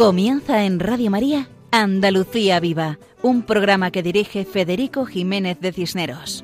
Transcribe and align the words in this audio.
Comienza 0.00 0.64
en 0.64 0.80
Radio 0.80 1.10
María 1.10 1.50
Andalucía 1.70 2.58
Viva, 2.58 2.98
un 3.20 3.42
programa 3.42 3.90
que 3.90 4.02
dirige 4.02 4.46
Federico 4.46 5.04
Jiménez 5.04 5.60
de 5.60 5.74
Cisneros. 5.74 6.42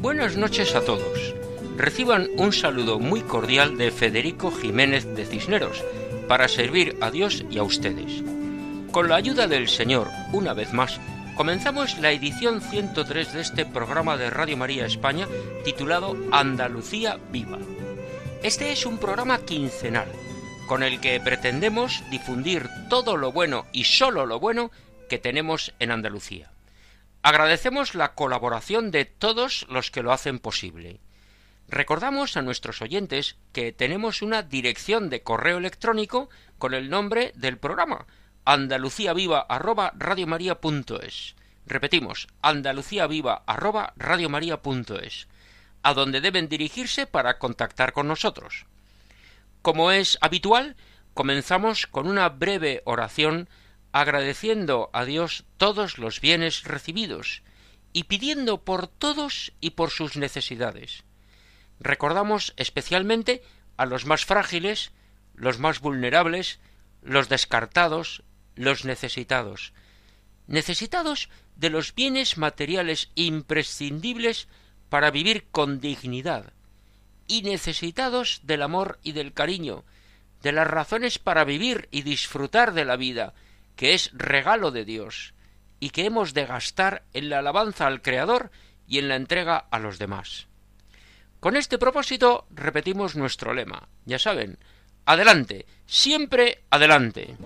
Buenas 0.00 0.38
noches 0.38 0.74
a 0.74 0.80
todos. 0.80 1.34
Reciban 1.76 2.28
un 2.38 2.54
saludo 2.54 2.98
muy 2.98 3.20
cordial 3.20 3.76
de 3.76 3.90
Federico 3.90 4.50
Jiménez 4.50 5.04
de 5.14 5.26
Cisneros 5.26 5.84
para 6.26 6.48
servir 6.48 6.96
a 7.02 7.10
Dios 7.10 7.44
y 7.50 7.58
a 7.58 7.62
ustedes. 7.62 8.24
Con 8.90 9.10
la 9.10 9.16
ayuda 9.16 9.46
del 9.46 9.68
Señor, 9.68 10.08
una 10.32 10.54
vez 10.54 10.72
más, 10.72 10.98
comenzamos 11.36 11.98
la 11.98 12.10
edición 12.10 12.62
103 12.62 13.34
de 13.34 13.40
este 13.42 13.66
programa 13.66 14.16
de 14.16 14.30
Radio 14.30 14.56
María 14.56 14.86
España 14.86 15.28
titulado 15.62 16.16
Andalucía 16.32 17.18
Viva. 17.30 17.58
Este 18.42 18.72
es 18.72 18.86
un 18.86 18.96
programa 18.96 19.44
quincenal 19.44 20.10
con 20.66 20.82
el 20.82 20.98
que 21.02 21.20
pretendemos 21.20 22.02
difundir 22.10 22.70
todo 22.88 23.18
lo 23.18 23.32
bueno 23.32 23.66
y 23.70 23.84
solo 23.84 24.24
lo 24.24 24.40
bueno 24.40 24.70
que 25.10 25.18
tenemos 25.18 25.74
en 25.78 25.90
Andalucía. 25.90 26.50
Agradecemos 27.22 27.94
la 27.94 28.14
colaboración 28.14 28.92
de 28.92 29.04
todos 29.04 29.66
los 29.68 29.90
que 29.90 30.02
lo 30.02 30.10
hacen 30.10 30.38
posible. 30.38 31.00
Recordamos 31.68 32.38
a 32.38 32.42
nuestros 32.42 32.80
oyentes 32.80 33.36
que 33.52 33.72
tenemos 33.72 34.22
una 34.22 34.42
dirección 34.42 35.10
de 35.10 35.22
correo 35.22 35.58
electrónico 35.58 36.30
con 36.56 36.72
el 36.72 36.88
nombre 36.88 37.34
del 37.36 37.58
programa 37.58 38.06
andaluciaviva@radiomaria.es. 38.46 41.36
Repetimos, 41.66 42.26
andaluciaviva@radiomaria.es 42.40 45.28
a 45.82 45.94
donde 45.94 46.20
deben 46.20 46.48
dirigirse 46.48 47.06
para 47.06 47.38
contactar 47.38 47.92
con 47.92 48.08
nosotros. 48.08 48.66
Como 49.62 49.90
es 49.90 50.18
habitual, 50.20 50.76
comenzamos 51.14 51.86
con 51.86 52.06
una 52.06 52.28
breve 52.28 52.82
oración 52.84 53.48
agradeciendo 53.92 54.90
a 54.92 55.04
Dios 55.04 55.44
todos 55.56 55.98
los 55.98 56.20
bienes 56.20 56.64
recibidos 56.64 57.42
y 57.92 58.04
pidiendo 58.04 58.62
por 58.64 58.86
todos 58.86 59.52
y 59.60 59.70
por 59.70 59.90
sus 59.90 60.16
necesidades. 60.16 61.04
Recordamos 61.80 62.54
especialmente 62.56 63.42
a 63.76 63.86
los 63.86 64.06
más 64.06 64.24
frágiles, 64.24 64.92
los 65.34 65.58
más 65.58 65.80
vulnerables, 65.80 66.60
los 67.02 67.28
descartados, 67.28 68.22
los 68.54 68.84
necesitados, 68.84 69.72
necesitados 70.46 71.30
de 71.56 71.70
los 71.70 71.94
bienes 71.94 72.36
materiales 72.36 73.10
imprescindibles 73.14 74.48
para 74.90 75.10
vivir 75.10 75.46
con 75.50 75.80
dignidad, 75.80 76.52
y 77.26 77.42
necesitados 77.42 78.40
del 78.42 78.62
amor 78.62 78.98
y 79.02 79.12
del 79.12 79.32
cariño, 79.32 79.84
de 80.42 80.52
las 80.52 80.66
razones 80.66 81.18
para 81.18 81.44
vivir 81.44 81.88
y 81.90 82.02
disfrutar 82.02 82.74
de 82.74 82.84
la 82.84 82.96
vida, 82.96 83.32
que 83.76 83.94
es 83.94 84.10
regalo 84.12 84.72
de 84.72 84.84
Dios, 84.84 85.32
y 85.78 85.90
que 85.90 86.04
hemos 86.04 86.34
de 86.34 86.44
gastar 86.44 87.04
en 87.14 87.30
la 87.30 87.38
alabanza 87.38 87.86
al 87.86 88.02
Creador 88.02 88.50
y 88.86 88.98
en 88.98 89.08
la 89.08 89.16
entrega 89.16 89.56
a 89.56 89.78
los 89.78 89.98
demás. 89.98 90.48
Con 91.38 91.56
este 91.56 91.78
propósito 91.78 92.46
repetimos 92.50 93.16
nuestro 93.16 93.54
lema, 93.54 93.88
ya 94.04 94.18
saben, 94.18 94.58
adelante, 95.06 95.66
siempre 95.86 96.64
adelante. 96.68 97.36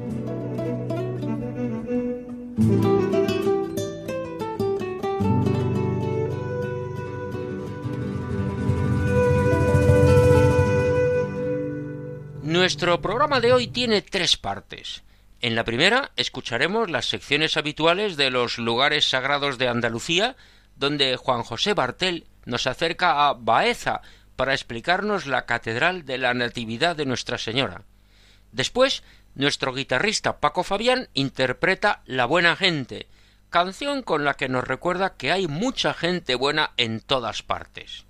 Nuestro 12.64 13.02
programa 13.02 13.40
de 13.40 13.52
hoy 13.52 13.68
tiene 13.68 14.00
tres 14.00 14.38
partes. 14.38 15.02
En 15.42 15.54
la 15.54 15.64
primera 15.64 16.12
escucharemos 16.16 16.90
las 16.90 17.04
secciones 17.04 17.58
habituales 17.58 18.16
de 18.16 18.30
los 18.30 18.56
lugares 18.56 19.06
sagrados 19.06 19.58
de 19.58 19.68
Andalucía, 19.68 20.34
donde 20.74 21.18
Juan 21.18 21.42
José 21.42 21.74
Bartel 21.74 22.24
nos 22.46 22.66
acerca 22.66 23.28
a 23.28 23.34
Baeza 23.34 24.00
para 24.34 24.54
explicarnos 24.54 25.26
la 25.26 25.44
Catedral 25.44 26.06
de 26.06 26.16
la 26.16 26.32
Natividad 26.32 26.96
de 26.96 27.04
Nuestra 27.04 27.36
Señora. 27.36 27.82
Después, 28.50 29.02
nuestro 29.34 29.74
guitarrista 29.74 30.40
Paco 30.40 30.62
Fabián 30.62 31.10
interpreta 31.12 32.00
La 32.06 32.24
Buena 32.24 32.56
Gente, 32.56 33.08
canción 33.50 34.02
con 34.02 34.24
la 34.24 34.38
que 34.38 34.48
nos 34.48 34.64
recuerda 34.64 35.18
que 35.18 35.32
hay 35.32 35.48
mucha 35.48 35.92
gente 35.92 36.34
buena 36.34 36.70
en 36.78 37.00
todas 37.00 37.42
partes. 37.42 38.06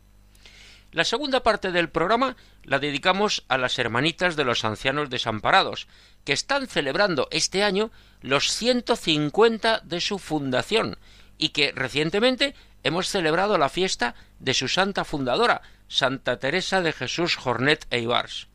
La 0.93 1.03
segunda 1.03 1.43
parte 1.43 1.73
del 1.73 1.89
programa 1.89 2.37
la 2.65 2.79
dedicamos 2.79 3.45
a 3.49 3.59
las 3.59 3.79
hermanitas 3.79 4.37
de 4.37 4.45
los 4.45 4.65
ancianos 4.65 5.11
desamparados, 5.11 5.87
que 6.25 6.33
están 6.33 6.67
celebrando 6.67 7.29
este 7.31 7.63
año 7.63 7.91
los 8.21 8.51
150 8.53 9.81
de 9.81 10.01
su 10.01 10.19
fundación 10.19 10.99
y 11.39 11.51
que 11.51 11.73
recientemente 11.73 12.55
hemos 12.83 13.09
celebrado 13.09 13.59
la 13.59 13.69
fiesta 13.69 14.15
de 14.39 14.55
su 14.55 14.69
santa 14.69 15.05
fundadora, 15.05 15.63
Santa 15.89 16.39
Teresa 16.39 16.81
de 16.81 16.93
Jesús 16.93 17.37
Jornet 17.37 17.87
e 17.91 18.01
Ibars. 18.01 18.49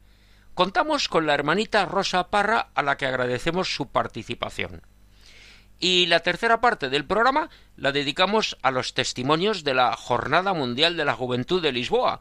Contamos 0.53 1.08
con 1.08 1.25
la 1.25 1.34
hermanita 1.34 1.86
Rosa 1.86 2.30
Parra 2.30 2.69
a 2.74 2.84
la 2.84 2.98
que 2.98 3.06
agradecemos 3.06 3.74
su 3.74 3.88
participación. 3.88 4.81
Y 5.80 6.08
la 6.08 6.19
tercera 6.19 6.59
parte 6.59 6.90
del 6.90 7.06
programa 7.06 7.50
la 7.78 7.94
dedicamos 7.94 8.58
a 8.62 8.72
los 8.72 8.94
testimonios 8.94 9.64
de 9.64 9.74
la 9.74 9.96
Jornada 9.96 10.53
Mundial 10.53 10.98
de 10.98 11.06
la 11.06 11.16
Juventud 11.16 11.62
de 11.62 11.72
Lisboa, 11.72 12.19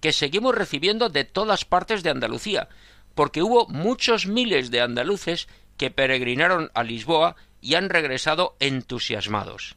que 0.00 0.12
seguimos 0.12 0.54
recibiendo 0.54 1.08
de 1.08 1.24
todas 1.24 1.64
partes 1.64 2.02
de 2.02 2.10
Andalucía, 2.10 2.68
porque 3.14 3.42
hubo 3.42 3.66
muchos 3.66 4.26
miles 4.26 4.70
de 4.70 4.80
andaluces 4.80 5.48
que 5.76 5.90
peregrinaron 5.90 6.70
a 6.74 6.82
Lisboa 6.82 7.36
y 7.60 7.74
han 7.74 7.88
regresado 7.88 8.56
entusiasmados. 8.60 9.76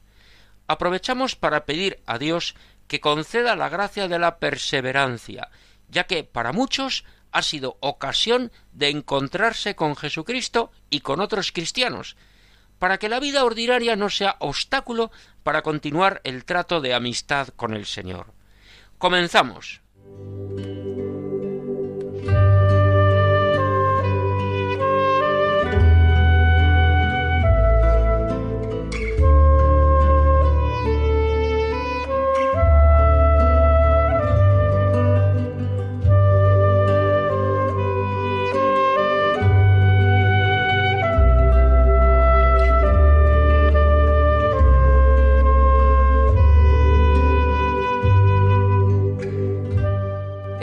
Aprovechamos 0.67 1.35
para 1.35 1.65
pedir 1.65 1.99
a 2.05 2.17
Dios 2.17 2.55
que 2.87 2.99
conceda 2.99 3.55
la 3.55 3.69
gracia 3.69 4.07
de 4.07 4.19
la 4.19 4.37
perseverancia, 4.37 5.49
ya 5.89 6.05
que 6.05 6.23
para 6.23 6.51
muchos 6.51 7.03
ha 7.31 7.41
sido 7.41 7.77
ocasión 7.79 8.51
de 8.73 8.89
encontrarse 8.89 9.75
con 9.75 9.95
Jesucristo 9.95 10.71
y 10.89 10.99
con 10.99 11.19
otros 11.21 11.51
cristianos, 11.51 12.17
para 12.79 12.97
que 12.97 13.09
la 13.09 13.19
vida 13.19 13.43
ordinaria 13.43 13.95
no 13.95 14.09
sea 14.09 14.35
obstáculo 14.39 15.11
para 15.43 15.61
continuar 15.61 16.21
el 16.23 16.45
trato 16.45 16.81
de 16.81 16.93
amistad 16.93 17.49
con 17.49 17.73
el 17.73 17.85
Señor. 17.85 18.33
Comenzamos. 18.97 19.80
Música 20.17 20.90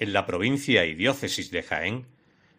en 0.00 0.12
la 0.12 0.26
provincia 0.26 0.86
y 0.86 0.94
diócesis 0.94 1.50
de 1.52 1.62
Jaén, 1.62 2.06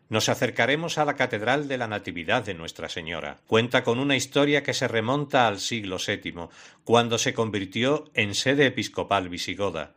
nos 0.10 0.30
acercaremos 0.30 0.98
a 0.98 1.06
la 1.06 1.16
Catedral 1.16 1.68
de 1.68 1.78
la 1.78 1.88
Natividad 1.88 2.46
de 2.46 2.54
Nuestra 2.54 2.88
Señora. 2.88 3.40
Cuenta 3.48 3.84
con 3.84 3.98
una 3.98 4.16
historia 4.16 4.62
que 4.62 4.74
se 4.74 4.88
remonta 4.88 5.48
al 5.48 5.60
siglo 5.60 5.98
VII, 6.06 6.50
cuando 6.84 7.18
se 7.18 7.34
convirtió 7.34 8.06
en 8.14 8.36
sede 8.36 8.68
episcopal 8.68 9.30
visigoda, 9.30 9.94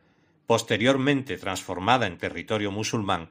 posteriormente 0.47 1.37
transformada 1.37 2.07
en 2.07 2.17
territorio 2.17 2.71
musulmán 2.71 3.29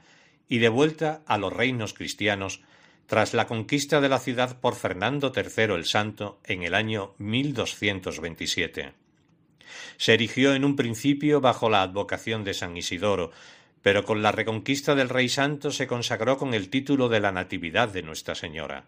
y 0.48 0.60
devuelta 0.60 1.24
a 1.26 1.38
los 1.38 1.52
reinos 1.52 1.94
cristianos 1.94 2.62
tras 3.08 3.34
la 3.34 3.48
conquista 3.48 4.00
de 4.00 4.10
la 4.10 4.20
ciudad 4.20 4.60
por 4.60 4.76
Fernando 4.76 5.32
III 5.36 5.74
el 5.76 5.86
Santo 5.86 6.40
en 6.44 6.64
el 6.64 6.76
año 6.76 7.16
1227. 7.18 8.94
Se 9.98 10.14
erigió 10.14 10.54
en 10.54 10.66
un 10.66 10.76
principio 10.76 11.42
bajo 11.42 11.70
la 11.70 11.82
advocación 11.82 12.44
de 12.44 12.54
San 12.54 12.76
Isidoro, 12.78 13.32
pero 13.84 14.06
con 14.06 14.24
la 14.24 14.32
reconquista 14.32 14.96
del 14.96 15.10
Rey 15.10 15.28
Santo 15.28 15.70
se 15.70 15.88
consagró 15.88 16.38
con 16.38 16.54
el 16.54 16.70
título 16.70 17.10
de 17.10 17.20
la 17.20 17.34
Natividad 17.34 17.90
de 17.90 18.02
Nuestra 18.02 18.34
Señora. 18.34 18.86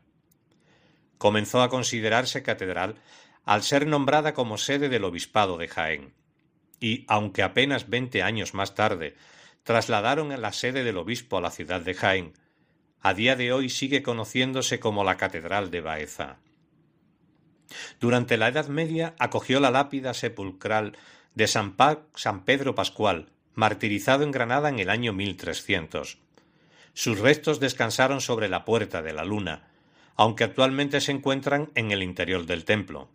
Comenzó 1.17 1.61
a 1.61 1.69
considerarse 1.69 2.43
catedral 2.43 2.95
al 3.43 3.61
ser 3.61 3.87
nombrada 3.87 4.33
como 4.33 4.57
sede 4.57 4.87
del 4.87 5.03
Obispado 5.03 5.57
de 5.57 5.67
Jaén. 5.67 6.13
Y, 6.79 7.03
aunque 7.09 7.43
apenas 7.43 7.89
veinte 7.89 8.23
años 8.23 8.53
más 8.53 8.73
tarde 8.73 9.15
trasladaron 9.63 10.29
la 10.41 10.53
sede 10.53 10.83
del 10.83 10.97
obispo 10.97 11.37
a 11.37 11.41
la 11.41 11.51
ciudad 11.51 11.81
de 11.81 11.93
Jaén, 11.93 12.33
a 13.01 13.13
día 13.13 13.35
de 13.35 13.51
hoy 13.51 13.69
sigue 13.69 14.01
conociéndose 14.01 14.79
como 14.79 15.03
la 15.03 15.17
Catedral 15.17 15.71
de 15.71 15.81
Baeza. 15.81 16.37
Durante 17.99 18.37
la 18.37 18.47
Edad 18.47 18.67
Media 18.67 19.13
acogió 19.19 19.59
la 19.59 19.71
lápida 19.71 20.13
sepulcral 20.13 20.97
de 21.33 21.47
San, 21.47 21.75
San 22.15 22.45
Pedro 22.45 22.75
Pascual, 22.75 23.34
martirizado 23.55 24.23
en 24.23 24.31
Granada 24.31 24.69
en 24.69 24.79
el 24.79 24.89
año 24.89 25.13
1300. 25.13 26.19
Sus 26.93 27.19
restos 27.19 27.59
descansaron 27.59 28.21
sobre 28.21 28.47
la 28.47 28.63
Puerta 28.63 29.01
de 29.01 29.13
la 29.13 29.25
Luna, 29.25 29.67
aunque 30.15 30.43
actualmente 30.43 31.01
se 31.01 31.11
encuentran 31.11 31.71
en 31.75 31.91
el 31.91 32.03
interior 32.03 32.45
del 32.45 32.65
templo. 32.65 33.09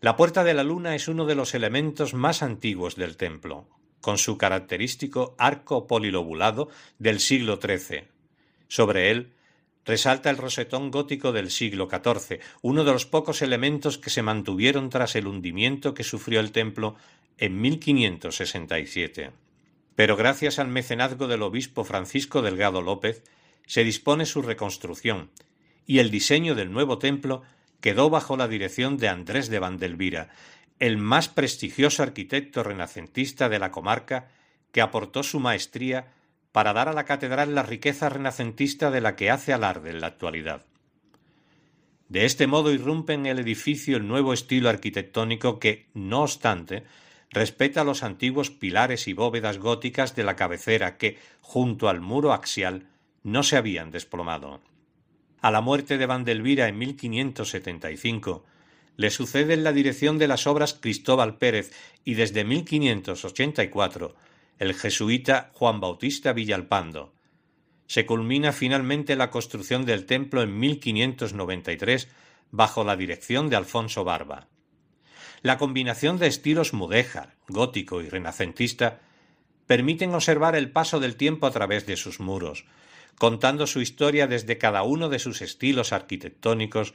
La 0.00 0.16
Puerta 0.16 0.44
de 0.44 0.54
la 0.54 0.62
Luna 0.62 0.94
es 0.94 1.08
uno 1.08 1.26
de 1.26 1.34
los 1.34 1.54
elementos 1.54 2.14
más 2.14 2.42
antiguos 2.42 2.96
del 2.96 3.16
templo, 3.16 3.66
con 4.00 4.18
su 4.18 4.38
característico 4.38 5.34
arco 5.38 5.86
polilobulado 5.86 6.68
del 6.98 7.18
siglo 7.20 7.58
XIII. 7.60 8.04
Sobre 8.68 9.10
él 9.10 9.32
resalta 9.84 10.30
el 10.30 10.36
rosetón 10.36 10.90
gótico 10.90 11.32
del 11.32 11.50
siglo 11.50 11.88
XIV, 11.90 12.40
uno 12.62 12.84
de 12.84 12.92
los 12.92 13.06
pocos 13.06 13.40
elementos 13.40 13.98
que 13.98 14.10
se 14.10 14.22
mantuvieron 14.22 14.90
tras 14.90 15.16
el 15.16 15.26
hundimiento 15.26 15.94
que 15.94 16.04
sufrió 16.04 16.40
el 16.40 16.52
templo 16.52 16.96
en 17.38 17.60
1567. 17.60 19.45
Pero 19.96 20.16
gracias 20.16 20.58
al 20.58 20.68
mecenazgo 20.68 21.26
del 21.26 21.42
obispo 21.42 21.82
Francisco 21.82 22.42
Delgado 22.42 22.82
López, 22.82 23.24
se 23.66 23.82
dispone 23.82 24.26
su 24.26 24.42
reconstrucción, 24.42 25.30
y 25.86 25.98
el 25.98 26.10
diseño 26.10 26.54
del 26.54 26.70
nuevo 26.70 26.98
templo 26.98 27.42
quedó 27.80 28.10
bajo 28.10 28.36
la 28.36 28.46
dirección 28.46 28.98
de 28.98 29.08
Andrés 29.08 29.48
de 29.48 29.58
Vandelvira, 29.58 30.28
el 30.78 30.98
más 30.98 31.28
prestigioso 31.28 32.02
arquitecto 32.02 32.62
renacentista 32.62 33.48
de 33.48 33.58
la 33.58 33.70
comarca, 33.70 34.28
que 34.70 34.82
aportó 34.82 35.22
su 35.22 35.40
maestría 35.40 36.12
para 36.52 36.74
dar 36.74 36.88
a 36.88 36.92
la 36.92 37.04
catedral 37.04 37.54
la 37.54 37.62
riqueza 37.62 38.08
renacentista 38.08 38.90
de 38.90 39.00
la 39.00 39.16
que 39.16 39.30
hace 39.30 39.52
alarde 39.52 39.90
en 39.90 40.00
la 40.00 40.08
actualidad. 40.08 40.66
De 42.08 42.24
este 42.24 42.46
modo 42.46 42.72
irrumpe 42.72 43.14
en 43.14 43.26
el 43.26 43.38
edificio 43.38 43.96
el 43.96 44.06
nuevo 44.06 44.32
estilo 44.32 44.68
arquitectónico 44.68 45.58
que, 45.58 45.88
no 45.94 46.22
obstante, 46.22 46.84
respeta 47.30 47.84
los 47.84 48.02
antiguos 48.02 48.50
pilares 48.50 49.08
y 49.08 49.12
bóvedas 49.12 49.58
góticas 49.58 50.14
de 50.14 50.24
la 50.24 50.36
cabecera 50.36 50.96
que, 50.96 51.18
junto 51.40 51.88
al 51.88 52.00
muro 52.00 52.32
axial, 52.32 52.88
no 53.22 53.42
se 53.42 53.56
habían 53.56 53.90
desplomado. 53.90 54.60
A 55.40 55.50
la 55.50 55.60
muerte 55.60 55.98
de 55.98 56.06
Vandelvira 56.06 56.68
en 56.68 56.78
1575, 56.78 58.44
le 58.96 59.10
sucede 59.10 59.54
en 59.54 59.64
la 59.64 59.72
dirección 59.72 60.18
de 60.18 60.28
las 60.28 60.46
obras 60.46 60.74
Cristóbal 60.74 61.36
Pérez 61.36 61.72
y 62.04 62.14
desde 62.14 62.44
1584 62.44 64.14
el 64.58 64.74
jesuita 64.74 65.50
Juan 65.52 65.80
Bautista 65.80 66.32
Villalpando. 66.32 67.12
Se 67.86 68.06
culmina 68.06 68.52
finalmente 68.52 69.14
la 69.14 69.30
construcción 69.30 69.84
del 69.84 70.06
templo 70.06 70.42
en 70.42 70.58
1593 70.58 72.08
bajo 72.50 72.84
la 72.84 72.96
dirección 72.96 73.50
de 73.50 73.56
Alfonso 73.56 74.02
Barba. 74.02 74.48
La 75.42 75.58
combinación 75.58 76.18
de 76.18 76.26
estilos 76.26 76.72
mudéjar, 76.72 77.36
gótico 77.48 78.00
y 78.02 78.08
renacentista 78.08 79.00
permiten 79.66 80.14
observar 80.14 80.56
el 80.56 80.70
paso 80.70 81.00
del 81.00 81.16
tiempo 81.16 81.46
a 81.46 81.50
través 81.50 81.86
de 81.86 81.96
sus 81.96 82.20
muros, 82.20 82.64
contando 83.18 83.66
su 83.66 83.80
historia 83.80 84.26
desde 84.26 84.58
cada 84.58 84.82
uno 84.82 85.08
de 85.08 85.18
sus 85.18 85.42
estilos 85.42 85.92
arquitectónicos 85.92 86.94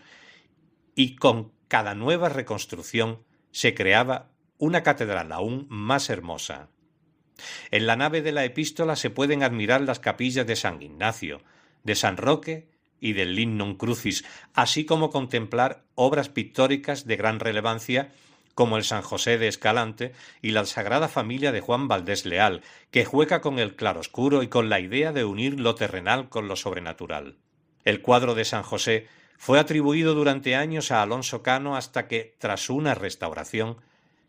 y 0.95 1.15
con 1.15 1.51
cada 1.67 1.95
nueva 1.95 2.29
reconstrucción 2.29 3.23
se 3.51 3.73
creaba 3.73 4.29
una 4.57 4.83
catedral 4.83 5.31
aún 5.31 5.65
más 5.69 6.09
hermosa. 6.09 6.69
En 7.71 7.87
la 7.87 7.95
nave 7.95 8.21
de 8.21 8.31
la 8.31 8.45
epístola 8.45 8.95
se 8.95 9.09
pueden 9.09 9.43
admirar 9.43 9.81
las 9.81 9.99
capillas 9.99 10.45
de 10.45 10.55
San 10.55 10.81
Ignacio, 10.81 11.41
de 11.83 11.95
San 11.95 12.17
Roque 12.17 12.69
y 12.99 13.13
del 13.13 13.35
Lignum 13.35 13.75
Crucis, 13.75 14.23
así 14.53 14.85
como 14.85 15.09
contemplar 15.09 15.83
obras 15.95 16.29
pictóricas 16.29 17.07
de 17.07 17.15
gran 17.15 17.39
relevancia 17.39 18.11
como 18.53 18.77
el 18.77 18.83
San 18.83 19.01
José 19.01 19.37
de 19.37 19.47
Escalante 19.47 20.13
y 20.41 20.51
la 20.51 20.65
Sagrada 20.65 21.07
Familia 21.07 21.51
de 21.51 21.61
Juan 21.61 21.87
Valdés 21.87 22.25
Leal, 22.25 22.61
que 22.91 23.05
juega 23.05 23.41
con 23.41 23.59
el 23.59 23.75
claroscuro 23.75 24.43
y 24.43 24.47
con 24.47 24.69
la 24.69 24.79
idea 24.79 25.11
de 25.11 25.25
unir 25.25 25.59
lo 25.59 25.75
terrenal 25.75 26.29
con 26.29 26.47
lo 26.47 26.55
sobrenatural. 26.55 27.37
El 27.83 28.01
cuadro 28.01 28.35
de 28.35 28.45
San 28.45 28.63
José 28.63 29.07
fue 29.37 29.59
atribuido 29.59 30.13
durante 30.13 30.55
años 30.55 30.91
a 30.91 31.01
Alonso 31.01 31.41
Cano 31.41 31.75
hasta 31.75 32.07
que, 32.07 32.35
tras 32.37 32.69
una 32.69 32.93
restauración, 32.93 33.77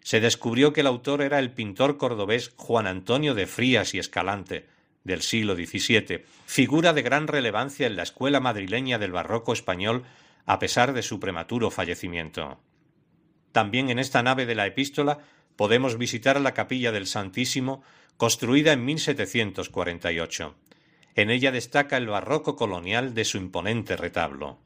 se 0.02 0.20
descubrió 0.20 0.72
que 0.72 0.80
el 0.80 0.86
autor 0.86 1.22
era 1.22 1.38
el 1.38 1.52
pintor 1.52 1.96
cordobés 1.98 2.52
Juan 2.56 2.86
Antonio 2.86 3.34
de 3.34 3.46
Frías 3.46 3.94
y 3.94 3.98
Escalante, 3.98 4.66
del 5.04 5.22
siglo 5.22 5.54
XVII, 5.54 6.24
figura 6.46 6.92
de 6.92 7.02
gran 7.02 7.26
relevancia 7.26 7.86
en 7.86 7.96
la 7.96 8.04
escuela 8.04 8.40
madrileña 8.40 8.98
del 8.98 9.12
barroco 9.12 9.52
español 9.52 10.04
a 10.46 10.58
pesar 10.58 10.92
de 10.92 11.02
su 11.02 11.20
prematuro 11.20 11.70
fallecimiento. 11.70 12.58
También 13.52 13.90
en 13.90 13.98
esta 13.98 14.22
nave 14.22 14.46
de 14.46 14.54
la 14.54 14.66
epístola 14.66 15.18
podemos 15.56 15.98
visitar 15.98 16.40
la 16.40 16.54
capilla 16.54 16.90
del 16.90 17.06
Santísimo, 17.06 17.82
construida 18.16 18.72
en 18.72 18.84
1748. 18.84 20.56
En 21.14 21.30
ella 21.30 21.52
destaca 21.52 21.98
el 21.98 22.06
barroco 22.06 22.56
colonial 22.56 23.14
de 23.14 23.24
su 23.24 23.36
imponente 23.36 23.96
retablo. 23.96 24.58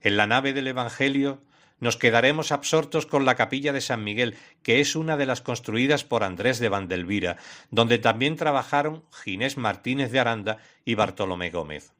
En 0.00 0.16
la 0.16 0.28
nave 0.28 0.52
del 0.52 0.68
Evangelio 0.68 1.42
nos 1.78 1.96
quedaremos 1.96 2.52
absortos 2.52 3.06
con 3.06 3.24
la 3.24 3.34
capilla 3.34 3.72
de 3.72 3.80
San 3.80 4.02
Miguel, 4.02 4.36
que 4.62 4.80
es 4.80 4.96
una 4.96 5.16
de 5.16 5.26
las 5.26 5.42
construidas 5.42 6.04
por 6.04 6.22
Andrés 6.22 6.58
de 6.58 6.68
Vandelvira, 6.68 7.36
donde 7.70 7.98
también 7.98 8.36
trabajaron 8.36 9.04
Ginés 9.12 9.56
Martínez 9.56 10.10
de 10.12 10.20
Aranda 10.20 10.58
y 10.84 10.94
Bartolomé 10.94 11.50
Gómez. 11.50 11.92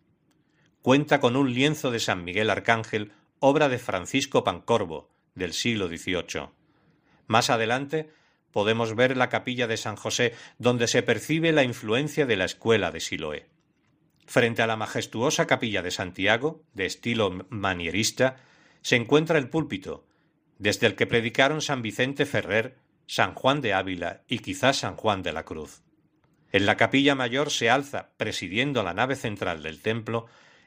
Cuenta 0.80 1.20
con 1.20 1.36
un 1.36 1.52
lienzo 1.52 1.90
de 1.90 1.98
San 1.98 2.24
Miguel 2.24 2.48
Arcángel, 2.48 3.12
obra 3.40 3.68
de 3.68 3.78
Francisco 3.78 4.44
Pancorbo, 4.44 5.10
del 5.36 5.52
siglo 5.52 5.86
XVIII. 5.86 6.48
Más 7.28 7.50
adelante 7.50 8.10
podemos 8.50 8.96
ver 8.96 9.16
la 9.16 9.28
capilla 9.28 9.66
de 9.66 9.76
San 9.76 9.96
José, 9.96 10.34
donde 10.58 10.88
se 10.88 11.02
percibe 11.02 11.52
la 11.52 11.62
influencia 11.62 12.26
de 12.26 12.36
la 12.36 12.46
escuela 12.46 12.90
de 12.90 13.00
Siloé. 13.00 13.46
Frente 14.26 14.62
a 14.62 14.66
la 14.66 14.76
majestuosa 14.76 15.46
capilla 15.46 15.82
de 15.82 15.92
Santiago, 15.92 16.64
de 16.72 16.86
estilo 16.86 17.46
manierista, 17.50 18.36
se 18.82 18.96
encuentra 18.96 19.38
el 19.38 19.48
púlpito, 19.50 20.06
desde 20.58 20.86
el 20.86 20.94
que 20.96 21.06
predicaron 21.06 21.60
San 21.60 21.82
Vicente 21.82 22.26
Ferrer, 22.26 22.78
San 23.06 23.34
Juan 23.34 23.60
de 23.60 23.74
Ávila 23.74 24.22
y 24.26 24.38
quizás 24.40 24.78
San 24.78 24.96
Juan 24.96 25.22
de 25.22 25.32
la 25.32 25.44
Cruz. 25.44 25.82
En 26.50 26.66
la 26.66 26.76
capilla 26.76 27.14
mayor 27.14 27.50
se 27.50 27.68
alza, 27.68 28.10
presidiendo 28.16 28.82
la 28.82 28.94
nave 28.94 29.16
central 29.16 29.62
del 29.62 29.82
templo, 29.82 30.26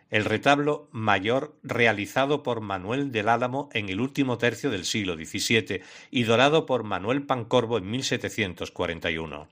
el 0.09 0.25
retablo 0.25 0.89
mayor 0.91 1.55
realizado 1.63 2.43
por 2.43 2.61
Manuel 2.61 3.11
del 3.11 3.29
Álamo 3.29 3.69
en 3.73 3.89
el 3.89 4.01
último 4.01 4.37
tercio 4.37 4.69
del 4.69 4.85
siglo 4.85 5.15
XVII 5.15 5.81
y 6.11 6.23
dorado 6.23 6.65
por 6.65 6.83
Manuel 6.83 7.23
Pancorbo 7.23 7.77
en 7.77 7.89
1741. 7.89 9.47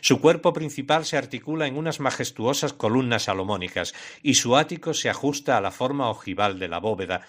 Su 0.00 0.20
cuerpo 0.20 0.52
principal 0.52 1.04
se 1.04 1.18
articula 1.18 1.66
en 1.66 1.76
unas 1.76 2.00
majestuosas 2.00 2.72
columnas 2.72 3.24
salomónicas 3.24 3.94
y 4.22 4.34
su 4.34 4.56
ático 4.56 4.94
se 4.94 5.10
ajusta 5.10 5.56
a 5.56 5.60
la 5.60 5.70
forma 5.70 6.08
ojival 6.08 6.58
de 6.58 6.68
la 6.68 6.78
bóveda, 6.78 7.22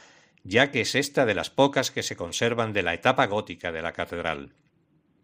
ya 0.44 0.72
que 0.72 0.82
es 0.82 0.96
esta 0.96 1.26
de 1.26 1.36
las 1.36 1.50
pocas 1.50 1.92
que 1.92 2.04
se 2.04 2.16
conservan 2.16 2.72
de 2.72 2.84
la 2.84 2.94
etapa 2.94 3.26
gótica 3.26 3.74
de 3.74 3.82
la 3.82 3.92
catedral. 3.92 4.54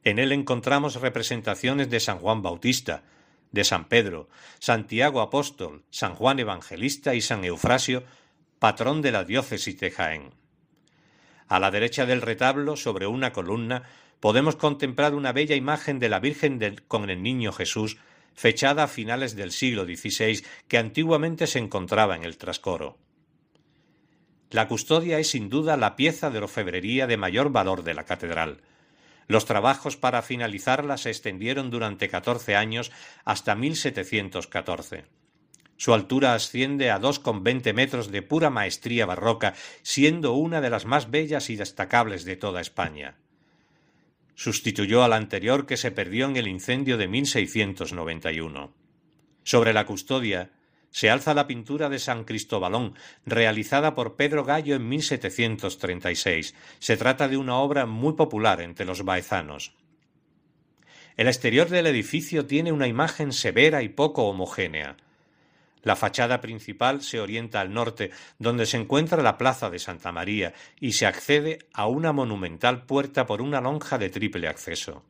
En 0.03 0.19
él 0.19 0.33
encontramos 0.33 0.99
representaciones 0.99 1.89
de 1.89 2.01
San 2.01 2.19
Juan 2.19 2.41
Bautista, 2.41 3.03
de 3.53 3.63
San 3.63 3.85
Pedro, 3.85 4.27
Santiago 4.59 5.21
Apóstol, 5.21 5.85
San 5.89 6.15
Juan 6.15 6.39
Evangelista 6.39 7.15
y 7.15 7.21
San 7.21 7.45
Eufrasio, 7.45 8.03
patrón 8.59 9.01
de 9.01 9.13
la 9.13 9.23
diócesis 9.23 9.79
de 9.79 9.91
Jaén. 9.91 10.33
A 11.47 11.59
la 11.59 11.71
derecha 11.71 12.05
del 12.05 12.21
retablo, 12.21 12.75
sobre 12.75 13.07
una 13.07 13.31
columna, 13.31 13.83
podemos 14.19 14.55
contemplar 14.55 15.13
una 15.13 15.31
bella 15.31 15.55
imagen 15.55 15.99
de 15.99 16.09
la 16.09 16.19
Virgen 16.19 16.59
con 16.87 17.09
el 17.09 17.21
Niño 17.21 17.53
Jesús, 17.53 17.97
fechada 18.33 18.83
a 18.83 18.87
finales 18.87 19.35
del 19.35 19.51
siglo 19.51 19.85
XVI, 19.85 20.43
que 20.67 20.77
antiguamente 20.77 21.45
se 21.45 21.59
encontraba 21.59 22.15
en 22.15 22.23
el 22.23 22.37
trascoro. 22.37 22.97
La 24.49 24.67
custodia 24.67 25.19
es 25.19 25.29
sin 25.29 25.49
duda 25.49 25.77
la 25.77 25.95
pieza 25.95 26.29
de 26.29 26.39
orfebrería 26.39 27.05
de 27.05 27.17
mayor 27.17 27.51
valor 27.51 27.83
de 27.83 27.93
la 27.93 28.05
catedral. 28.05 28.61
Los 29.27 29.45
trabajos 29.45 29.97
para 29.97 30.21
finalizarla 30.21 30.97
se 30.97 31.09
extendieron 31.09 31.69
durante 31.69 32.09
catorce 32.09 32.55
años 32.55 32.91
hasta 33.25 33.55
1714. 33.55 35.05
Su 35.77 35.93
altura 35.93 36.33
asciende 36.33 36.91
a 36.91 36.99
dos 36.99 37.19
con 37.19 37.43
veinte 37.43 37.73
metros 37.73 38.11
de 38.11 38.21
pura 38.21 38.49
maestría 38.49 39.05
barroca, 39.05 39.53
siendo 39.81 40.33
una 40.33 40.61
de 40.61 40.69
las 40.69 40.85
más 40.85 41.09
bellas 41.11 41.49
y 41.49 41.55
destacables 41.55 42.25
de 42.25 42.35
toda 42.35 42.61
España. 42.61 43.17
Sustituyó 44.35 45.03
al 45.03 45.13
anterior 45.13 45.65
que 45.65 45.77
se 45.77 45.91
perdió 45.91 46.25
en 46.25 46.37
el 46.37 46.47
incendio 46.47 46.97
de 46.97 47.07
1691. 47.07 48.73
Sobre 49.43 49.73
la 49.73 49.85
custodia 49.85 50.51
se 50.93 51.09
alza 51.09 51.33
la 51.33 51.47
pintura 51.47 51.89
de 51.89 51.97
San 51.97 52.23
Cristóbalón, 52.23 52.93
realizada 53.25 53.95
por 53.95 54.15
Pedro 54.15 54.45
Gallo 54.45 54.75
en 54.75 54.87
1736. 54.87 56.53
Se 56.77 56.97
trata 56.97 57.27
de 57.27 57.35
una 57.35 57.57
obra 57.57 57.87
muy 57.87 58.13
popular 58.13 58.61
entre 58.61 58.85
los 58.85 59.03
baezanos. 59.03 59.73
El 61.17 61.27
exterior 61.27 61.67
del 61.67 61.87
edificio 61.87 62.45
tiene 62.45 62.71
una 62.71 62.87
imagen 62.87 63.33
severa 63.33 63.81
y 63.81 63.89
poco 63.89 64.25
homogénea. 64.29 64.95
La 65.81 65.95
fachada 65.95 66.41
principal 66.41 67.01
se 67.01 67.19
orienta 67.19 67.59
al 67.59 67.73
norte, 67.73 68.11
donde 68.37 68.67
se 68.67 68.77
encuentra 68.77 69.23
la 69.23 69.37
plaza 69.37 69.71
de 69.71 69.79
Santa 69.79 70.11
María, 70.11 70.53
y 70.79 70.93
se 70.93 71.07
accede 71.07 71.59
a 71.73 71.87
una 71.87 72.13
monumental 72.13 72.85
puerta 72.85 73.25
por 73.25 73.41
una 73.41 73.59
lonja 73.59 73.97
de 73.97 74.09
triple 74.09 74.47
acceso 74.47 75.03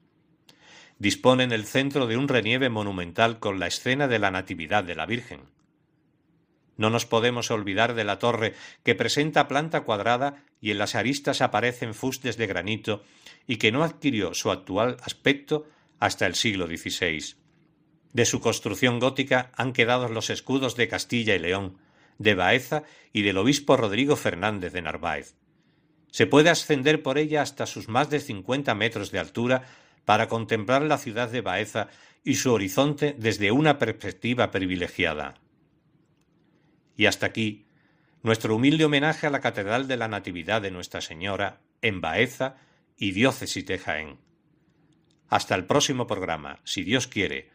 dispone 0.99 1.43
en 1.43 1.51
el 1.51 1.65
centro 1.65 2.07
de 2.07 2.15
un 2.15 2.29
relieve 2.29 2.69
monumental 2.69 3.39
con 3.39 3.59
la 3.59 3.67
escena 3.67 4.07
de 4.07 4.19
la 4.19 4.31
Natividad 4.31 4.85
de 4.85 4.95
la 4.95 5.05
Virgen. 5.05 5.52
No 6.77 6.89
nos 6.89 7.05
podemos 7.05 7.51
olvidar 7.51 7.93
de 7.93 8.03
la 8.03 8.19
torre, 8.19 8.53
que 8.83 8.95
presenta 8.95 9.47
planta 9.47 9.81
cuadrada 9.81 10.43
y 10.59 10.71
en 10.71 10.77
las 10.79 10.95
aristas 10.95 11.41
aparecen 11.41 11.93
fustes 11.93 12.37
de 12.37 12.47
granito 12.47 13.03
y 13.47 13.57
que 13.57 13.71
no 13.71 13.83
adquirió 13.83 14.33
su 14.33 14.51
actual 14.51 14.97
aspecto 15.03 15.67
hasta 15.99 16.25
el 16.25 16.35
siglo 16.35 16.67
XVI. 16.67 17.35
De 18.13 18.25
su 18.25 18.41
construcción 18.41 18.99
gótica 18.99 19.51
han 19.55 19.73
quedado 19.73 20.07
los 20.07 20.29
escudos 20.29 20.75
de 20.75 20.87
Castilla 20.87 21.35
y 21.35 21.39
León, 21.39 21.77
de 22.17 22.35
Baeza 22.35 22.83
y 23.11 23.23
del 23.23 23.37
obispo 23.37 23.77
Rodrigo 23.77 24.15
Fernández 24.15 24.73
de 24.73 24.81
Narváez. 24.81 25.35
Se 26.11 26.27
puede 26.27 26.49
ascender 26.51 27.01
por 27.01 27.17
ella 27.17 27.41
hasta 27.41 27.65
sus 27.65 27.89
más 27.89 28.09
de 28.09 28.19
cincuenta 28.19 28.75
metros 28.75 29.11
de 29.11 29.19
altura 29.19 29.63
para 30.05 30.27
contemplar 30.27 30.83
la 30.83 30.97
ciudad 30.99 31.29
de 31.29 31.41
Baeza 31.41 31.87
y 32.23 32.35
su 32.35 32.53
horizonte 32.53 33.15
desde 33.17 33.51
una 33.51 33.79
perspectiva 33.79 34.51
privilegiada. 34.51 35.35
Y 36.95 37.05
hasta 37.05 37.25
aquí 37.25 37.65
nuestro 38.21 38.55
humilde 38.55 38.85
homenaje 38.85 39.27
a 39.27 39.29
la 39.29 39.41
Catedral 39.41 39.87
de 39.87 39.97
la 39.97 40.07
Natividad 40.07 40.61
de 40.61 40.71
Nuestra 40.71 41.01
Señora 41.01 41.61
en 41.81 42.01
Baeza 42.01 42.55
y 42.97 43.11
Diócesis 43.11 43.65
de 43.65 43.77
Jaén. 43.77 44.17
Hasta 45.29 45.55
el 45.55 45.65
próximo 45.65 46.07
programa, 46.07 46.59
si 46.63 46.83
Dios 46.83 47.07
quiere, 47.07 47.49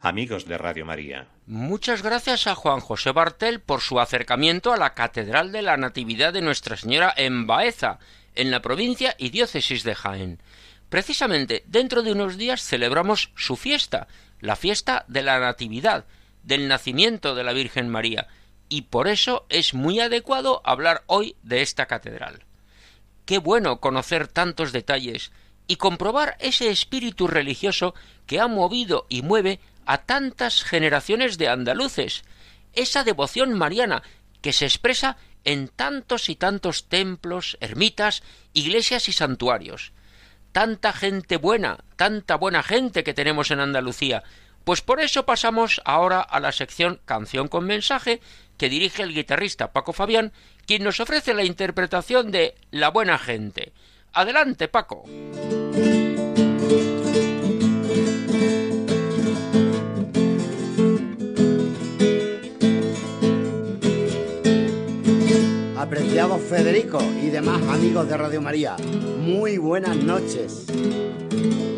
amigos 0.00 0.46
de 0.46 0.58
Radio 0.58 0.84
María. 0.84 1.28
Muchas 1.46 2.02
gracias 2.02 2.46
a 2.46 2.54
Juan 2.54 2.80
José 2.80 3.12
Bartel 3.12 3.60
por 3.60 3.80
su 3.80 3.98
acercamiento 3.98 4.72
a 4.72 4.76
la 4.76 4.94
Catedral 4.94 5.50
de 5.50 5.62
la 5.62 5.76
Natividad 5.76 6.32
de 6.32 6.42
Nuestra 6.42 6.76
Señora 6.76 7.12
en 7.16 7.46
Baeza, 7.46 7.98
en 8.34 8.50
la 8.50 8.60
provincia 8.60 9.14
y 9.18 9.30
diócesis 9.30 9.82
de 9.82 9.94
Jaén. 9.94 10.42
Precisamente 10.90 11.64
dentro 11.66 12.02
de 12.02 12.12
unos 12.12 12.36
días 12.36 12.62
celebramos 12.62 13.32
su 13.34 13.56
fiesta, 13.56 14.06
la 14.40 14.56
fiesta 14.56 15.04
de 15.08 15.22
la 15.22 15.40
Natividad, 15.40 16.04
del 16.42 16.68
nacimiento 16.68 17.34
de 17.34 17.42
la 17.42 17.52
Virgen 17.52 17.88
María, 17.88 18.28
y 18.68 18.82
por 18.82 19.08
eso 19.08 19.46
es 19.48 19.74
muy 19.74 20.00
adecuado 20.00 20.60
hablar 20.64 21.04
hoy 21.06 21.36
de 21.42 21.62
esta 21.62 21.86
catedral. 21.86 22.44
Qué 23.26 23.38
bueno 23.38 23.80
conocer 23.80 24.28
tantos 24.28 24.72
detalles 24.72 25.32
y 25.66 25.76
comprobar 25.76 26.36
ese 26.40 26.70
espíritu 26.70 27.26
religioso 27.26 27.94
que 28.26 28.40
ha 28.40 28.48
movido 28.48 29.06
y 29.08 29.22
mueve 29.22 29.60
a 29.86 29.98
tantas 29.98 30.62
generaciones 30.62 31.38
de 31.38 31.48
andaluces, 31.48 32.24
esa 32.72 33.04
devoción 33.04 33.54
mariana 33.54 34.02
que 34.40 34.52
se 34.52 34.66
expresa 34.66 35.16
en 35.44 35.68
tantos 35.68 36.28
y 36.28 36.36
tantos 36.36 36.88
templos, 36.88 37.56
ermitas, 37.60 38.22
iglesias 38.52 39.08
y 39.08 39.12
santuarios, 39.12 39.92
tanta 40.52 40.92
gente 40.92 41.36
buena, 41.36 41.78
tanta 41.96 42.36
buena 42.36 42.62
gente 42.62 43.04
que 43.04 43.14
tenemos 43.14 43.50
en 43.50 43.60
Andalucía. 43.60 44.22
Pues 44.64 44.80
por 44.80 45.00
eso 45.00 45.26
pasamos 45.26 45.82
ahora 45.84 46.20
a 46.20 46.40
la 46.40 46.52
sección 46.52 47.00
Canción 47.04 47.48
con 47.48 47.66
mensaje 47.66 48.20
que 48.56 48.68
dirige 48.68 49.02
el 49.02 49.14
guitarrista 49.14 49.72
Paco 49.72 49.92
Fabián, 49.92 50.32
quien 50.66 50.84
nos 50.84 51.00
ofrece 51.00 51.34
la 51.34 51.44
interpretación 51.44 52.30
de 52.30 52.54
La 52.70 52.90
buena 52.90 53.18
gente. 53.18 53.72
Adelante, 54.12 54.68
Paco. 54.68 55.04
Apreciado 65.76 66.38
Federico 66.38 66.98
y 67.22 67.28
demás 67.28 67.60
amigos 67.68 68.08
de 68.08 68.16
Radio 68.16 68.40
María, 68.40 68.76
muy 69.20 69.58
buenas 69.58 69.96
noches. 69.96 70.66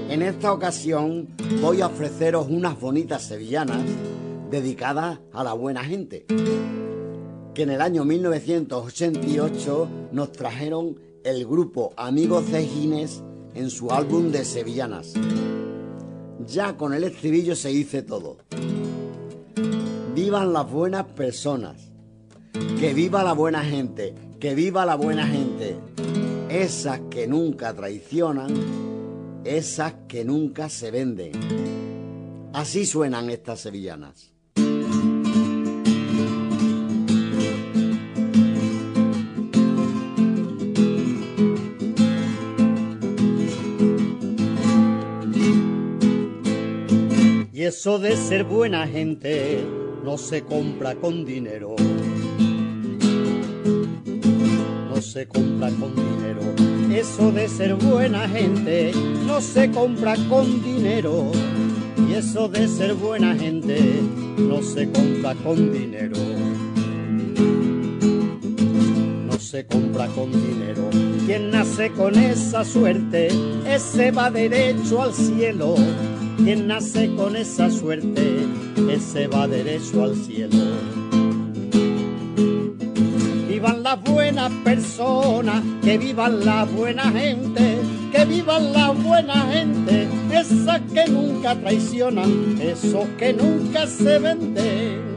En 0.08 0.22
esta 0.22 0.52
ocasión 0.52 1.28
voy 1.60 1.80
a 1.80 1.88
ofreceros 1.88 2.46
unas 2.48 2.78
bonitas 2.78 3.22
sevillanas 3.22 3.82
dedicadas 4.50 5.20
a 5.32 5.44
la 5.44 5.52
buena 5.52 5.84
gente, 5.84 6.26
que 7.54 7.62
en 7.62 7.70
el 7.70 7.80
año 7.80 8.04
1988 8.04 9.88
nos 10.12 10.32
trajeron 10.32 11.00
el 11.24 11.44
grupo 11.46 11.92
Amigos 11.96 12.50
de 12.52 12.64
Gines 12.64 13.22
en 13.54 13.70
su 13.70 13.90
álbum 13.90 14.30
de 14.30 14.44
sevillanas. 14.44 15.14
Ya 16.46 16.76
con 16.76 16.94
el 16.94 17.04
estribillo 17.04 17.56
se 17.56 17.70
dice 17.70 18.02
todo. 18.02 18.36
Vivan 20.14 20.52
las 20.52 20.70
buenas 20.70 21.06
personas 21.06 21.90
que 22.78 22.94
viva 22.94 23.24
la 23.24 23.32
buena 23.32 23.64
gente, 23.64 24.14
que 24.38 24.54
viva 24.54 24.86
la 24.86 24.94
buena 24.94 25.26
gente. 25.26 25.76
Esas 26.48 27.00
que 27.10 27.26
nunca 27.26 27.74
traicionan, 27.74 28.54
esas 29.44 29.94
que 30.06 30.24
nunca 30.24 30.68
se 30.68 30.90
venden. 30.90 31.32
Así 32.52 32.86
suenan 32.86 33.30
estas 33.30 33.60
sevillanas. 33.60 34.35
Eso 47.66 47.98
de 47.98 48.16
ser 48.16 48.44
buena 48.44 48.86
gente 48.86 49.64
no 50.04 50.18
se 50.18 50.42
compra 50.42 50.94
con 50.94 51.24
dinero 51.24 51.76
se 55.16 55.26
compra 55.28 55.70
con 55.70 55.94
dinero. 55.94 56.42
Eso 56.94 57.32
de 57.32 57.48
ser 57.48 57.74
buena 57.74 58.28
gente 58.28 58.92
no 59.26 59.40
se 59.40 59.70
compra 59.70 60.14
con 60.28 60.62
dinero. 60.62 61.30
Y 62.06 62.12
eso 62.12 62.48
de 62.48 62.68
ser 62.68 62.92
buena 62.92 63.34
gente 63.34 63.80
no 64.36 64.62
se 64.62 64.90
compra 64.90 65.34
con 65.36 65.72
dinero. 65.72 66.16
No 69.26 69.38
se 69.38 69.64
compra 69.64 70.06
con 70.08 70.32
dinero. 70.32 70.90
Quien 71.24 71.50
nace 71.50 71.90
con 71.92 72.14
esa 72.18 72.62
suerte, 72.62 73.28
ese 73.66 74.10
va 74.10 74.30
derecho 74.30 75.00
al 75.00 75.14
cielo. 75.14 75.76
Quien 76.36 76.66
nace 76.66 77.14
con 77.14 77.36
esa 77.36 77.70
suerte, 77.70 78.46
ese 78.90 79.26
va 79.26 79.48
derecho 79.48 80.04
al 80.04 80.14
cielo 80.16 80.64
vivan 83.56 83.82
las 83.82 84.02
buenas 84.02 84.52
personas, 84.62 85.62
que 85.82 85.96
vivan 85.96 86.44
la 86.44 86.64
buena 86.64 87.04
gente, 87.10 87.78
que 88.12 88.24
vivan 88.26 88.72
la 88.74 88.90
buena 88.90 89.46
gente, 89.50 90.06
esas 90.30 90.82
que 90.92 91.06
nunca 91.08 91.54
traicionan, 91.56 92.60
esos 92.60 93.08
que 93.18 93.32
nunca 93.32 93.86
se 93.86 94.18
venden. 94.18 95.16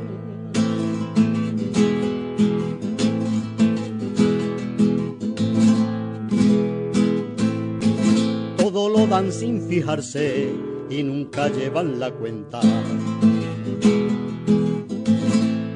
Dan 9.10 9.32
sin 9.32 9.68
fijarse 9.68 10.54
y 10.90 11.04
nunca 11.04 11.50
llevan 11.50 12.00
la 12.00 12.12
cuenta. 12.12 12.60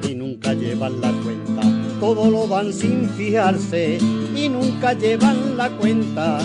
Y 0.08 0.14
nunca 0.14 0.54
llevan 0.54 1.00
la 1.00 1.12
cuenta 1.22 1.84
todo 2.04 2.30
lo 2.30 2.46
dan 2.46 2.70
sin 2.70 3.08
fijarse 3.16 3.98
y 4.36 4.48
nunca 4.50 4.92
llevan 4.92 5.56
la 5.56 5.70
cuenta. 5.70 6.38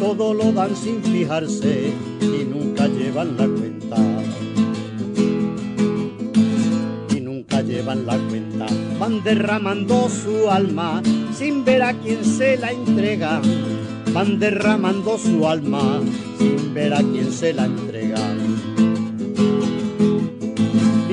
Todo 0.00 0.32
lo 0.32 0.50
dan 0.50 0.74
sin 0.74 1.02
fijarse 1.02 1.92
y 2.22 2.44
nunca 2.44 2.86
llevan 2.86 3.36
la 3.36 3.46
cuenta. 3.46 3.96
Y 7.14 7.20
nunca 7.20 7.60
llevan 7.60 8.06
la 8.06 8.16
cuenta. 8.30 8.66
Van 8.98 9.22
derramando 9.22 10.08
su 10.08 10.50
alma 10.50 11.02
sin 11.36 11.66
ver 11.66 11.82
a 11.82 11.92
quién 11.92 12.24
se 12.24 12.56
la 12.56 12.72
entrega. 12.72 13.42
Van 14.14 14.38
derramando 14.38 15.18
su 15.18 15.46
alma 15.46 16.00
sin 16.38 16.72
ver 16.72 16.94
a 16.94 17.02
quién 17.02 17.30
se 17.30 17.52
la 17.52 17.66
entrega 17.66 17.87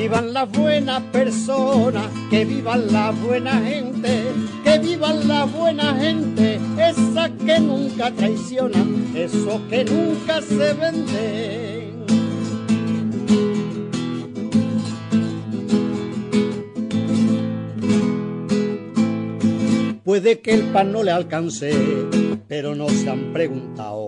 vivan 0.05 0.33
las 0.33 0.51
buenas 0.51 1.01
personas, 1.11 2.05
que 2.29 2.45
vivan 2.45 2.93
la 2.93 3.09
buena 3.09 3.53
gente, 3.59 4.21
que 4.63 4.77
vivan 4.77 5.27
la 5.27 5.45
buena 5.45 5.95
gente, 5.95 6.59
esa 6.77 7.27
que 7.29 7.59
nunca 7.59 8.11
traiciona, 8.11 8.85
esos 9.15 9.59
que 9.61 9.83
nunca 9.83 10.43
se 10.43 10.73
venden. 10.73 12.05
Puede 20.03 20.39
que 20.39 20.53
el 20.53 20.65
pan 20.65 20.91
no 20.91 21.01
le 21.01 21.09
alcance, 21.09 21.73
pero 22.47 22.75
no 22.75 22.89
se 22.89 23.09
han 23.09 23.33
preguntado. 23.33 24.07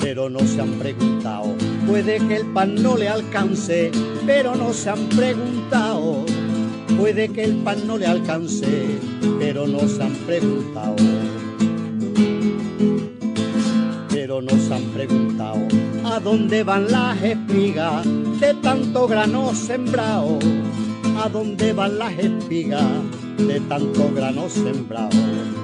Pero 0.00 0.28
no 0.28 0.40
se 0.40 0.60
han 0.60 0.72
preguntado 0.80 1.61
Puede 1.86 2.18
que 2.26 2.36
el 2.36 2.46
pan 2.46 2.74
no 2.82 2.96
le 2.96 3.08
alcance, 3.08 3.90
pero 4.26 4.54
no 4.54 4.72
se 4.72 4.90
han 4.90 5.08
preguntado. 5.08 6.24
Puede 6.98 7.28
que 7.28 7.44
el 7.44 7.56
pan 7.56 7.86
no 7.86 7.98
le 7.98 8.06
alcance, 8.06 8.98
pero 9.38 9.66
no 9.66 9.80
se 9.80 10.02
han 10.02 10.14
preguntado. 10.26 10.96
Pero 14.10 14.40
no 14.40 14.50
se 14.50 14.74
han 14.74 14.84
preguntado 14.94 15.58
a 16.04 16.20
dónde 16.20 16.62
van 16.62 16.90
las 16.90 17.22
espigas 17.22 18.04
de 18.40 18.54
tanto 18.62 19.06
grano 19.08 19.54
sembrado. 19.54 20.38
A 21.22 21.28
dónde 21.28 21.72
van 21.72 21.98
las 21.98 22.12
espigas 22.18 22.86
de 23.38 23.60
tanto 23.60 24.10
grano 24.14 24.48
sembrado 24.48 25.61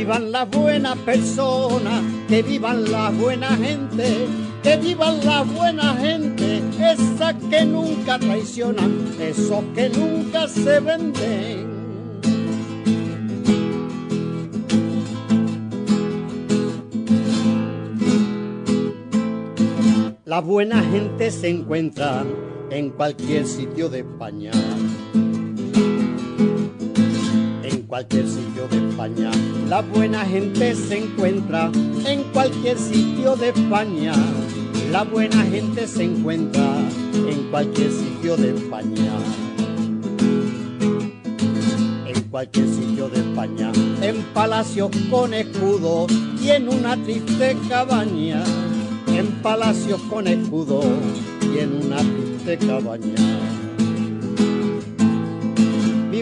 vivan 0.00 0.32
las 0.32 0.48
buenas 0.48 0.96
personas, 1.00 2.02
que 2.26 2.42
vivan 2.42 2.90
la 2.90 3.10
buena 3.10 3.48
gente, 3.48 4.26
que 4.62 4.76
vivan 4.78 5.22
la 5.26 5.42
buena 5.42 5.94
gente, 5.94 6.62
esas 6.78 7.34
que 7.50 7.66
nunca 7.66 8.18
traicionan, 8.18 9.14
esos 9.20 9.62
que 9.74 9.90
nunca 9.90 10.48
se 10.48 10.80
venden. 10.80 11.68
La 20.24 20.40
buena 20.40 20.82
gente 20.82 21.30
se 21.30 21.50
encuentra 21.50 22.24
en 22.70 22.88
cualquier 22.88 23.46
sitio 23.46 23.90
de 23.90 23.98
España 23.98 24.52
cualquier 27.90 28.28
sitio 28.28 28.68
de 28.68 28.88
España. 28.88 29.32
La 29.68 29.82
buena 29.82 30.24
gente 30.24 30.76
se 30.76 30.98
encuentra 30.98 31.72
en 32.06 32.22
cualquier 32.32 32.78
sitio 32.78 33.34
de 33.34 33.48
España. 33.48 34.12
La 34.92 35.02
buena 35.02 35.42
gente 35.42 35.88
se 35.88 36.04
encuentra 36.04 36.78
en 37.28 37.50
cualquier 37.50 37.90
sitio 37.90 38.36
de 38.36 38.50
España. 38.50 39.12
En 42.06 42.22
cualquier 42.30 42.68
sitio 42.68 43.08
de 43.08 43.18
España, 43.18 43.72
en 44.02 44.22
palacios 44.34 44.90
con 45.10 45.34
escudo 45.34 46.06
y 46.40 46.50
en 46.50 46.68
una 46.68 46.96
triste 46.96 47.56
cabaña. 47.68 48.44
En 49.08 49.26
palacios 49.42 50.00
con 50.02 50.28
escudo 50.28 50.80
y 51.52 51.58
en 51.58 51.86
una 51.86 51.96
triste 51.96 52.56
cabaña 52.64 53.49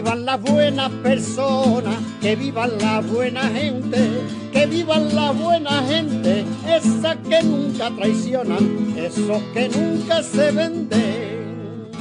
vivan 0.01 0.25
las 0.25 0.39
buenas 0.39 0.89
personas, 1.03 1.97
que 2.21 2.33
vivan 2.33 2.71
la 2.79 3.01
buena 3.01 3.43
gente, 3.49 4.21
que 4.49 4.65
vivan 4.65 5.13
la 5.13 5.31
buena 5.31 5.83
gente, 5.83 6.45
esas 6.65 7.17
que 7.17 7.43
nunca 7.43 7.91
traicionan, 7.91 8.93
esos 8.97 9.43
que 9.53 9.67
nunca 9.67 10.23
se 10.23 10.51
venden. 10.51 11.91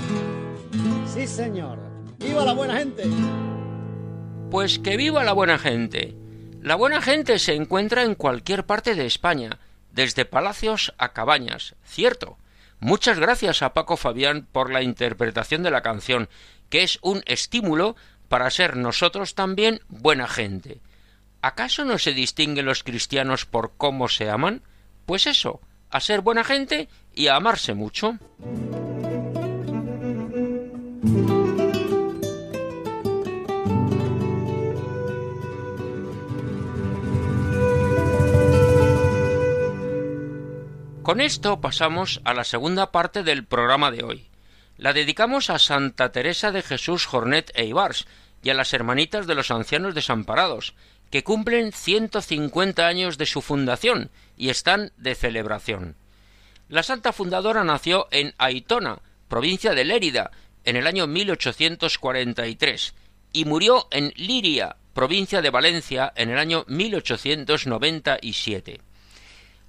Sí, 1.13 1.27
señor, 1.27 1.81
viva 2.21 2.45
la 2.45 2.53
buena 2.53 2.77
gente. 2.77 3.03
Pues 4.49 4.79
que 4.79 4.97
viva 4.97 5.25
la 5.25 5.33
buena 5.33 5.59
gente. 5.59 6.15
La 6.63 6.77
buena 6.77 7.03
gente 7.03 7.41
se 7.41 7.57
encuentra 7.57 8.05
en 8.05 8.15
cualquier 8.15 8.65
parte 8.65 8.95
de 8.95 9.07
España, 9.07 9.59
desde 9.91 10.25
palacios 10.25 10.95
a 10.99 11.13
cabañas, 11.13 11.75
cierto. 11.85 12.39
Muchas 12.79 13.19
gracias 13.19 13.63
a 13.63 13.75
Paco 13.75 13.97
Fabián 13.97 14.47
por 14.53 14.71
la 14.71 14.83
interpretación 14.83 15.65
de 15.65 15.73
la 15.73 15.83
canción 15.83 16.29
que 16.71 16.83
es 16.83 16.99
un 17.03 17.23
estímulo 17.27 17.97
para 18.29 18.51
ser 18.51 18.77
nosotros 18.77 19.35
también 19.35 19.81
buena 19.89 20.29
gente. 20.29 20.81
¿Acaso 21.41 21.85
no 21.85 21.99
se 21.99 22.13
distinguen 22.13 22.67
los 22.67 22.83
cristianos 22.83 23.47
por 23.47 23.77
cómo 23.77 24.09
se 24.09 24.29
aman? 24.29 24.63
Pues 25.07 25.27
eso, 25.27 25.61
a 25.91 26.01
ser 26.01 26.21
buena 26.21 26.45
gente 26.45 26.89
y 27.15 27.29
a 27.29 27.37
amarse 27.37 27.75
mucho. 27.75 28.19
Con 41.03 41.23
esto 41.23 41.63
pasamos 41.63 42.21
a 42.25 42.35
la 42.35 42.45
segunda 42.45 42.93
parte 42.93 43.23
del 43.23 43.47
programa 43.47 43.91
de 43.91 44.05
hoy 44.05 44.28
la 44.79 44.93
dedicamos 44.93 45.51
a 45.51 45.59
Santa 45.59 46.13
Teresa 46.13 46.53
de 46.53 46.63
Jesús 46.63 47.05
Jornet 47.05 47.51
e 47.55 47.67
Ibars 47.67 48.07
y 48.43 48.51
a 48.51 48.55
las 48.55 48.73
hermanitas 48.73 49.27
de 49.27 49.35
los 49.35 49.51
ancianos 49.51 49.95
desamparados, 49.95 50.75
que 51.11 51.25
cumplen 51.25 51.73
ciento 51.73 52.23
cincuenta 52.23 52.87
años 52.87 53.19
de 53.19 53.27
su 53.27 53.43
fundación 53.43 54.11
y 54.37 54.51
están 54.51 54.93
de 54.97 55.15
celebración. 55.15 55.97
La 56.69 56.83
santa 56.83 57.13
fundadora 57.13 57.63
nació 57.65 58.09
en 58.11 58.35
Aitona, 58.39 59.01
provincia 59.27 59.75
de 59.75 59.85
Lérida, 59.85 60.31
en 60.65 60.77
el 60.77 60.87
año 60.87 61.07
1843 61.07 62.95
y 63.33 63.47
murió 63.47 63.89
en 63.91 64.13
Liria, 64.17 64.77
provincia 64.95 65.43
de 65.43 65.51
Valencia, 65.51 66.13
en 66.15 66.31
el 66.31 66.39
año 66.39 66.65
1897. 66.69 68.81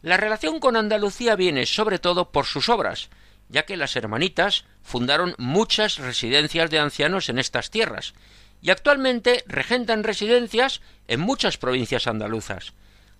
La 0.02 0.18
relación 0.18 0.60
con 0.60 0.76
Andalucía 0.76 1.36
viene 1.36 1.66
sobre 1.66 1.98
todo 2.00 2.32
por 2.32 2.46
sus 2.46 2.70
obras, 2.70 3.10
ya 3.50 3.66
que 3.66 3.78
las 3.78 3.96
hermanitas 3.96 4.66
fundaron 4.82 5.36
muchas 5.38 5.98
residencias 5.98 6.70
de 6.70 6.80
ancianos 6.80 7.30
en 7.30 7.40
estas 7.40 7.72
tierras, 7.72 8.14
y 8.62 8.70
actualmente 8.70 9.44
regentan 9.48 10.04
residencias 10.04 10.82
en 11.08 11.20
muchas 11.20 11.58
provincias 11.58 12.08
andaluzas. 12.08 12.74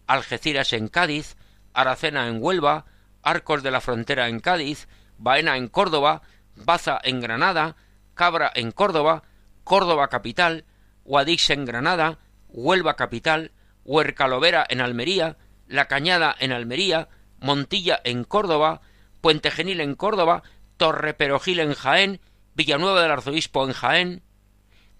Algeciras 0.08 0.74
en 0.74 0.88
Cádiz, 0.88 1.36
Aracena 1.74 2.28
en 2.28 2.42
Huelva, 2.42 2.86
Arcos 3.24 3.64
de 3.64 3.72
la 3.72 3.82
Frontera 3.82 4.28
en 4.28 4.40
Cádiz, 4.40 4.88
Baena 5.18 5.58
en 5.58 5.68
Córdoba, 5.68 6.22
Baza 6.56 7.00
en 7.04 7.22
Granada, 7.22 7.76
Cabra 8.14 8.52
en 8.54 8.72
Córdoba, 8.72 9.24
Córdoba 9.64 10.10
capital, 10.10 10.66
Guadix 11.06 11.50
en 11.50 11.66
Granada, 11.66 12.20
Huelva 12.50 12.96
capital, 12.96 13.52
Huercalovera 13.86 14.66
en 14.70 14.82
Almería, 14.82 15.38
La 15.68 15.86
Cañada 15.86 16.36
en 16.40 16.52
Almería, 16.52 17.08
Montilla 17.40 18.02
en 18.04 18.24
Córdoba, 18.24 18.82
Puente 19.22 19.52
Genil 19.52 19.82
en 19.82 19.96
Córdoba, 19.96 20.44
Torre 20.78 21.14
Perogil 21.14 21.60
en 21.60 21.74
Jaén, 21.74 22.22
Villanueva 22.56 23.02
del 23.02 23.12
Arzobispo 23.12 23.66
en 23.66 23.74
Jaén, 23.74 24.24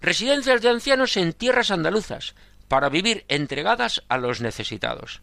residencias 0.00 0.62
de 0.62 0.70
ancianos 0.70 1.16
en 1.16 1.32
tierras 1.32 1.70
andaluzas, 1.70 2.34
para 2.68 2.88
vivir 2.88 3.24
entregadas 3.28 4.04
a 4.08 4.16
los 4.16 4.40
necesitados. 4.40 5.22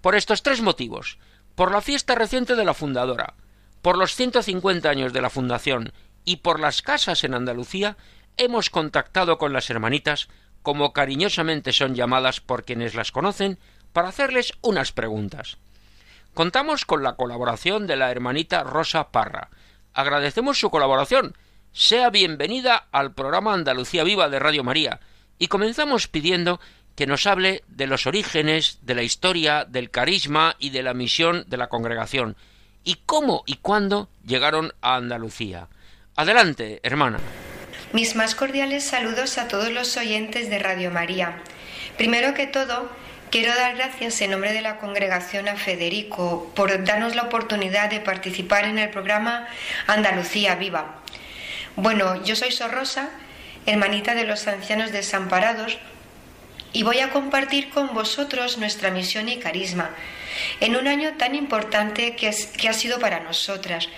Por 0.00 0.16
estos 0.16 0.42
tres 0.42 0.60
motivos, 0.60 1.18
por 1.54 1.70
la 1.70 1.80
fiesta 1.80 2.16
reciente 2.16 2.56
de 2.56 2.64
la 2.64 2.74
fundadora, 2.74 3.34
por 3.82 3.96
los 3.96 4.16
150 4.16 4.88
años 4.88 5.12
de 5.12 5.22
la 5.22 5.30
fundación 5.30 5.92
y 6.24 6.36
por 6.36 6.58
las 6.58 6.82
casas 6.82 7.22
en 7.22 7.34
Andalucía, 7.34 7.96
hemos 8.36 8.68
contactado 8.68 9.38
con 9.38 9.52
las 9.52 9.70
hermanitas, 9.70 10.28
como 10.62 10.92
cariñosamente 10.92 11.72
son 11.72 11.94
llamadas 11.94 12.40
por 12.40 12.64
quienes 12.64 12.94
las 12.94 13.12
conocen, 13.12 13.58
para 13.92 14.08
hacerles 14.08 14.52
unas 14.60 14.90
preguntas. 14.90 15.58
Contamos 16.34 16.86
con 16.86 17.02
la 17.02 17.14
colaboración 17.14 17.86
de 17.86 17.96
la 17.96 18.10
hermanita 18.10 18.64
Rosa 18.64 19.10
Parra. 19.10 19.50
Agradecemos 19.92 20.58
su 20.58 20.70
colaboración. 20.70 21.36
Sea 21.72 22.08
bienvenida 22.08 22.88
al 22.90 23.12
programa 23.12 23.52
Andalucía 23.52 24.02
Viva 24.02 24.30
de 24.30 24.38
Radio 24.38 24.64
María 24.64 25.00
y 25.38 25.48
comenzamos 25.48 26.08
pidiendo 26.08 26.58
que 26.94 27.06
nos 27.06 27.26
hable 27.26 27.62
de 27.68 27.86
los 27.86 28.06
orígenes, 28.06 28.78
de 28.80 28.94
la 28.94 29.02
historia, 29.02 29.66
del 29.66 29.90
carisma 29.90 30.56
y 30.58 30.70
de 30.70 30.82
la 30.82 30.94
misión 30.94 31.44
de 31.48 31.58
la 31.58 31.68
congregación 31.68 32.36
y 32.82 32.96
cómo 33.04 33.42
y 33.46 33.56
cuándo 33.56 34.08
llegaron 34.24 34.72
a 34.80 34.96
Andalucía. 34.96 35.68
Adelante, 36.16 36.80
hermana. 36.82 37.18
Mis 37.92 38.16
más 38.16 38.34
cordiales 38.34 38.84
saludos 38.84 39.36
a 39.36 39.48
todos 39.48 39.70
los 39.70 39.98
oyentes 39.98 40.48
de 40.48 40.58
Radio 40.58 40.90
María. 40.90 41.42
Primero 41.98 42.32
que 42.32 42.46
todo, 42.46 42.88
Quiero 43.32 43.54
dar 43.54 43.74
gracias 43.76 44.20
en 44.20 44.32
nombre 44.32 44.52
de 44.52 44.60
la 44.60 44.76
congregación 44.76 45.48
a 45.48 45.56
Federico 45.56 46.52
por 46.54 46.84
darnos 46.84 47.14
la 47.14 47.22
oportunidad 47.22 47.88
de 47.88 47.98
participar 47.98 48.66
en 48.66 48.78
el 48.78 48.90
programa 48.90 49.48
Andalucía 49.86 50.54
Viva. 50.56 51.00
Bueno, 51.74 52.22
yo 52.24 52.36
soy 52.36 52.52
Sorrosa, 52.52 53.08
hermanita 53.64 54.14
de 54.14 54.24
los 54.24 54.46
ancianos 54.48 54.92
desamparados, 54.92 55.78
y 56.74 56.82
voy 56.82 56.98
a 56.98 57.08
compartir 57.08 57.70
con 57.70 57.94
vosotros 57.94 58.58
nuestra 58.58 58.90
misión 58.90 59.30
y 59.30 59.38
carisma. 59.38 59.92
en 60.60 60.76
un 60.76 60.86
año 60.86 61.14
tan 61.16 61.34
importante 61.34 62.14
que, 62.14 62.30
que 62.58 62.68
ha 62.68 62.74
sido 62.74 62.98
para 62.98 63.20
nosotras. 63.20 63.88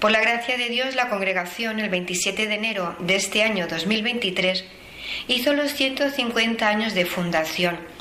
Por 0.00 0.10
la 0.10 0.20
gracia 0.20 0.56
de 0.56 0.70
Dios, 0.70 0.96
la 0.96 1.08
congregación, 1.08 1.78
el 1.78 1.88
27 1.88 2.48
de 2.48 2.54
enero 2.56 2.96
de 2.98 3.14
este 3.14 3.44
año 3.44 3.68
2023, 3.68 4.64
hizo 5.28 5.52
los 5.52 5.72
150 5.72 6.66
años 6.66 6.94
de 6.94 7.06
fundación. 7.06 7.94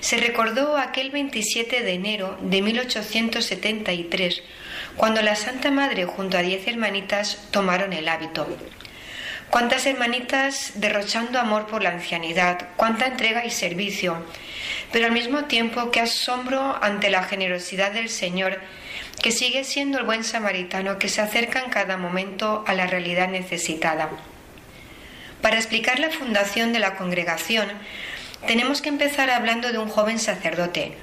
Se 0.00 0.16
recordó 0.16 0.76
aquel 0.76 1.10
27 1.10 1.82
de 1.82 1.92
enero 1.92 2.38
de 2.40 2.62
1873, 2.62 4.42
cuando 4.96 5.22
la 5.22 5.34
Santa 5.34 5.70
Madre 5.70 6.04
junto 6.04 6.38
a 6.38 6.42
diez 6.42 6.66
hermanitas 6.66 7.48
tomaron 7.50 7.92
el 7.92 8.08
hábito. 8.08 8.46
Cuántas 9.50 9.86
hermanitas 9.86 10.72
derrochando 10.74 11.40
amor 11.40 11.66
por 11.66 11.82
la 11.82 11.90
ancianidad, 11.90 12.68
cuánta 12.76 13.06
entrega 13.06 13.46
y 13.46 13.50
servicio, 13.50 14.22
pero 14.92 15.06
al 15.06 15.12
mismo 15.12 15.44
tiempo 15.44 15.90
qué 15.90 16.00
asombro 16.00 16.78
ante 16.82 17.10
la 17.10 17.24
generosidad 17.24 17.92
del 17.92 18.10
Señor, 18.10 18.60
que 19.22 19.32
sigue 19.32 19.64
siendo 19.64 19.98
el 19.98 20.04
buen 20.04 20.22
samaritano 20.22 20.98
que 20.98 21.08
se 21.08 21.22
acerca 21.22 21.60
en 21.60 21.70
cada 21.70 21.96
momento 21.96 22.62
a 22.66 22.74
la 22.74 22.86
realidad 22.86 23.28
necesitada. 23.28 24.10
Para 25.40 25.56
explicar 25.56 25.98
la 25.98 26.10
fundación 26.10 26.72
de 26.72 26.78
la 26.78 26.96
congregación, 26.96 27.68
tenemos 28.46 28.82
que 28.82 28.88
empezar 28.88 29.30
hablando 29.30 29.72
de 29.72 29.78
un 29.78 29.88
joven 29.88 30.18
sacerdote, 30.18 30.96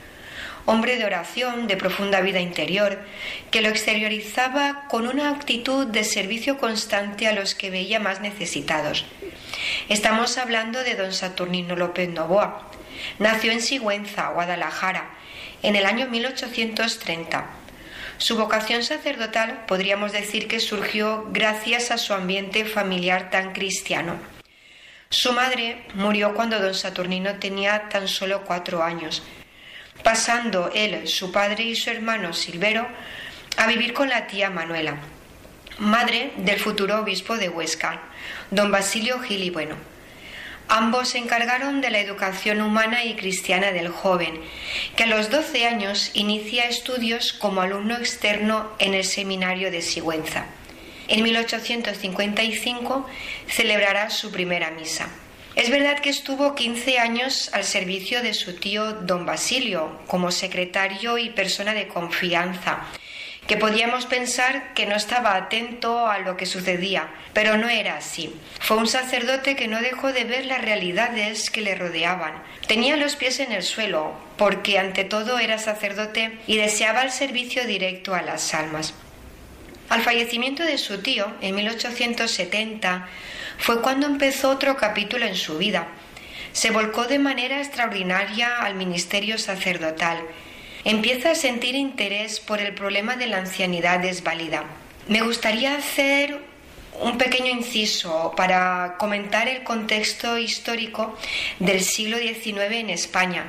hombre 0.65 0.97
de 0.97 1.05
oración, 1.05 1.67
de 1.67 1.77
profunda 1.77 2.21
vida 2.21 2.39
interior, 2.39 2.99
que 3.51 3.61
lo 3.61 3.69
exteriorizaba 3.69 4.85
con 4.87 5.07
una 5.07 5.29
actitud 5.29 5.85
de 5.87 6.03
servicio 6.03 6.57
constante 6.57 7.27
a 7.27 7.33
los 7.33 7.55
que 7.55 7.69
veía 7.69 7.99
más 7.99 8.21
necesitados. 8.21 9.05
Estamos 9.89 10.37
hablando 10.37 10.83
de 10.83 10.95
don 10.95 11.13
Saturnino 11.13 11.75
López 11.75 12.09
Novoa. 12.09 12.69
Nació 13.19 13.51
en 13.51 13.61
Sigüenza, 13.61 14.29
Guadalajara, 14.29 15.09
en 15.61 15.75
el 15.75 15.85
año 15.85 16.07
1830. 16.07 17.45
Su 18.17 18.37
vocación 18.37 18.83
sacerdotal 18.83 19.65
podríamos 19.67 20.13
decir 20.13 20.47
que 20.47 20.59
surgió 20.59 21.25
gracias 21.29 21.91
a 21.91 21.97
su 21.97 22.13
ambiente 22.13 22.63
familiar 22.65 23.29
tan 23.29 23.51
cristiano. 23.51 24.34
Su 25.09 25.33
madre 25.33 25.85
murió 25.93 26.33
cuando 26.33 26.59
don 26.59 26.73
Saturnino 26.73 27.35
tenía 27.35 27.89
tan 27.89 28.07
solo 28.07 28.43
cuatro 28.43 28.83
años, 28.83 29.21
pasando 30.03 30.71
él, 30.73 31.07
su 31.07 31.31
padre 31.31 31.63
y 31.63 31.75
su 31.75 31.89
hermano 31.89 32.33
Silvero 32.33 32.87
a 33.57 33.67
vivir 33.67 33.93
con 33.93 34.09
la 34.09 34.27
tía 34.27 34.49
Manuela, 34.49 34.97
madre 35.77 36.33
del 36.37 36.59
futuro 36.59 36.99
obispo 36.99 37.37
de 37.37 37.49
Huesca, 37.49 38.01
don 38.51 38.71
Basilio 38.71 39.19
Gil 39.19 39.43
y 39.43 39.49
Bueno. 39.49 39.75
Ambos 40.67 41.09
se 41.09 41.19
encargaron 41.19 41.79
de 41.79 41.91
la 41.91 41.99
educación 41.99 42.59
humana 42.59 43.03
y 43.05 43.15
cristiana 43.15 43.71
del 43.71 43.89
joven, 43.89 44.41
que 44.95 45.03
a 45.03 45.07
los 45.07 45.29
12 45.29 45.67
años 45.67 46.09
inicia 46.15 46.63
estudios 46.63 47.33
como 47.33 47.61
alumno 47.61 47.95
externo 47.97 48.71
en 48.79 48.95
el 48.95 49.03
seminario 49.03 49.69
de 49.69 49.83
Sigüenza. 49.83 50.45
En 51.07 51.23
1855 51.23 53.05
celebrará 53.47 54.09
su 54.09 54.31
primera 54.31 54.71
misa. 54.71 55.07
Es 55.55 55.69
verdad 55.69 55.99
que 55.99 56.09
estuvo 56.09 56.53
15 56.53 56.99
años 56.99 57.49
al 57.53 57.63
servicio 57.63 58.21
de 58.21 58.33
su 58.33 58.55
tío 58.55 58.91
don 58.91 59.25
Basilio 59.25 59.99
como 60.05 60.31
secretario 60.31 61.17
y 61.17 61.29
persona 61.29 61.73
de 61.73 61.87
confianza, 61.87 62.85
que 63.47 63.55
podíamos 63.55 64.05
pensar 64.05 64.73
que 64.73 64.85
no 64.85 64.95
estaba 64.95 65.35
atento 65.35 66.07
a 66.07 66.19
lo 66.19 66.35
que 66.35 66.45
sucedía, 66.45 67.07
pero 67.33 67.55
no 67.55 67.69
era 67.69 67.95
así. 67.95 68.35
Fue 68.59 68.75
un 68.75 68.87
sacerdote 68.87 69.55
que 69.55 69.69
no 69.69 69.79
dejó 69.79 70.11
de 70.11 70.25
ver 70.25 70.45
las 70.45 70.61
realidades 70.61 71.49
que 71.49 71.61
le 71.61 71.75
rodeaban. 71.75 72.33
Tenía 72.67 72.97
los 72.97 73.15
pies 73.15 73.39
en 73.39 73.53
el 73.53 73.63
suelo, 73.63 74.13
porque 74.35 74.77
ante 74.77 75.05
todo 75.05 75.39
era 75.39 75.57
sacerdote 75.57 76.37
y 76.47 76.57
deseaba 76.57 77.03
el 77.03 77.11
servicio 77.11 77.65
directo 77.65 78.13
a 78.13 78.23
las 78.23 78.53
almas. 78.53 78.93
Al 79.89 80.01
fallecimiento 80.01 80.63
de 80.63 80.77
su 80.77 81.01
tío, 81.01 81.31
en 81.41 81.55
1870, 81.55 83.07
fue 83.57 83.81
cuando 83.81 84.07
empezó 84.07 84.49
otro 84.49 84.77
capítulo 84.77 85.25
en 85.25 85.35
su 85.35 85.57
vida. 85.57 85.87
Se 86.53 86.71
volcó 86.71 87.05
de 87.05 87.19
manera 87.19 87.59
extraordinaria 87.59 88.57
al 88.57 88.75
ministerio 88.75 89.37
sacerdotal 89.37 90.19
empieza 90.85 91.31
a 91.31 91.35
sentir 91.35 91.75
interés 91.75 92.39
por 92.39 92.61
el 92.61 92.73
problema 92.73 93.17
de 93.17 93.25
la 93.25 93.39
ancianidad 93.39 93.99
desvalida. 93.99 94.63
Me 95.07 95.21
gustaría 95.21 95.75
hacer 95.75 96.39
un 97.01 97.17
pequeño 97.17 97.51
inciso 97.51 98.33
para 98.37 98.95
comentar 98.97 99.49
el 99.49 99.63
contexto 99.63 100.37
histórico 100.37 101.17
del 101.59 101.81
siglo 101.81 102.17
XIX 102.17 102.71
en 102.71 102.89
España. 102.91 103.47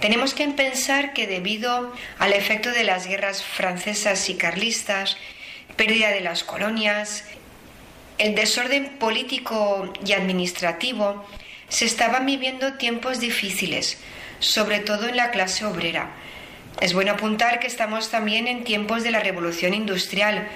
Tenemos 0.00 0.32
que 0.32 0.48
pensar 0.48 1.12
que 1.12 1.26
debido 1.26 1.92
al 2.18 2.32
efecto 2.32 2.70
de 2.70 2.84
las 2.84 3.06
guerras 3.06 3.42
francesas 3.42 4.30
y 4.30 4.36
carlistas, 4.36 5.18
pérdida 5.76 6.10
de 6.10 6.20
las 6.20 6.44
colonias, 6.44 7.24
el 8.18 8.34
desorden 8.34 8.98
político 8.98 9.92
y 10.04 10.12
administrativo, 10.12 11.24
se 11.68 11.84
estaban 11.84 12.26
viviendo 12.26 12.74
tiempos 12.74 13.20
difíciles, 13.20 13.98
sobre 14.40 14.80
todo 14.80 15.08
en 15.08 15.16
la 15.16 15.30
clase 15.30 15.64
obrera. 15.64 16.10
Es 16.80 16.94
bueno 16.94 17.12
apuntar 17.12 17.60
que 17.60 17.66
estamos 17.66 18.10
también 18.10 18.48
en 18.48 18.64
tiempos 18.64 19.02
de 19.02 19.10
la 19.10 19.20
revolución 19.20 19.74
industrial. 19.74 20.48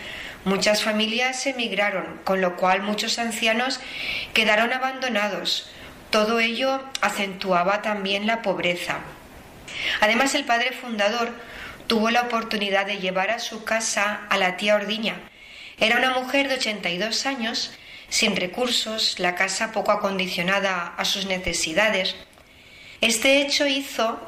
Muchas 0.44 0.82
familias 0.82 1.46
emigraron, 1.46 2.20
con 2.24 2.40
lo 2.40 2.56
cual 2.56 2.82
muchos 2.82 3.18
ancianos 3.18 3.80
quedaron 4.32 4.72
abandonados. 4.72 5.68
Todo 6.10 6.40
ello 6.40 6.82
acentuaba 7.00 7.82
también 7.82 8.26
la 8.26 8.42
pobreza. 8.42 8.98
Además, 10.00 10.34
el 10.34 10.44
padre 10.44 10.72
fundador 10.72 11.32
tuvo 11.86 12.10
la 12.10 12.22
oportunidad 12.22 12.86
de 12.86 12.98
llevar 12.98 13.30
a 13.30 13.38
su 13.38 13.64
casa 13.64 14.26
a 14.30 14.38
la 14.38 14.56
tía 14.56 14.76
Ordiña. 14.76 15.16
Era 15.78 15.98
una 15.98 16.18
mujer 16.18 16.48
de 16.48 16.54
82 16.54 17.26
años, 17.26 17.72
sin 18.08 18.36
recursos, 18.36 19.18
la 19.18 19.34
casa 19.34 19.72
poco 19.72 19.92
acondicionada 19.92 20.94
a 20.96 21.04
sus 21.04 21.26
necesidades. 21.26 22.14
Este 23.00 23.40
hecho 23.42 23.66
hizo 23.66 24.20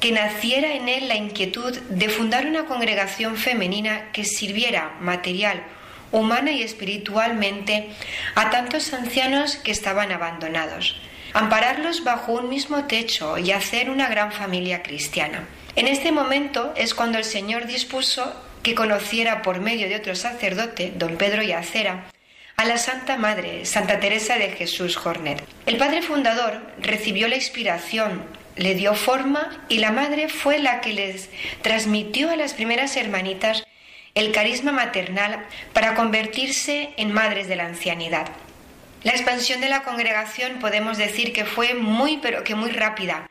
que 0.00 0.12
naciera 0.12 0.74
en 0.74 0.88
él 0.88 1.08
la 1.08 1.16
inquietud 1.16 1.76
de 1.78 2.08
fundar 2.08 2.46
una 2.46 2.66
congregación 2.66 3.36
femenina 3.36 4.10
que 4.12 4.24
sirviera 4.24 4.96
material, 5.00 5.62
humana 6.10 6.50
y 6.50 6.62
espiritualmente 6.62 7.88
a 8.34 8.50
tantos 8.50 8.92
ancianos 8.92 9.56
que 9.56 9.72
estaban 9.72 10.12
abandonados, 10.12 11.00
ampararlos 11.32 12.04
bajo 12.04 12.32
un 12.32 12.48
mismo 12.48 12.84
techo 12.84 13.38
y 13.38 13.52
hacer 13.52 13.88
una 13.90 14.08
gran 14.08 14.30
familia 14.32 14.82
cristiana. 14.82 15.46
En 15.74 15.88
este 15.88 16.12
momento 16.12 16.74
es 16.76 16.94
cuando 16.94 17.18
el 17.18 17.24
Señor 17.24 17.66
dispuso 17.66 18.34
que 18.62 18.74
conociera 18.74 19.42
por 19.42 19.60
medio 19.60 19.88
de 19.88 19.96
otro 19.96 20.14
sacerdote, 20.14 20.92
don 20.96 21.16
Pedro 21.16 21.42
Yacera, 21.42 22.04
a 22.56 22.64
la 22.64 22.76
Santa 22.78 23.16
Madre, 23.16 23.64
Santa 23.64 23.98
Teresa 23.98 24.36
de 24.36 24.50
Jesús 24.50 24.96
Jornet. 24.96 25.42
El 25.66 25.78
padre 25.78 26.02
fundador 26.02 26.60
recibió 26.78 27.26
la 27.26 27.36
inspiración 27.36 28.22
le 28.56 28.74
dio 28.74 28.94
forma 28.94 29.64
y 29.68 29.78
la 29.78 29.92
madre 29.92 30.28
fue 30.28 30.58
la 30.58 30.80
que 30.80 30.92
les 30.92 31.30
transmitió 31.62 32.30
a 32.30 32.36
las 32.36 32.54
primeras 32.54 32.96
hermanitas 32.96 33.64
el 34.14 34.32
carisma 34.32 34.72
maternal 34.72 35.46
para 35.72 35.94
convertirse 35.94 36.90
en 36.96 37.12
madres 37.12 37.48
de 37.48 37.56
la 37.56 37.64
ancianidad. 37.66 38.28
La 39.04 39.12
expansión 39.12 39.60
de 39.60 39.70
la 39.70 39.82
congregación 39.82 40.58
podemos 40.58 40.98
decir 40.98 41.32
que 41.32 41.44
fue 41.44 41.74
muy 41.74 42.18
pero 42.18 42.44
que 42.44 42.54
muy 42.54 42.70
rápida, 42.70 43.28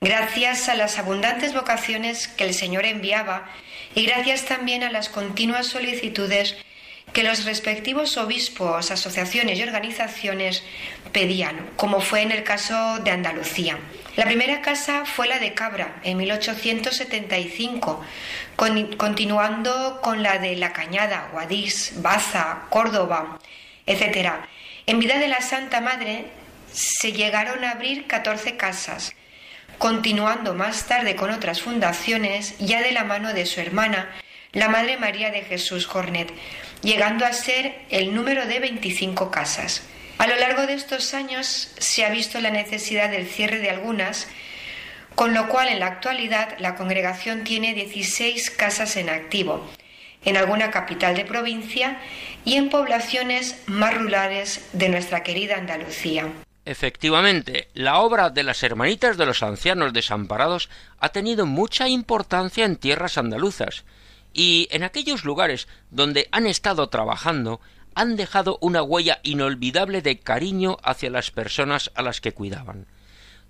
gracias 0.00 0.68
a 0.68 0.74
las 0.74 0.98
abundantes 0.98 1.54
vocaciones 1.54 2.28
que 2.28 2.44
el 2.44 2.54
Señor 2.54 2.84
enviaba 2.84 3.48
y 3.94 4.06
gracias 4.06 4.44
también 4.44 4.82
a 4.82 4.90
las 4.90 5.08
continuas 5.08 5.66
solicitudes 5.66 6.56
que 7.12 7.22
los 7.22 7.44
respectivos 7.44 8.16
obispos, 8.16 8.90
asociaciones 8.90 9.58
y 9.58 9.62
organizaciones 9.62 10.62
pedían, 11.12 11.70
como 11.76 12.00
fue 12.00 12.22
en 12.22 12.30
el 12.30 12.42
caso 12.42 12.98
de 12.98 13.10
Andalucía. 13.10 13.78
La 14.16 14.24
primera 14.24 14.60
casa 14.60 15.04
fue 15.04 15.28
la 15.28 15.38
de 15.38 15.54
Cabra, 15.54 16.00
en 16.02 16.18
1875, 16.18 18.04
continuando 18.96 20.00
con 20.02 20.22
la 20.22 20.38
de 20.38 20.56
La 20.56 20.72
Cañada, 20.72 21.28
Guadix, 21.32 22.02
Baza, 22.02 22.62
Córdoba, 22.70 23.38
etc. 23.86 24.32
En 24.86 24.98
vida 24.98 25.18
de 25.18 25.28
la 25.28 25.40
Santa 25.40 25.80
Madre 25.80 26.26
se 26.72 27.12
llegaron 27.12 27.64
a 27.64 27.72
abrir 27.72 28.06
14 28.06 28.56
casas, 28.56 29.14
continuando 29.78 30.54
más 30.54 30.86
tarde 30.86 31.16
con 31.16 31.30
otras 31.30 31.62
fundaciones, 31.62 32.56
ya 32.58 32.82
de 32.82 32.92
la 32.92 33.04
mano 33.04 33.32
de 33.32 33.46
su 33.46 33.60
hermana, 33.60 34.10
la 34.52 34.68
Madre 34.68 34.96
María 34.96 35.30
de 35.30 35.42
Jesús 35.42 35.86
Jornet, 35.86 36.32
llegando 36.82 37.26
a 37.26 37.32
ser 37.32 37.74
el 37.90 38.14
número 38.14 38.46
de 38.46 38.58
25 38.58 39.30
casas. 39.30 39.82
A 40.18 40.26
lo 40.26 40.36
largo 40.36 40.66
de 40.66 40.72
estos 40.72 41.12
años 41.12 41.74
se 41.78 42.04
ha 42.04 42.10
visto 42.10 42.40
la 42.40 42.50
necesidad 42.50 43.10
del 43.10 43.26
cierre 43.26 43.58
de 43.58 43.70
algunas, 43.70 44.28
con 45.14 45.34
lo 45.34 45.48
cual 45.48 45.68
en 45.68 45.80
la 45.80 45.86
actualidad 45.86 46.56
la 46.58 46.74
congregación 46.74 47.44
tiene 47.44 47.74
16 47.74 48.50
casas 48.50 48.96
en 48.96 49.10
activo, 49.10 49.68
en 50.24 50.36
alguna 50.36 50.70
capital 50.70 51.14
de 51.14 51.24
provincia 51.24 51.98
y 52.44 52.54
en 52.56 52.70
poblaciones 52.70 53.62
más 53.66 53.94
rurales 53.94 54.68
de 54.72 54.88
nuestra 54.88 55.22
querida 55.22 55.56
Andalucía. 55.56 56.28
Efectivamente, 56.66 57.68
la 57.74 58.00
obra 58.00 58.28
de 58.28 58.42
las 58.42 58.64
Hermanitas 58.64 59.16
de 59.16 59.24
los 59.24 59.44
Ancianos 59.44 59.92
Desamparados 59.92 60.68
ha 60.98 61.10
tenido 61.10 61.46
mucha 61.46 61.88
importancia 61.88 62.64
en 62.64 62.74
tierras 62.74 63.18
andaluzas, 63.18 63.84
y 64.34 64.66
en 64.72 64.82
aquellos 64.82 65.24
lugares 65.24 65.68
donde 65.92 66.28
han 66.32 66.44
estado 66.44 66.88
trabajando 66.88 67.60
han 67.94 68.16
dejado 68.16 68.58
una 68.60 68.82
huella 68.82 69.20
inolvidable 69.22 70.02
de 70.02 70.18
cariño 70.18 70.76
hacia 70.82 71.08
las 71.08 71.30
personas 71.30 71.92
a 71.94 72.02
las 72.02 72.20
que 72.20 72.32
cuidaban. 72.32 72.86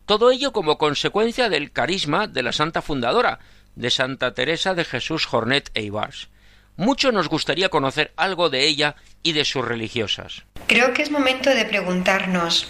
Todo 0.05 0.31
ello 0.31 0.53
como 0.53 0.77
consecuencia 0.77 1.49
del 1.49 1.73
carisma 1.73 2.27
de 2.27 2.43
la 2.43 2.53
santa 2.53 2.83
fundadora, 2.83 3.39
de 3.77 3.91
Santa 3.91 4.35
Teresa 4.35 4.75
de 4.75 4.85
Jesús 4.85 5.25
Jornet 5.25 5.71
e 5.73 5.85
Ibars. 5.85 6.29
Mucho 6.77 7.11
nos 7.11 7.29
gustaría 7.31 7.71
conocer 7.71 8.13
algo 8.17 8.51
de 8.51 8.67
ella 8.67 8.97
y 9.23 9.33
de 9.33 9.47
sus 9.47 9.65
religiosas. 9.65 10.45
Creo 10.67 10.93
que 10.93 11.03
es 11.03 11.11
momento 11.11 11.49
de 11.49 11.65
preguntarnos 11.65 12.69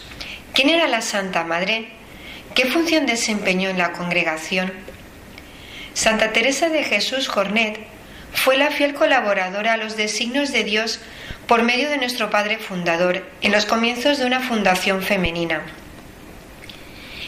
¿Quién 0.57 0.71
era 0.71 0.89
la 0.89 1.03
Santa 1.03 1.45
Madre? 1.45 1.89
¿Qué 2.55 2.65
función 2.65 3.05
desempeñó 3.05 3.69
en 3.69 3.77
la 3.77 3.93
congregación? 3.93 4.73
Santa 5.93 6.33
Teresa 6.33 6.71
de 6.71 6.83
Jesús 6.83 7.29
Jornet 7.29 7.79
fue 8.33 8.57
la 8.57 8.71
fiel 8.71 8.95
colaboradora 8.95 9.75
a 9.75 9.77
los 9.77 9.99
designios 9.99 10.53
de 10.53 10.65
Dios 10.65 10.99
por 11.47 11.63
medio 11.63 11.91
de 11.91 11.99
nuestro 11.99 12.31
Padre 12.31 12.57
Fundador 12.57 13.29
en 13.43 13.53
los 13.53 13.67
comienzos 13.67 14.17
de 14.17 14.25
una 14.25 14.41
fundación 14.41 15.03
femenina. 15.03 15.61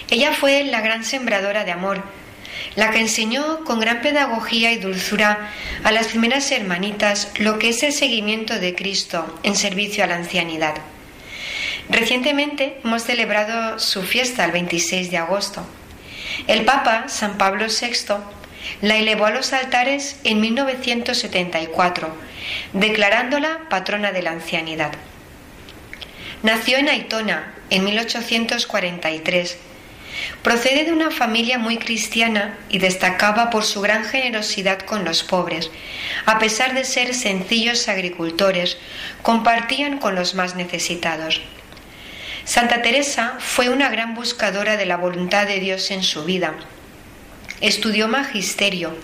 Ella 0.09 0.33
fue 0.33 0.65
la 0.65 0.81
gran 0.81 1.05
sembradora 1.05 1.67
de 1.67 1.73
amor, 1.73 2.03
la 2.77 2.93
que 2.93 3.01
enseñó 3.01 3.63
con 3.67 3.79
gran 3.79 4.01
pedagogía 4.01 4.73
y 4.73 4.79
dulzura 4.79 5.51
a 5.85 5.93
las 5.93 6.07
primeras 6.07 6.51
hermanitas 6.51 7.31
lo 7.37 7.59
que 7.59 7.69
es 7.69 7.83
el 7.83 7.93
seguimiento 7.93 8.59
de 8.59 8.75
Cristo 8.75 9.39
en 9.43 9.55
servicio 9.55 10.03
a 10.03 10.07
la 10.07 10.17
ancianidad. 10.17 10.77
Recientemente 11.89 12.79
hemos 12.85 13.03
celebrado 13.03 13.79
su 13.79 14.03
fiesta 14.03 14.45
el 14.45 14.53
26 14.53 15.11
de 15.11 15.17
agosto. 15.17 15.67
El 16.47 16.65
Papa, 16.65 17.09
San 17.09 17.39
Pablo 17.39 17.67
VI, 17.67 18.15
la 18.83 18.97
elevó 18.97 19.27
a 19.27 19.31
los 19.31 19.53
altares 19.55 20.21
en 20.25 20.41
1974, 20.41 22.15
declarándola 22.75 23.61
patrona 23.71 24.13
de 24.13 24.23
la 24.23 24.33
ancianidad. 24.33 24.93
Nació 26.43 26.77
en 26.77 26.89
Aitona 26.89 27.55
en 27.71 27.85
1843. 27.85 29.57
Procede 30.43 30.85
de 30.85 30.93
una 30.93 31.11
familia 31.11 31.59
muy 31.59 31.79
cristiana 31.79 32.59
y 32.69 32.79
destacaba 32.79 33.51
por 33.51 33.65
su 33.65 33.81
gran 33.81 34.05
generosidad 34.05 34.81
con 34.81 35.05
los 35.05 35.23
pobres. 35.23 35.71
A 36.27 36.39
pesar 36.39 36.75
de 36.75 36.85
ser 36.85 37.15
sencillos 37.15 37.89
agricultores, 37.89 38.79
compartían 39.23 39.99
con 39.99 40.15
los 40.15 40.35
más 40.35 40.55
necesitados. 40.55 41.41
Santa 42.49 42.81
Teresa 42.81 43.35
fue 43.41 43.69
una 43.69 43.91
gran 43.91 44.15
buscadora 44.15 44.79
de 44.79 44.87
la 44.87 44.97
voluntad 44.97 45.47
de 45.47 45.61
Dios 45.61 45.91
en 45.91 46.03
su 46.03 46.25
vida. 46.25 46.55
Estudió 47.61 48.09
magisterio. 48.09 48.97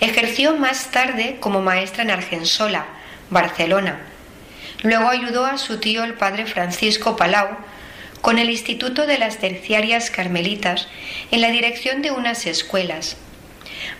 Ejerció 0.00 0.56
más 0.56 0.90
tarde 0.90 1.36
como 1.38 1.60
maestra 1.60 2.02
en 2.02 2.10
Argensola, 2.10 2.86
Barcelona. 3.28 4.00
Luego 4.80 5.10
ayudó 5.10 5.44
a 5.44 5.58
su 5.58 5.80
tío 5.80 6.02
el 6.02 6.14
padre 6.14 6.46
Francisco 6.46 7.14
Palau 7.14 7.58
con 8.22 8.38
el 8.38 8.48
Instituto 8.48 9.06
de 9.06 9.18
las 9.18 9.36
Terciarias 9.36 10.10
Carmelitas 10.10 10.88
en 11.30 11.42
la 11.42 11.50
dirección 11.50 12.00
de 12.00 12.10
unas 12.10 12.46
escuelas. 12.46 13.18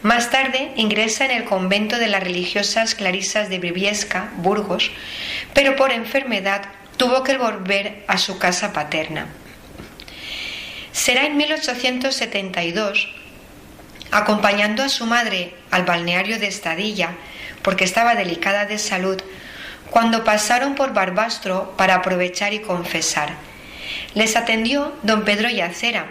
Más 0.02 0.30
tarde 0.30 0.72
ingresa 0.76 1.26
en 1.26 1.32
el 1.32 1.44
convento 1.44 1.98
de 1.98 2.08
las 2.08 2.22
religiosas 2.22 2.94
clarisas 2.94 3.50
de 3.50 3.58
Briviesca, 3.58 4.30
Burgos, 4.38 4.92
pero 5.52 5.76
por 5.76 5.92
enfermedad 5.92 6.62
tuvo 6.96 7.22
que 7.22 7.38
volver 7.38 8.04
a 8.08 8.18
su 8.18 8.38
casa 8.38 8.72
paterna. 8.72 9.26
Será 10.92 11.24
en 11.24 11.36
1872, 11.36 13.08
acompañando 14.10 14.82
a 14.82 14.88
su 14.88 15.06
madre 15.06 15.54
al 15.70 15.84
balneario 15.84 16.38
de 16.38 16.46
Estadilla, 16.46 17.14
porque 17.62 17.84
estaba 17.84 18.14
delicada 18.14 18.66
de 18.66 18.78
salud, 18.78 19.20
cuando 19.90 20.24
pasaron 20.24 20.74
por 20.74 20.92
Barbastro 20.92 21.74
para 21.76 21.96
aprovechar 21.96 22.52
y 22.52 22.60
confesar. 22.60 23.34
Les 24.14 24.36
atendió 24.36 24.94
don 25.02 25.24
Pedro 25.24 25.48
Yacera, 25.48 26.06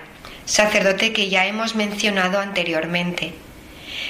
sacerdote 0.45 1.13
que 1.13 1.29
ya 1.29 1.45
hemos 1.45 1.75
mencionado 1.75 2.39
anteriormente. 2.39 3.33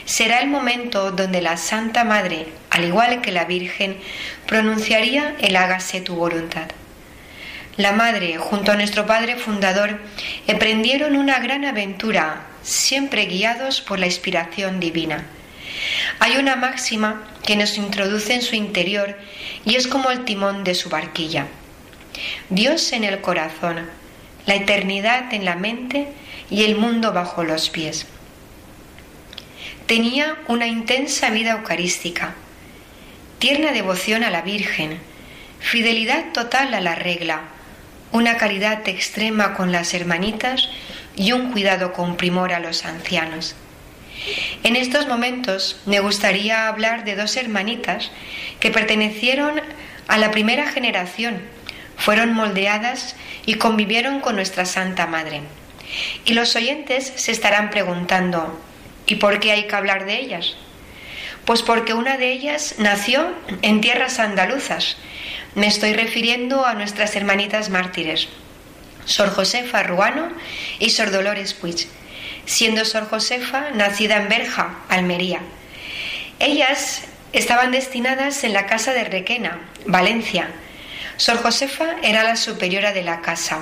Será 0.06 0.40
el 0.40 0.50
momento 0.50 1.12
donde 1.12 1.42
la 1.42 1.58
Santa 1.58 2.04
Madre, 2.04 2.48
al 2.72 2.86
igual 2.86 3.22
que 3.22 3.32
la 3.32 3.46
Virgen, 3.46 3.98
pronunciaría 4.48 5.36
el 5.40 5.58
hágase 5.58 6.02
tu 6.02 6.16
voluntad. 6.16 6.70
La 7.78 7.92
Madre, 7.92 8.38
junto 8.38 8.72
a 8.72 8.76
nuestro 8.76 9.06
Padre 9.06 9.36
Fundador, 9.36 10.00
emprendieron 10.48 11.18
una 11.18 11.40
gran 11.40 11.66
aventura, 11.66 12.48
siempre 12.64 13.26
guiados 13.26 13.82
por 13.82 14.00
la 14.00 14.06
inspiración 14.06 14.80
divina. 14.80 15.26
Hay 16.20 16.38
una 16.38 16.56
máxima 16.56 17.24
que 17.46 17.58
nos 17.58 17.78
introduce 17.78 18.34
en 18.34 18.42
su 18.42 18.56
interior 18.56 19.18
y 19.66 19.76
es 19.76 19.88
como 19.88 20.10
el 20.10 20.24
timón 20.24 20.64
de 20.64 20.76
su 20.76 20.90
barquilla. 20.90 21.48
Dios 22.50 22.94
en 22.94 23.04
el 23.04 23.20
corazón, 23.20 23.90
la 24.46 24.56
eternidad 24.56 25.34
en 25.34 25.44
la 25.44 25.56
mente 25.56 26.08
y 26.50 26.64
el 26.64 26.76
mundo 26.76 27.12
bajo 27.12 27.44
los 27.44 27.70
pies. 27.70 28.06
Tenía 29.88 30.38
una 30.48 30.68
intensa 30.68 31.30
vida 31.32 31.52
eucarística, 31.52 32.36
tierna 33.42 33.72
devoción 33.72 34.24
a 34.24 34.30
la 34.30 34.44
Virgen, 34.44 35.00
fidelidad 35.60 36.32
total 36.32 36.76
a 36.76 36.80
la 36.80 36.94
regla, 36.94 37.42
una 38.12 38.38
caridad 38.38 38.88
extrema 38.88 39.56
con 39.56 39.72
las 39.72 39.96
hermanitas 39.96 40.70
y 41.16 41.32
un 41.32 41.52
cuidado 41.52 41.92
con 41.92 42.18
primor 42.18 42.54
a 42.54 42.60
los 42.60 42.86
ancianos. 42.86 43.56
En 44.64 44.76
estos 44.76 45.08
momentos 45.08 45.82
me 45.88 46.00
gustaría 46.02 46.68
hablar 46.68 47.04
de 47.04 47.16
dos 47.16 47.36
hermanitas 47.36 48.12
que 48.60 48.70
pertenecieron 48.70 49.60
a 50.08 50.20
la 50.20 50.30
primera 50.30 50.68
generación, 50.68 51.42
fueron 51.98 52.36
moldeadas 52.36 53.16
y 53.48 53.56
convivieron 53.56 54.20
con 54.20 54.36
nuestra 54.36 54.66
Santa 54.66 55.08
Madre. 55.08 55.42
Y 56.26 56.36
los 56.36 56.56
oyentes 56.56 57.12
se 57.16 57.32
estarán 57.32 57.72
preguntando, 57.72 58.62
¿Y 59.08 59.16
por 59.16 59.40
qué 59.40 59.52
hay 59.52 59.64
que 59.64 59.76
hablar 59.76 60.06
de 60.06 60.20
ellas? 60.20 60.56
Pues 61.46 61.64
porque 61.64 61.94
una 61.94 62.18
de 62.18 62.32
ellas 62.32 62.76
nació 62.78 63.32
en 63.62 63.82
tierras 63.82 64.20
andaluzas. 64.20 64.98
Me 65.56 65.68
estoy 65.68 65.94
refiriendo 65.94 66.66
a 66.66 66.76
nuestras 66.76 67.16
hermanitas 67.16 67.70
mártires, 67.70 68.30
Sor 69.06 69.30
Josefa 69.32 69.84
Ruano 69.84 70.32
y 70.80 70.92
Sor 70.92 71.12
Dolores 71.12 71.54
Puig, 71.54 71.88
siendo 72.46 72.86
Sor 72.86 73.10
Josefa 73.10 73.72
nacida 73.72 74.18
en 74.18 74.30
Berja, 74.30 74.76
Almería. 74.88 75.42
Ellas 76.40 77.04
estaban 77.34 77.72
destinadas 77.72 78.44
en 78.44 78.54
la 78.54 78.66
casa 78.66 78.94
de 78.94 79.04
Requena, 79.04 79.60
Valencia. 79.86 80.50
Sor 81.18 81.42
Josefa 81.42 81.98
era 82.02 82.24
la 82.24 82.36
superiora 82.36 82.94
de 82.94 83.04
la 83.04 83.22
casa 83.22 83.60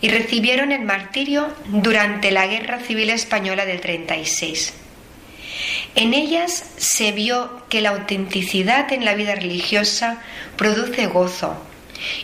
y 0.00 0.08
recibieron 0.08 0.72
el 0.72 0.82
martirio 0.82 1.54
durante 1.66 2.30
la 2.30 2.46
Guerra 2.46 2.80
Civil 2.80 3.10
Española 3.10 3.66
del 3.66 3.80
36. 3.80 4.74
En 5.94 6.14
ellas 6.14 6.64
se 6.76 7.12
vio 7.12 7.62
que 7.68 7.80
la 7.80 7.90
autenticidad 7.90 8.92
en 8.92 9.04
la 9.04 9.14
vida 9.14 9.34
religiosa 9.34 10.22
produce 10.56 11.06
gozo, 11.06 11.56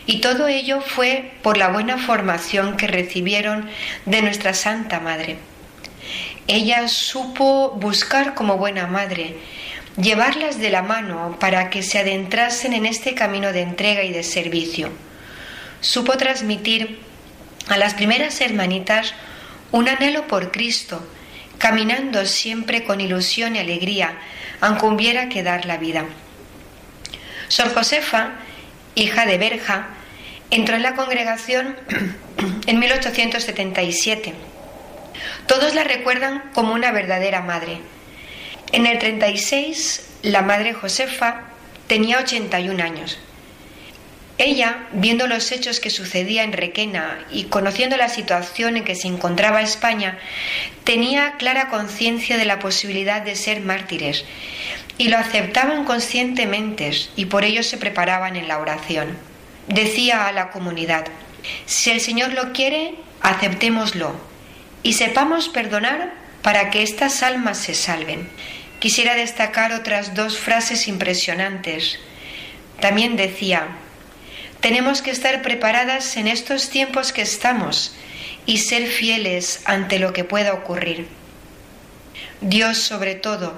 y 0.05 0.21
todo 0.21 0.47
ello 0.47 0.81
fue 0.81 1.33
por 1.41 1.57
la 1.57 1.69
buena 1.69 1.97
formación 1.97 2.77
que 2.77 2.87
recibieron 2.87 3.69
de 4.05 4.21
nuestra 4.21 4.53
Santa 4.53 4.99
Madre. 4.99 5.37
Ella 6.47 6.87
supo 6.87 7.71
buscar 7.71 8.35
como 8.35 8.57
buena 8.57 8.85
madre, 8.87 9.35
llevarlas 9.97 10.59
de 10.59 10.69
la 10.69 10.83
mano 10.83 11.37
para 11.39 11.69
que 11.69 11.81
se 11.81 11.99
adentrasen 11.99 12.73
en 12.73 12.85
este 12.85 13.15
camino 13.15 13.51
de 13.51 13.61
entrega 13.61 14.03
y 14.03 14.13
de 14.13 14.23
servicio. 14.23 14.91
Supo 15.81 16.17
transmitir 16.17 16.99
a 17.67 17.77
las 17.77 17.95
primeras 17.95 18.39
hermanitas 18.41 19.13
un 19.71 19.89
anhelo 19.89 20.27
por 20.27 20.51
Cristo, 20.51 21.05
caminando 21.57 22.25
siempre 22.25 22.83
con 22.83 23.01
ilusión 23.01 23.55
y 23.55 23.59
alegría, 23.59 24.17
aunque 24.61 24.85
hubiera 24.85 25.29
que 25.29 25.43
dar 25.43 25.65
la 25.65 25.77
vida. 25.77 26.05
Sor 27.47 27.73
Josefa, 27.73 28.31
hija 28.95 29.25
de 29.25 29.37
Berja, 29.37 29.87
entró 30.51 30.75
en 30.75 30.83
la 30.83 30.95
congregación 30.95 31.77
en 32.67 32.79
1877. 32.79 34.33
Todos 35.47 35.75
la 35.75 35.83
recuerdan 35.83 36.43
como 36.53 36.73
una 36.73 36.91
verdadera 36.91 37.41
madre. 37.41 37.79
En 38.71 38.85
el 38.87 38.99
36, 38.99 40.07
la 40.23 40.41
madre 40.41 40.73
Josefa 40.73 41.43
tenía 41.87 42.19
81 42.19 42.83
años. 42.83 43.19
Ella, 44.37 44.87
viendo 44.91 45.27
los 45.27 45.51
hechos 45.53 45.79
que 45.79 45.89
sucedía 45.89 46.43
en 46.43 46.51
Requena 46.51 47.25
y 47.31 47.45
conociendo 47.45 47.95
la 47.95 48.09
situación 48.09 48.75
en 48.75 48.83
que 48.83 48.95
se 48.95 49.07
encontraba 49.07 49.61
España, 49.61 50.17
tenía 50.83 51.35
clara 51.37 51.69
conciencia 51.69 52.37
de 52.37 52.43
la 52.43 52.59
posibilidad 52.59 53.21
de 53.21 53.35
ser 53.35 53.61
mártires 53.61 54.25
y 54.97 55.07
lo 55.07 55.17
aceptaban 55.17 55.85
conscientemente 55.85 56.91
y 57.15 57.25
por 57.25 57.45
ello 57.45 57.63
se 57.63 57.77
preparaban 57.77 58.35
en 58.35 58.49
la 58.49 58.59
oración. 58.59 59.17
Decía 59.69 60.27
a 60.27 60.33
la 60.33 60.51
comunidad, 60.51 61.05
Si 61.65 61.91
el 61.91 62.01
Señor 62.01 62.33
lo 62.33 62.51
quiere, 62.51 62.95
aceptémoslo 63.21 64.15
y 64.83 64.93
sepamos 64.93 65.47
perdonar 65.47 66.13
para 66.41 66.69
que 66.71 66.83
estas 66.83 67.23
almas 67.23 67.57
se 67.57 67.73
salven. 67.73 68.29
Quisiera 68.79 69.15
destacar 69.15 69.71
otras 69.71 70.13
dos 70.13 70.37
frases 70.37 70.87
impresionantes. 70.87 71.99
También 72.81 73.15
decía, 73.15 73.69
tenemos 74.59 75.01
que 75.01 75.11
estar 75.11 75.41
preparadas 75.41 76.17
en 76.17 76.27
estos 76.27 76.69
tiempos 76.69 77.13
que 77.13 77.21
estamos 77.21 77.95
y 78.45 78.59
ser 78.59 78.87
fieles 78.87 79.61
ante 79.65 79.99
lo 79.99 80.13
que 80.13 80.23
pueda 80.23 80.53
ocurrir. 80.53 81.07
Dios 82.41 82.77
sobre 82.77 83.15
todo, 83.15 83.53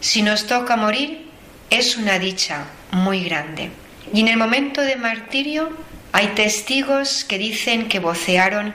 si 0.00 0.22
nos 0.22 0.46
toca 0.46 0.76
morir, 0.76 1.28
es 1.70 1.96
una 1.96 2.18
dicha 2.18 2.66
muy 2.90 3.24
grande. 3.24 3.70
Y 4.12 4.20
en 4.20 4.28
el 4.28 4.36
momento 4.36 4.82
de 4.82 4.96
martirio 4.96 5.70
hay 6.12 6.28
testigos 6.28 7.24
que 7.24 7.38
dicen 7.38 7.88
que 7.88 7.98
vocearon, 7.98 8.74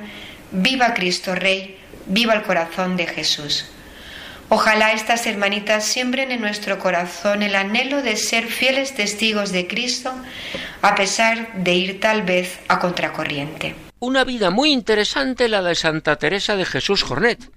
Viva 0.52 0.94
Cristo 0.94 1.36
Rey, 1.36 1.78
viva 2.06 2.34
el 2.34 2.44
corazón 2.44 2.96
de 2.98 3.06
Jesús. 3.06 3.66
Ojalá 4.50 4.94
estas 4.94 5.28
hermanitas 5.28 5.84
siembren 5.84 6.32
en 6.32 6.40
nuestro 6.40 6.80
corazón 6.80 7.44
el 7.44 7.54
anhelo 7.54 8.02
de 8.02 8.16
ser 8.16 8.46
fieles 8.46 8.96
testigos 8.96 9.52
de 9.52 9.68
Cristo, 9.68 10.14
a 10.82 10.96
pesar 10.96 11.54
de 11.56 11.74
ir 11.74 12.00
tal 12.00 12.22
vez 12.22 12.58
a 12.70 12.80
contracorriente. 12.80 13.76
Una 14.00 14.24
vida 14.24 14.50
muy 14.50 14.72
interesante 14.72 15.50
la 15.50 15.62
de 15.62 15.76
Santa 15.76 16.16
Teresa 16.16 16.56
de 16.56 16.64
Jesús 16.64 17.04
Jornet. 17.04 17.52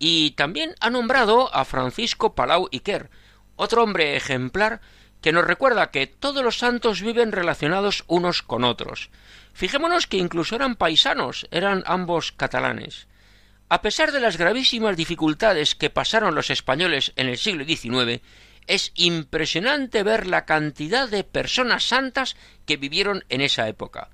Y 0.00 0.32
también 0.32 0.74
ha 0.80 0.90
nombrado 0.90 1.54
a 1.54 1.64
Francisco 1.64 2.34
Palau 2.34 2.68
Iquer, 2.72 3.10
otro 3.54 3.84
hombre 3.84 4.16
ejemplar 4.16 4.80
que 5.20 5.30
nos 5.30 5.46
recuerda 5.46 5.92
que 5.92 6.08
todos 6.08 6.42
los 6.42 6.58
santos 6.58 7.00
viven 7.00 7.30
relacionados 7.30 8.02
unos 8.08 8.42
con 8.42 8.64
otros. 8.64 9.10
Fijémonos 9.52 10.08
que 10.08 10.16
incluso 10.16 10.56
eran 10.56 10.74
paisanos, 10.74 11.46
eran 11.52 11.84
ambos 11.86 12.32
catalanes. 12.32 13.06
A 13.74 13.82
pesar 13.82 14.12
de 14.12 14.20
las 14.20 14.36
gravísimas 14.36 14.96
dificultades 14.96 15.74
que 15.74 15.90
pasaron 15.90 16.36
los 16.36 16.48
españoles 16.50 17.12
en 17.16 17.28
el 17.28 17.36
siglo 17.36 17.64
XIX, 17.64 18.22
es 18.68 18.92
impresionante 18.94 20.04
ver 20.04 20.28
la 20.28 20.44
cantidad 20.44 21.08
de 21.08 21.24
personas 21.24 21.82
santas 21.82 22.36
que 22.66 22.76
vivieron 22.76 23.24
en 23.30 23.40
esa 23.40 23.66
época. 23.66 24.10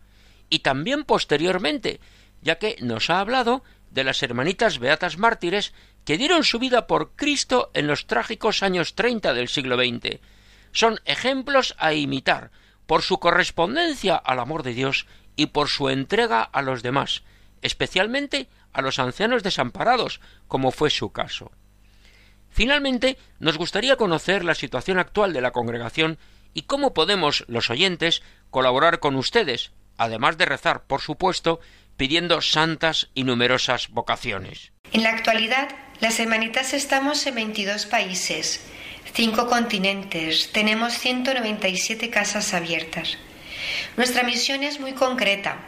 Y 0.49 0.61
también 0.61 1.05
posteriormente, 1.05 2.01
ya 2.40 2.57
que 2.57 2.77
nos 2.81 3.11
ha 3.11 3.20
hablado 3.20 3.62
de 3.90 4.03
las 4.03 4.23
hermanitas 4.23 4.79
beatas 4.79 5.18
mártires 5.18 5.75
que 6.07 6.16
dieron 6.16 6.42
su 6.42 6.59
vida 6.59 6.87
por 6.87 7.14
Cristo 7.14 7.70
en 7.75 7.87
los 7.87 8.07
trágicos 8.07 8.62
años 8.62 8.94
treinta 8.94 9.35
del 9.35 9.49
siglo 9.49 9.77
XX. 9.77 10.20
Son 10.73 11.01
ejemplos 11.05 11.75
a 11.77 11.92
imitar 11.92 12.51
por 12.87 13.03
su 13.03 13.18
correspondencia 13.18 14.16
al 14.16 14.38
amor 14.38 14.62
de 14.62 14.73
Dios 14.73 15.07
y 15.37 15.49
por 15.49 15.68
su 15.68 15.90
entrega 15.90 16.44
a 16.44 16.62
los 16.62 16.83
demás, 16.83 17.25
especialmente 17.61 18.49
a 18.73 18.83
los 18.83 18.99
ancianos 18.99 19.43
desamparados, 19.43 20.21
como 20.49 20.71
fue 20.71 20.91
su 20.91 21.11
caso. 21.11 21.51
Finalmente, 22.51 23.17
nos 23.39 23.59
gustaría 23.59 23.97
conocer 23.97 24.45
la 24.45 24.55
situación 24.55 24.99
actual 24.99 25.33
de 25.33 25.41
la 25.41 25.53
congregación 25.53 26.19
y 26.53 26.63
cómo 26.63 26.95
podemos, 26.95 27.45
los 27.49 27.71
oyentes, 27.71 28.23
colaborar 28.51 28.99
con 28.99 29.15
ustedes, 29.17 29.73
además 29.97 30.37
de 30.37 30.47
rezar, 30.47 30.85
por 30.85 31.01
supuesto, 31.01 31.61
pidiendo 31.97 32.41
santas 32.41 33.11
y 33.15 33.25
numerosas 33.25 33.89
vocaciones. 33.91 34.73
En 34.93 35.03
la 35.03 35.11
actualidad, 35.11 35.69
las 36.01 36.19
hermanitas 36.19 36.73
estamos 36.73 37.27
en 37.27 37.35
22 37.37 37.87
países, 37.87 38.65
cinco 39.13 39.47
continentes, 39.47 40.51
tenemos 40.51 40.95
197 40.95 42.11
casas 42.11 42.55
abiertas. 42.55 43.19
Nuestra 43.97 44.23
misión 44.23 44.63
es 44.63 44.81
muy 44.81 44.95
concreta, 44.95 45.59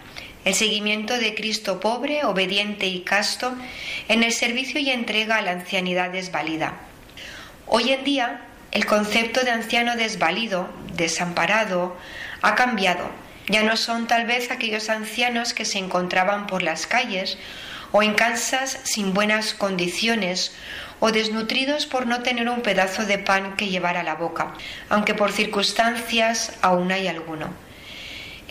el 0.44 0.54
seguimiento 0.54 1.18
de 1.18 1.34
Cristo 1.34 1.80
pobre, 1.80 2.24
obediente 2.24 2.86
y 2.86 3.00
casto 3.00 3.54
en 4.08 4.22
el 4.22 4.32
servicio 4.32 4.80
y 4.80 4.90
entrega 4.90 5.36
a 5.36 5.42
la 5.42 5.52
ancianidad 5.52 6.10
desvalida. 6.10 6.74
Hoy 7.66 7.92
en 7.92 8.04
día, 8.04 8.42
el 8.72 8.86
concepto 8.86 9.44
de 9.44 9.50
anciano 9.50 9.96
desvalido, 9.96 10.68
desamparado, 10.94 11.96
ha 12.42 12.54
cambiado. 12.54 13.08
Ya 13.48 13.62
no 13.62 13.76
son 13.76 14.06
tal 14.06 14.26
vez 14.26 14.50
aquellos 14.50 14.88
ancianos 14.88 15.52
que 15.52 15.64
se 15.64 15.78
encontraban 15.78 16.46
por 16.46 16.62
las 16.62 16.86
calles 16.86 17.38
o 17.92 18.02
en 18.02 18.14
casas 18.14 18.80
sin 18.84 19.14
buenas 19.14 19.54
condiciones 19.54 20.52
o 21.00 21.12
desnutridos 21.12 21.86
por 21.86 22.06
no 22.06 22.22
tener 22.22 22.48
un 22.48 22.62
pedazo 22.62 23.04
de 23.04 23.18
pan 23.18 23.56
que 23.56 23.68
llevar 23.68 23.96
a 23.96 24.02
la 24.02 24.14
boca, 24.14 24.54
aunque 24.88 25.14
por 25.14 25.32
circunstancias 25.32 26.52
aún 26.62 26.90
hay 26.92 27.08
alguno. 27.08 27.50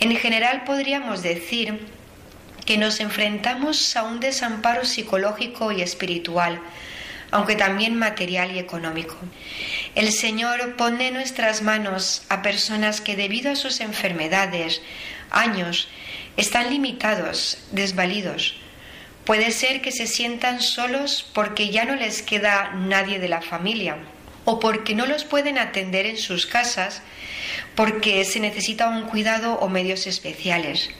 En 0.02 0.16
general 0.16 0.64
podríamos 0.64 1.22
decir 1.22 1.78
que 2.66 2.76
nos 2.76 2.98
enfrentamos 2.98 3.96
a 3.96 4.02
un 4.02 4.18
desamparo 4.18 4.84
psicológico 4.84 5.70
y 5.70 5.80
espiritual, 5.80 6.60
aunque 7.30 7.54
también 7.54 7.94
material 7.94 8.50
y 8.50 8.58
económico. 8.58 9.14
El 9.94 10.10
Señor 10.10 10.74
pone 10.74 11.06
en 11.06 11.14
nuestras 11.14 11.62
manos 11.62 12.24
a 12.30 12.42
personas 12.42 13.00
que 13.00 13.14
debido 13.14 13.52
a 13.52 13.54
sus 13.54 13.78
enfermedades, 13.78 14.82
años, 15.30 15.86
están 16.36 16.70
limitados, 16.70 17.58
desvalidos. 17.70 18.56
Puede 19.24 19.52
ser 19.52 19.82
que 19.82 19.92
se 19.92 20.08
sientan 20.08 20.62
solos 20.62 21.30
porque 21.32 21.70
ya 21.70 21.84
no 21.84 21.94
les 21.94 22.22
queda 22.22 22.72
nadie 22.74 23.20
de 23.20 23.28
la 23.28 23.40
familia 23.40 23.98
o 24.46 24.58
porque 24.58 24.96
no 24.96 25.06
los 25.06 25.22
pueden 25.22 25.58
atender 25.58 26.06
en 26.06 26.18
sus 26.18 26.46
casas 26.46 27.02
porque 27.74 28.24
se 28.24 28.40
necesita 28.40 28.88
un 28.88 29.02
cuidado 29.02 29.54
o 29.54 29.68
medios 29.68 30.06
especiales. 30.06 30.90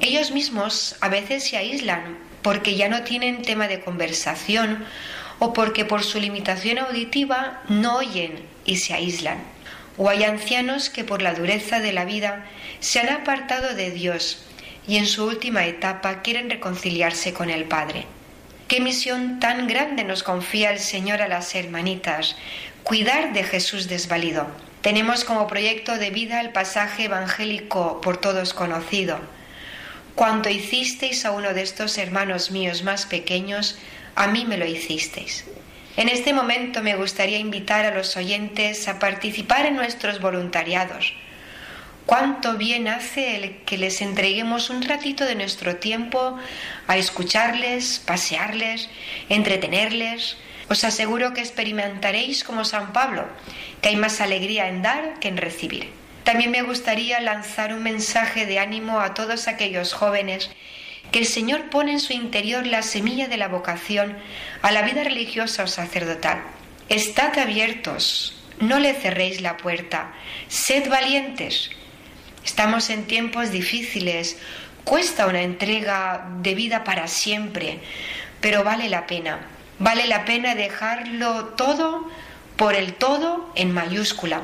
Ellos 0.00 0.30
mismos 0.30 0.96
a 1.00 1.08
veces 1.08 1.44
se 1.48 1.56
aíslan 1.56 2.18
porque 2.42 2.76
ya 2.76 2.88
no 2.88 3.02
tienen 3.02 3.42
tema 3.42 3.68
de 3.68 3.80
conversación 3.80 4.84
o 5.38 5.52
porque 5.52 5.84
por 5.84 6.04
su 6.04 6.20
limitación 6.20 6.78
auditiva 6.78 7.62
no 7.68 7.96
oyen 7.96 8.40
y 8.64 8.76
se 8.76 8.94
aíslan. 8.94 9.38
O 9.98 10.08
hay 10.10 10.24
ancianos 10.24 10.90
que 10.90 11.04
por 11.04 11.22
la 11.22 11.34
dureza 11.34 11.80
de 11.80 11.92
la 11.92 12.04
vida 12.04 12.46
se 12.80 13.00
han 13.00 13.08
apartado 13.08 13.74
de 13.74 13.90
Dios 13.90 14.44
y 14.86 14.98
en 14.98 15.06
su 15.06 15.24
última 15.24 15.66
etapa 15.66 16.22
quieren 16.22 16.50
reconciliarse 16.50 17.32
con 17.32 17.50
el 17.50 17.64
Padre. 17.64 18.06
Qué 18.68 18.80
misión 18.80 19.38
tan 19.40 19.66
grande 19.66 20.04
nos 20.04 20.22
confía 20.22 20.70
el 20.70 20.80
Señor 20.80 21.22
a 21.22 21.28
las 21.28 21.54
hermanitas, 21.54 22.36
cuidar 22.82 23.32
de 23.32 23.44
Jesús 23.44 23.88
desvalido. 23.88 24.48
Tenemos 24.86 25.24
como 25.24 25.48
proyecto 25.48 25.98
de 25.98 26.10
vida 26.10 26.40
el 26.40 26.50
pasaje 26.50 27.06
evangélico 27.06 28.00
por 28.00 28.18
todos 28.18 28.54
conocido. 28.54 29.18
Cuanto 30.14 30.48
hicisteis 30.48 31.24
a 31.24 31.32
uno 31.32 31.54
de 31.54 31.62
estos 31.62 31.98
hermanos 31.98 32.52
míos 32.52 32.84
más 32.84 33.04
pequeños, 33.04 33.76
a 34.14 34.28
mí 34.28 34.44
me 34.44 34.56
lo 34.56 34.64
hicisteis. 34.64 35.44
En 35.96 36.08
este 36.08 36.32
momento 36.32 36.84
me 36.84 36.94
gustaría 36.94 37.38
invitar 37.38 37.84
a 37.84 37.96
los 37.96 38.16
oyentes 38.16 38.86
a 38.86 39.00
participar 39.00 39.66
en 39.66 39.74
nuestros 39.74 40.20
voluntariados. 40.20 41.14
Cuánto 42.06 42.56
bien 42.56 42.86
hace 42.86 43.38
el 43.38 43.56
que 43.64 43.78
les 43.78 44.00
entreguemos 44.00 44.70
un 44.70 44.82
ratito 44.82 45.24
de 45.24 45.34
nuestro 45.34 45.78
tiempo 45.78 46.38
a 46.86 46.96
escucharles, 46.96 48.00
pasearles, 48.06 48.88
entretenerles, 49.30 50.36
os 50.68 50.84
aseguro 50.84 51.32
que 51.32 51.40
experimentaréis 51.40 52.44
como 52.44 52.64
San 52.64 52.92
Pablo, 52.92 53.24
que 53.80 53.90
hay 53.90 53.96
más 53.96 54.20
alegría 54.20 54.68
en 54.68 54.82
dar 54.82 55.18
que 55.20 55.28
en 55.28 55.36
recibir. 55.36 55.90
También 56.24 56.50
me 56.50 56.62
gustaría 56.62 57.20
lanzar 57.20 57.72
un 57.72 57.82
mensaje 57.82 58.46
de 58.46 58.58
ánimo 58.58 59.00
a 59.00 59.14
todos 59.14 59.46
aquellos 59.46 59.92
jóvenes 59.92 60.50
que 61.12 61.20
el 61.20 61.26
Señor 61.26 61.70
pone 61.70 61.92
en 61.92 62.00
su 62.00 62.12
interior 62.12 62.66
la 62.66 62.82
semilla 62.82 63.28
de 63.28 63.36
la 63.36 63.46
vocación 63.46 64.16
a 64.62 64.72
la 64.72 64.82
vida 64.82 65.04
religiosa 65.04 65.62
o 65.62 65.66
sacerdotal. 65.68 66.42
Estad 66.88 67.38
abiertos, 67.38 68.42
no 68.60 68.80
le 68.80 68.94
cerréis 68.94 69.40
la 69.40 69.56
puerta, 69.56 70.12
sed 70.48 70.88
valientes. 70.88 71.70
Estamos 72.44 72.90
en 72.90 73.06
tiempos 73.06 73.50
difíciles, 73.50 74.38
cuesta 74.84 75.26
una 75.26 75.42
entrega 75.42 76.28
de 76.42 76.54
vida 76.54 76.82
para 76.84 77.06
siempre, 77.06 77.80
pero 78.40 78.64
vale 78.64 78.88
la 78.88 79.06
pena. 79.06 79.55
Vale 79.78 80.06
la 80.06 80.24
pena 80.24 80.54
dejarlo 80.54 81.46
todo 81.56 82.08
por 82.56 82.74
el 82.74 82.94
todo 82.94 83.52
en 83.54 83.72
mayúscula. 83.72 84.42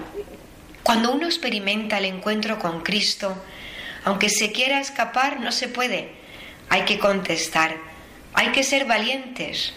Cuando 0.83 1.13
uno 1.13 1.27
experimenta 1.27 1.99
el 1.99 2.05
encuentro 2.05 2.59
con 2.59 2.83
Cristo, 2.83 3.43
aunque 4.05 4.29
se 4.29 4.53
quiera 4.53 4.81
escapar, 4.81 5.41
no 5.41 5.53
se 5.53 5.69
puede. 5.69 6.11
Hay 6.69 6.83
que 6.83 6.99
contestar, 6.99 7.77
hay 8.35 8.49
que 8.49 8.63
ser 8.63 8.85
valientes. 8.85 9.73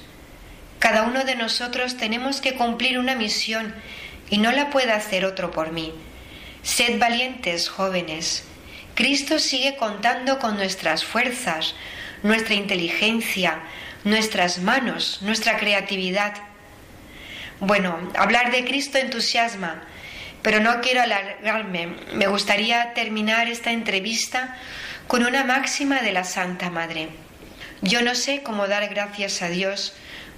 Cada 0.80 1.04
uno 1.04 1.24
de 1.24 1.36
nosotros 1.36 1.96
tenemos 1.98 2.42
que 2.42 2.56
cumplir 2.56 3.00
una 3.00 3.16
misión 3.16 3.74
y 4.30 4.40
no 4.40 4.52
la 4.52 4.70
puede 4.70 4.92
hacer 4.92 5.26
otro 5.26 5.52
por 5.52 5.72
mí. 5.72 5.94
Sed 6.64 7.00
valientes, 7.00 7.70
jóvenes. 7.70 8.44
Cristo 8.96 9.40
sigue 9.40 9.76
contando 9.78 10.40
con 10.40 10.58
nuestras 10.58 11.06
fuerzas, 11.06 11.76
nuestra 12.24 12.56
inteligencia, 12.56 13.62
nuestras 14.06 14.60
manos, 14.60 15.20
nuestra 15.22 15.58
creatividad. 15.58 16.34
Bueno, 17.60 17.98
hablar 18.16 18.52
de 18.52 18.64
Cristo 18.64 18.98
entusiasma, 18.98 19.84
pero 20.42 20.62
no 20.62 20.80
quiero 20.80 21.02
alargarme. 21.02 21.88
Me 22.14 22.28
gustaría 22.28 22.94
terminar 22.94 23.48
esta 23.50 23.72
entrevista 23.72 24.56
con 25.08 25.26
una 25.26 25.44
máxima 25.44 26.02
de 26.02 26.14
la 26.14 26.24
Santa 26.24 26.70
Madre. 26.70 27.10
Yo 27.82 28.02
no 28.02 28.16
sé 28.16 28.44
cómo 28.44 28.68
dar 28.68 28.88
gracias 28.88 29.42
a 29.42 29.50
Dios 29.50 29.94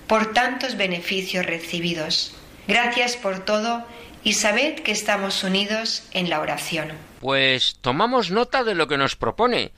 por 0.08 0.34
tantos 0.34 0.78
beneficios 0.78 1.46
recibidos. 1.46 2.34
Gracias 2.68 3.18
por 3.18 3.44
todo 3.44 3.86
y 4.24 4.34
sabed 4.34 4.80
que 4.80 4.92
estamos 4.92 5.44
unidos 5.44 6.04
en 6.12 6.30
la 6.30 6.40
oración. 6.40 6.94
Pues 7.20 7.78
tomamos 7.82 8.32
nota 8.32 8.64
de 8.64 8.76
lo 8.76 8.88
que 8.88 8.98
nos 8.98 9.16
propone, 9.16 9.72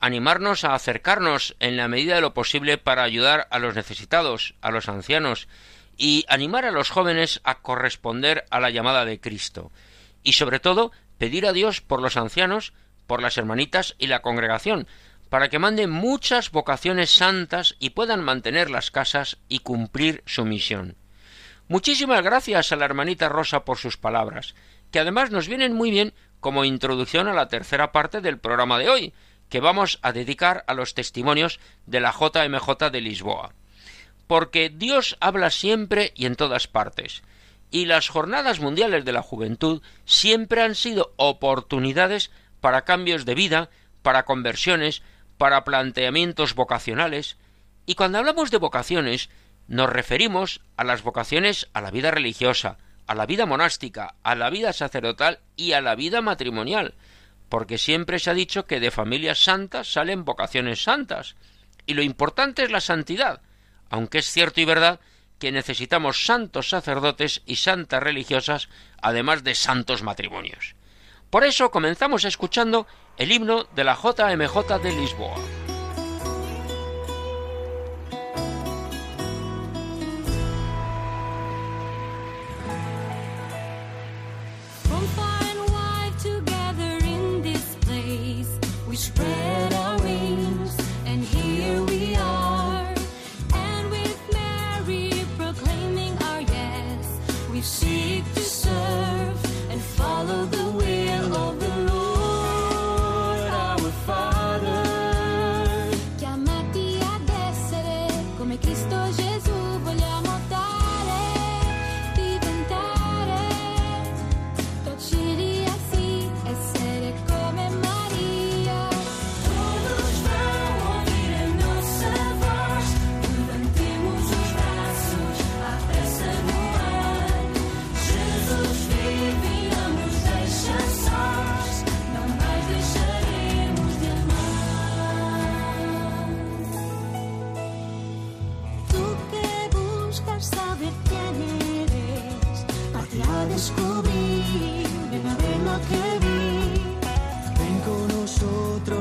animarnos 0.00 0.64
a 0.64 0.74
acercarnos 0.74 1.56
en 1.60 1.76
la 1.76 1.88
medida 1.88 2.14
de 2.14 2.20
lo 2.20 2.34
posible 2.34 2.78
para 2.78 3.02
ayudar 3.02 3.48
a 3.50 3.58
los 3.58 3.74
necesitados, 3.74 4.54
a 4.60 4.70
los 4.70 4.88
ancianos, 4.88 5.48
y 5.96 6.24
animar 6.28 6.64
a 6.64 6.70
los 6.70 6.90
jóvenes 6.90 7.40
a 7.44 7.60
corresponder 7.60 8.44
a 8.50 8.60
la 8.60 8.70
llamada 8.70 9.04
de 9.04 9.20
Cristo. 9.20 9.72
Y 10.22 10.34
sobre 10.34 10.60
todo, 10.60 10.92
pedir 11.18 11.46
a 11.46 11.52
Dios 11.52 11.80
por 11.80 12.00
los 12.00 12.16
ancianos, 12.16 12.72
por 13.06 13.20
las 13.20 13.36
hermanitas 13.36 13.96
y 13.98 14.06
la 14.06 14.22
congregación, 14.22 14.86
para 15.28 15.48
que 15.48 15.58
mande 15.58 15.86
muchas 15.86 16.50
vocaciones 16.50 17.10
santas 17.10 17.76
y 17.78 17.90
puedan 17.90 18.22
mantener 18.22 18.70
las 18.70 18.90
casas 18.90 19.38
y 19.48 19.58
cumplir 19.58 20.22
su 20.26 20.44
misión. 20.44 20.96
Muchísimas 21.66 22.22
gracias 22.22 22.72
a 22.72 22.76
la 22.76 22.86
hermanita 22.86 23.28
Rosa 23.28 23.64
por 23.64 23.76
sus 23.76 23.98
palabras, 23.98 24.54
que 24.90 25.00
además 25.00 25.30
nos 25.30 25.48
vienen 25.48 25.74
muy 25.74 25.90
bien 25.90 26.14
como 26.40 26.64
introducción 26.64 27.28
a 27.28 27.34
la 27.34 27.48
tercera 27.48 27.92
parte 27.92 28.20
del 28.20 28.38
programa 28.38 28.78
de 28.78 28.88
hoy, 28.88 29.14
que 29.48 29.60
vamos 29.60 29.98
a 30.02 30.12
dedicar 30.12 30.64
a 30.66 30.74
los 30.74 30.94
testimonios 30.94 31.60
de 31.86 32.00
la 32.00 32.12
JMJ 32.12 32.90
de 32.90 33.00
Lisboa. 33.00 33.54
Porque 34.26 34.70
Dios 34.70 35.16
habla 35.20 35.50
siempre 35.50 36.12
y 36.14 36.26
en 36.26 36.36
todas 36.36 36.68
partes, 36.68 37.22
y 37.70 37.86
las 37.86 38.08
jornadas 38.08 38.60
mundiales 38.60 39.04
de 39.04 39.12
la 39.12 39.22
juventud 39.22 39.82
siempre 40.04 40.62
han 40.62 40.74
sido 40.74 41.12
oportunidades 41.16 42.30
para 42.60 42.82
cambios 42.82 43.24
de 43.24 43.34
vida, 43.34 43.70
para 44.02 44.24
conversiones, 44.24 45.02
para 45.38 45.64
planteamientos 45.64 46.54
vocacionales, 46.54 47.36
y 47.86 47.94
cuando 47.94 48.18
hablamos 48.18 48.50
de 48.50 48.58
vocaciones 48.58 49.30
nos 49.66 49.90
referimos 49.90 50.60
a 50.76 50.84
las 50.84 51.02
vocaciones 51.02 51.68
a 51.72 51.80
la 51.80 51.90
vida 51.90 52.10
religiosa, 52.10 52.78
a 53.06 53.14
la 53.14 53.26
vida 53.26 53.46
monástica, 53.46 54.14
a 54.22 54.34
la 54.34 54.50
vida 54.50 54.72
sacerdotal 54.72 55.40
y 55.56 55.72
a 55.72 55.80
la 55.80 55.94
vida 55.94 56.20
matrimonial, 56.20 56.94
porque 57.48 57.78
siempre 57.78 58.18
se 58.18 58.30
ha 58.30 58.34
dicho 58.34 58.66
que 58.66 58.80
de 58.80 58.90
familias 58.90 59.42
santas 59.42 59.92
salen 59.92 60.24
vocaciones 60.24 60.82
santas, 60.82 61.36
y 61.86 61.94
lo 61.94 62.02
importante 62.02 62.62
es 62.62 62.70
la 62.70 62.80
santidad, 62.80 63.40
aunque 63.90 64.18
es 64.18 64.30
cierto 64.30 64.60
y 64.60 64.64
verdad 64.64 65.00
que 65.38 65.52
necesitamos 65.52 66.26
santos 66.26 66.68
sacerdotes 66.68 67.42
y 67.46 67.56
santas 67.56 68.02
religiosas, 68.02 68.68
además 69.00 69.44
de 69.44 69.54
santos 69.54 70.02
matrimonios. 70.02 70.74
Por 71.30 71.44
eso 71.44 71.70
comenzamos 71.70 72.24
escuchando 72.24 72.86
el 73.16 73.32
himno 73.32 73.64
de 73.74 73.84
la 73.84 73.94
JMJ 73.94 74.82
de 74.82 74.92
Lisboa. 74.92 75.67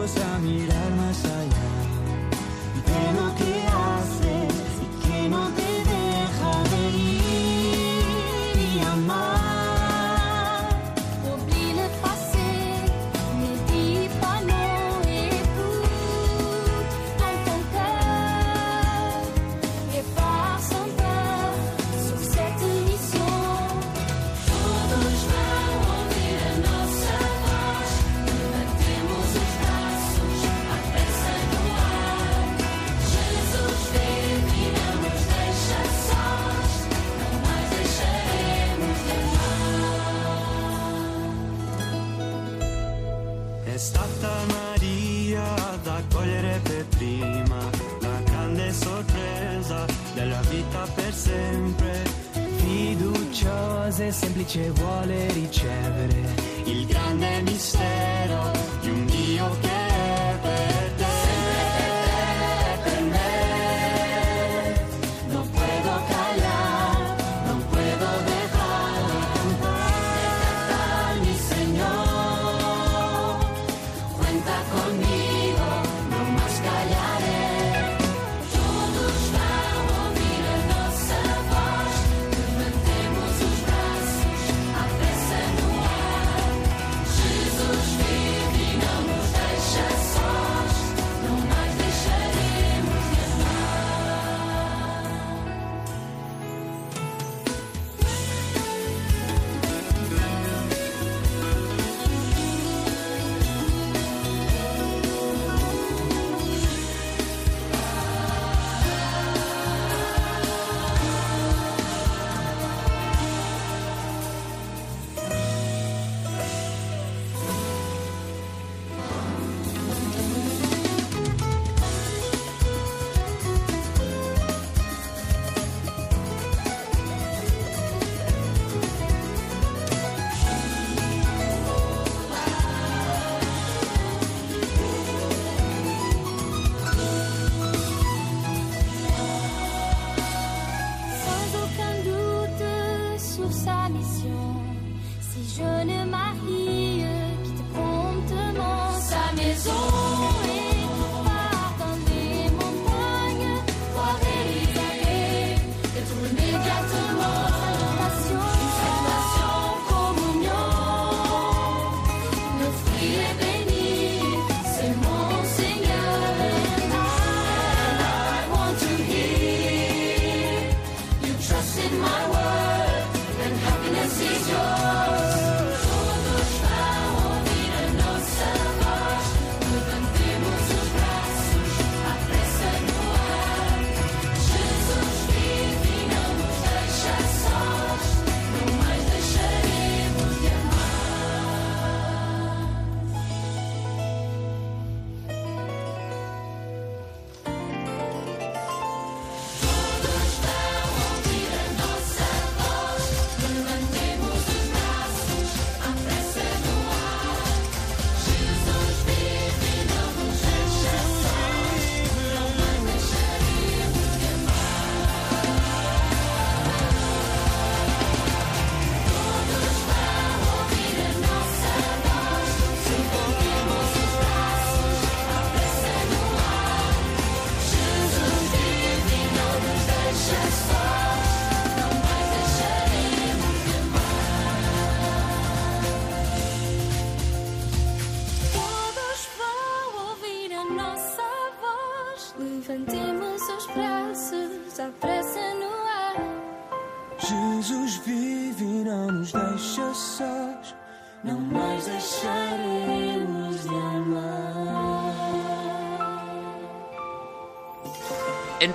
esa 0.08 0.40
mirada. 0.40 0.87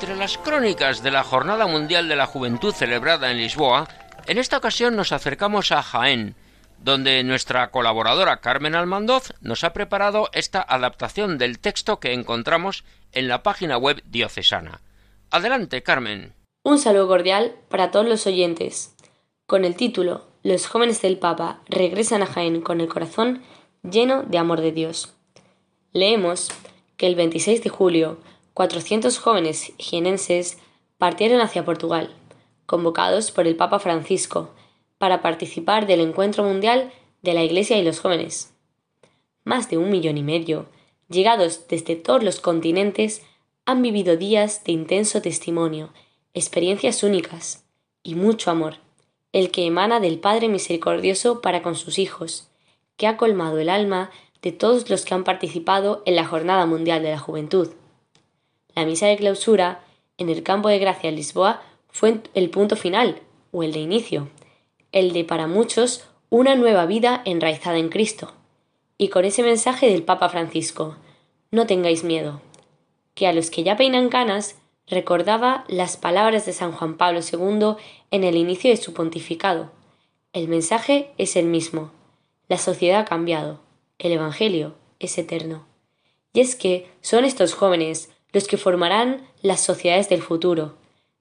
Entre 0.03 0.17
las 0.17 0.37
crónicas 0.37 1.05
de 1.05 1.13
la 1.13 1.23
Jornada 1.23 1.69
Mundial 1.69 2.09
de 2.09 2.17
la 2.17 2.27
Juventud 2.27 2.75
celebrada 2.75 3.31
en 3.31 3.37
Lisboa, 3.37 3.87
en 4.27 4.37
esta 4.37 4.57
ocasión 4.57 4.97
nos 4.97 5.13
acercamos 5.13 5.71
a 5.71 5.81
Jaén, 5.81 6.35
donde 6.83 7.23
nuestra 7.23 7.71
colaboradora 7.71 8.39
Carmen 8.39 8.75
Almandoz 8.75 9.33
nos 9.43 9.63
ha 9.63 9.73
preparado 9.73 10.29
esta 10.33 10.61
adaptación 10.61 11.39
del 11.39 11.61
texto 11.61 12.01
que 12.01 12.15
encontramos 12.15 12.83
en 13.13 13.29
la 13.29 13.45
página 13.45 13.79
web 13.79 14.03
diocesana. 14.05 14.81
Adelante, 15.31 15.85
Carmen. 15.85 16.33
Un 16.65 16.81
saludo 16.81 17.07
cordial 17.07 17.55
para 17.69 17.93
todos 17.93 18.09
los 18.09 18.27
oyentes. 18.27 18.97
Con 19.47 19.65
el 19.65 19.77
título 19.77 20.27
Los 20.43 20.67
jóvenes 20.67 21.01
del 21.01 21.17
Papa 21.17 21.61
regresan 21.69 22.23
a 22.23 22.27
Jaén 22.27 22.61
con 22.61 22.81
el 22.81 22.89
corazón 22.89 23.45
lleno 23.89 24.25
de 24.25 24.39
amor 24.39 24.63
de 24.63 24.73
Dios. 24.73 25.15
Leemos 25.93 26.49
que 26.97 27.07
el 27.07 27.15
26 27.15 27.63
de 27.63 27.71
julio 27.71 28.19
400 28.55 29.19
jóvenes 29.19 29.73
jienenses 29.79 30.59
partieron 30.99 31.41
hacia 31.41 31.65
Portugal, 31.65 32.15
convocados 32.67 33.31
por 33.31 33.47
el 33.47 33.57
Papa 33.57 33.79
Francisco, 33.79 34.51
para 34.99 35.23
participar 35.23 35.87
del 35.87 36.01
encuentro 36.01 36.45
mundial 36.45 36.93
de 37.23 37.35
la 37.35 37.43
Iglesia 37.43 37.79
y 37.79 37.83
los 37.83 38.01
jóvenes. 38.01 38.55
Más 39.45 39.69
de 39.69 39.79
un 39.79 39.91
millón 39.91 40.17
y 40.17 40.23
medio, 40.23 40.67
llegados 41.09 41.67
desde 41.69 41.97
todos 41.97 42.23
los 42.23 42.41
continentes, 42.41 43.23
han 43.65 43.83
vivido 43.83 44.17
días 44.17 44.65
de 44.65 44.73
intenso 44.73 45.23
testimonio, 45.23 45.93
experiencias 46.35 47.03
únicas 47.03 47.65
y 48.03 48.15
mucho 48.15 48.51
amor, 48.51 48.77
el 49.33 49.51
que 49.51 49.67
emana 49.67 49.99
del 49.99 50.19
Padre 50.19 50.49
Misericordioso 50.49 51.41
para 51.41 51.63
con 51.63 51.75
sus 51.75 51.99
hijos, 51.99 52.51
que 52.97 53.07
ha 53.07 53.17
colmado 53.17 53.59
el 53.59 53.71
alma 53.71 54.11
de 54.43 54.53
todos 54.53 54.91
los 54.91 55.05
que 55.05 55.15
han 55.15 55.25
participado 55.25 56.03
en 56.07 56.17
la 56.17 56.27
Jornada 56.27 56.67
Mundial 56.67 57.03
de 57.03 57.11
la 57.11 57.19
Juventud. 57.19 57.71
La 58.75 58.85
misa 58.85 59.07
de 59.07 59.17
clausura 59.17 59.85
en 60.19 60.29
el 60.29 60.43
campo 60.43 60.69
de 60.69 60.79
gracia 60.79 61.11
Lisboa 61.11 61.63
fue 61.91 62.21
el 62.35 62.51
punto 62.51 62.77
final, 62.77 63.21
o 63.51 63.63
el 63.63 63.73
de 63.73 63.81
inicio, 63.81 64.29
el 64.93 65.13
de 65.13 65.25
para 65.25 65.47
muchos 65.47 66.07
una 66.31 66.55
nueva 66.55 66.87
vida 66.87 67.23
enraizada 67.25 67.79
en 67.79 67.89
Cristo. 67.89 68.33
Y 68.97 69.09
con 69.09 69.25
ese 69.25 69.43
mensaje 69.43 69.89
del 69.89 70.03
Papa 70.03 70.29
Francisco, 70.29 70.97
no 71.51 71.67
tengáis 71.67 72.05
miedo, 72.05 72.41
que 73.15 73.27
a 73.27 73.33
los 73.33 73.51
que 73.51 73.63
ya 73.63 73.77
peinan 73.77 74.09
canas 74.09 74.57
recordaba 74.87 75.65
las 75.69 75.97
palabras 75.97 76.47
de 76.47 76.53
San 76.53 76.73
Juan 76.73 76.97
Pablo 76.97 77.21
II 77.21 77.77
en 78.11 78.25
el 78.25 78.37
inicio 78.37 78.71
de 78.71 78.77
su 78.77 78.95
pontificado. 78.95 79.71
El 80.33 80.49
mensaje 80.49 81.11
es 81.19 81.37
el 81.37 81.47
mismo. 81.47 81.91
La 82.49 82.59
sociedad 82.59 83.01
ha 83.01 83.05
cambiado. 83.05 83.61
El 83.99 84.13
Evangelio 84.13 84.75
es 84.99 85.19
eterno. 85.19 85.67
Y 86.33 86.41
es 86.41 86.57
que 86.57 86.91
son 87.03 87.25
estos 87.25 87.55
jóvenes 87.55 88.11
los 88.33 88.47
que 88.47 88.57
formarán 88.57 89.27
las 89.43 89.61
sociedades 89.61 90.09
del 90.09 90.23
futuro, 90.23 90.77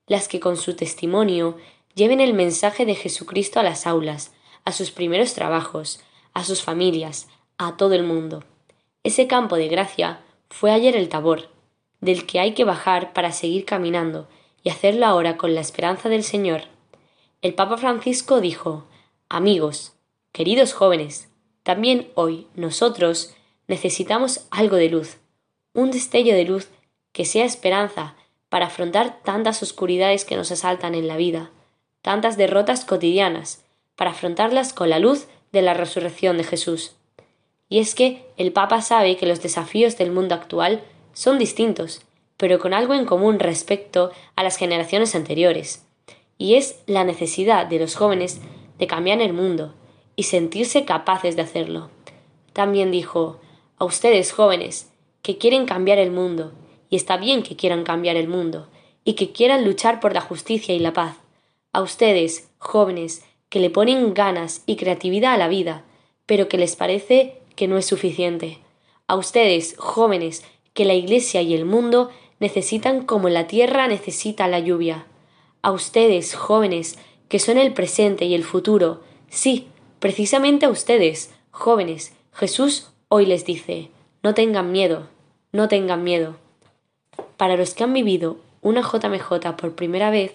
las 0.07 0.27
que 0.27 0.39
con 0.39 0.57
su 0.57 0.75
testimonio 0.75 1.57
lleven 1.93 2.21
el 2.21 2.33
mensaje 2.33 2.85
de 2.85 2.95
Jesucristo 2.95 3.59
a 3.59 3.63
las 3.63 3.85
aulas, 3.85 4.33
a 4.65 4.71
sus 4.71 4.91
primeros 4.91 5.33
trabajos, 5.33 5.99
a 6.33 6.43
sus 6.43 6.61
familias, 6.61 7.27
a 7.57 7.77
todo 7.77 7.93
el 7.93 8.03
mundo. 8.03 8.43
Ese 9.03 9.27
campo 9.27 9.55
de 9.55 9.67
gracia 9.67 10.21
fue 10.49 10.71
ayer 10.71 10.95
el 10.95 11.09
tabor, 11.09 11.49
del 11.99 12.25
que 12.25 12.39
hay 12.39 12.53
que 12.53 12.63
bajar 12.63 13.13
para 13.13 13.31
seguir 13.31 13.65
caminando 13.65 14.27
y 14.63 14.69
hacerlo 14.69 15.05
ahora 15.05 15.37
con 15.37 15.53
la 15.55 15.61
esperanza 15.61 16.09
del 16.09 16.23
Señor. 16.23 16.63
El 17.41 17.53
Papa 17.53 17.77
Francisco 17.77 18.41
dijo 18.41 18.85
Amigos, 19.29 19.93
queridos 20.31 20.73
jóvenes, 20.73 21.29
también 21.63 22.09
hoy 22.15 22.47
nosotros 22.55 23.33
necesitamos 23.67 24.47
algo 24.51 24.75
de 24.75 24.89
luz, 24.89 25.17
un 25.73 25.91
destello 25.91 26.33
de 26.33 26.45
luz 26.45 26.69
que 27.11 27.25
sea 27.25 27.45
esperanza 27.45 28.15
para 28.49 28.67
afrontar 28.67 29.21
tantas 29.23 29.63
oscuridades 29.63 30.25
que 30.25 30.35
nos 30.35 30.51
asaltan 30.51 30.95
en 30.95 31.07
la 31.07 31.17
vida, 31.17 31.51
tantas 32.01 32.37
derrotas 32.37 32.85
cotidianas, 32.85 33.63
para 33.95 34.11
afrontarlas 34.11 34.73
con 34.73 34.89
la 34.89 34.99
luz 34.99 35.27
de 35.51 35.61
la 35.61 35.73
resurrección 35.73 36.37
de 36.37 36.43
Jesús. 36.43 36.95
Y 37.69 37.79
es 37.79 37.95
que 37.95 38.25
el 38.37 38.51
Papa 38.51 38.81
sabe 38.81 39.15
que 39.15 39.25
los 39.25 39.41
desafíos 39.41 39.97
del 39.97 40.11
mundo 40.11 40.35
actual 40.35 40.83
son 41.13 41.37
distintos, 41.37 42.01
pero 42.37 42.59
con 42.59 42.73
algo 42.73 42.93
en 42.93 43.05
común 43.05 43.39
respecto 43.39 44.11
a 44.35 44.43
las 44.43 44.57
generaciones 44.57 45.15
anteriores, 45.15 45.85
y 46.37 46.55
es 46.55 46.81
la 46.87 47.03
necesidad 47.03 47.67
de 47.67 47.79
los 47.79 47.95
jóvenes 47.95 48.41
de 48.79 48.87
cambiar 48.87 49.21
el 49.21 49.31
mundo 49.31 49.75
y 50.15 50.23
sentirse 50.23 50.85
capaces 50.85 51.35
de 51.35 51.43
hacerlo. 51.43 51.91
También 52.53 52.91
dijo, 52.91 53.39
a 53.77 53.85
ustedes 53.85 54.31
jóvenes, 54.31 54.91
que 55.21 55.37
quieren 55.37 55.65
cambiar 55.65 55.99
el 55.99 56.11
mundo, 56.11 56.51
y 56.91 56.97
está 56.97 57.17
bien 57.17 57.41
que 57.41 57.55
quieran 57.55 57.83
cambiar 57.83 58.17
el 58.17 58.27
mundo, 58.27 58.67
y 59.03 59.13
que 59.13 59.31
quieran 59.31 59.65
luchar 59.65 59.99
por 59.99 60.13
la 60.13 60.21
justicia 60.21 60.75
y 60.75 60.79
la 60.79 60.93
paz. 60.93 61.15
A 61.73 61.81
ustedes, 61.81 62.49
jóvenes, 62.59 63.23
que 63.49 63.59
le 63.59 63.71
ponen 63.71 64.13
ganas 64.13 64.61
y 64.67 64.75
creatividad 64.75 65.33
a 65.33 65.37
la 65.37 65.47
vida, 65.47 65.83
pero 66.27 66.47
que 66.47 66.57
les 66.57 66.75
parece 66.75 67.41
que 67.55 67.67
no 67.67 67.77
es 67.77 67.85
suficiente. 67.85 68.59
A 69.07 69.15
ustedes, 69.15 69.75
jóvenes, 69.77 70.43
que 70.73 70.85
la 70.85 70.93
Iglesia 70.93 71.41
y 71.41 71.53
el 71.53 71.65
mundo 71.65 72.11
necesitan 72.39 73.05
como 73.05 73.29
la 73.29 73.47
tierra 73.47 73.87
necesita 73.87 74.47
la 74.47 74.59
lluvia. 74.59 75.05
A 75.61 75.71
ustedes, 75.71 76.35
jóvenes, 76.35 76.97
que 77.29 77.39
son 77.39 77.57
el 77.57 77.73
presente 77.73 78.25
y 78.25 78.35
el 78.35 78.43
futuro, 78.43 79.01
sí, 79.29 79.67
precisamente 79.99 80.65
a 80.65 80.69
ustedes, 80.69 81.33
jóvenes, 81.51 82.13
Jesús 82.33 82.91
hoy 83.07 83.25
les 83.25 83.45
dice, 83.45 83.91
no 84.23 84.33
tengan 84.33 84.71
miedo, 84.71 85.07
no 85.53 85.67
tengan 85.67 86.03
miedo. 86.03 86.40
Para 87.41 87.57
los 87.57 87.73
que 87.73 87.83
han 87.83 87.91
vivido 87.91 88.37
una 88.61 88.81
JMJ 88.81 89.55
por 89.57 89.73
primera 89.73 90.11
vez, 90.11 90.33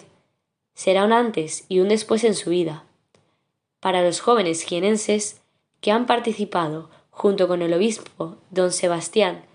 será 0.73 1.05
un 1.05 1.13
antes 1.13 1.63
y 1.69 1.79
un 1.79 1.87
después 1.87 2.25
en 2.25 2.35
su 2.35 2.49
vida. 2.49 2.83
Para 3.79 4.01
los 4.03 4.19
jóvenes 4.19 4.61
jienenses 4.61 5.39
que 5.79 5.91
han 5.91 6.05
participado 6.05 6.89
junto 7.09 7.47
con 7.47 7.61
el 7.61 7.73
obispo 7.73 8.35
don 8.49 8.73
Sebastián 8.73 9.45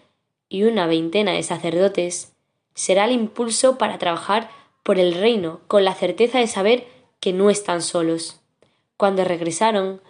y 0.49 0.63
una 0.63 0.87
veintena 0.87 1.33
de 1.33 1.43
sacerdotes, 1.43 2.33
será 2.75 3.05
el 3.05 3.13
impulso 3.13 3.77
para 3.77 3.99
trabajar 3.99 4.49
por 4.83 4.99
el 4.99 5.13
reino 5.13 5.61
con 5.69 5.85
la 5.85 5.95
certeza 5.95 6.39
de 6.39 6.47
saber 6.47 6.87
que 7.21 7.35
no 7.35 7.51
están 7.51 7.83
solos. 7.83 8.41
Cuando 8.97 9.25
regresaron, 9.25 10.01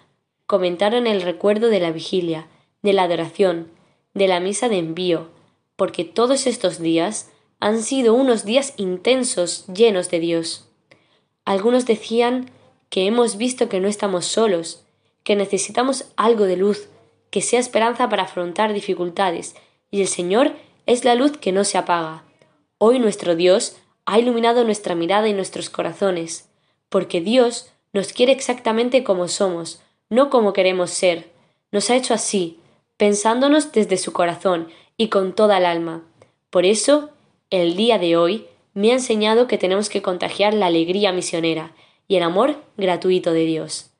comentaron 0.46 1.08
el 1.08 1.22
recuerdo 1.22 1.70
de 1.70 1.80
la 1.80 1.90
vigilia, 1.90 2.46
de 2.82 2.92
la 2.92 3.02
adoración, 3.02 3.66
de 4.14 4.28
la 4.28 4.38
misa 4.38 4.68
de 4.68 4.78
envío, 4.78 5.26
porque 5.82 6.04
todos 6.04 6.46
estos 6.46 6.78
días 6.78 7.28
han 7.58 7.82
sido 7.82 8.14
unos 8.14 8.44
días 8.44 8.72
intensos 8.76 9.66
llenos 9.66 10.10
de 10.10 10.20
Dios. 10.20 10.68
Algunos 11.44 11.86
decían 11.86 12.52
que 12.88 13.08
hemos 13.08 13.36
visto 13.36 13.68
que 13.68 13.80
no 13.80 13.88
estamos 13.88 14.24
solos, 14.24 14.84
que 15.24 15.34
necesitamos 15.34 16.04
algo 16.14 16.44
de 16.44 16.56
luz, 16.56 16.88
que 17.30 17.42
sea 17.42 17.58
esperanza 17.58 18.08
para 18.08 18.22
afrontar 18.22 18.72
dificultades, 18.72 19.56
y 19.90 20.02
el 20.02 20.06
Señor 20.06 20.52
es 20.86 21.04
la 21.04 21.16
luz 21.16 21.36
que 21.36 21.50
no 21.50 21.64
se 21.64 21.78
apaga. 21.78 22.22
Hoy 22.78 23.00
nuestro 23.00 23.34
Dios 23.34 23.76
ha 24.06 24.20
iluminado 24.20 24.62
nuestra 24.62 24.94
mirada 24.94 25.26
y 25.26 25.32
nuestros 25.32 25.68
corazones, 25.68 26.48
porque 26.90 27.20
Dios 27.20 27.72
nos 27.92 28.12
quiere 28.12 28.30
exactamente 28.30 29.02
como 29.02 29.26
somos, 29.26 29.82
no 30.10 30.30
como 30.30 30.52
queremos 30.52 30.92
ser. 30.92 31.32
Nos 31.72 31.90
ha 31.90 31.96
hecho 31.96 32.14
así, 32.14 32.60
pensándonos 32.96 33.72
desde 33.72 33.96
su 33.96 34.12
corazón 34.12 34.68
y 34.96 35.08
con 35.08 35.34
toda 35.34 35.58
el 35.58 35.66
alma. 35.66 36.02
Por 36.50 36.66
eso, 36.66 37.10
el 37.50 37.76
día 37.76 37.98
de 37.98 38.16
hoy 38.16 38.46
me 38.74 38.90
ha 38.90 38.94
enseñado 38.94 39.46
que 39.46 39.58
tenemos 39.58 39.88
que 39.88 40.02
contagiar 40.02 40.54
la 40.54 40.66
alegría 40.66 41.12
misionera 41.12 41.72
y 42.08 42.16
el 42.16 42.22
amor 42.22 42.62
gratuito 42.76 43.32
de 43.32 43.44
Dios. 43.44 43.90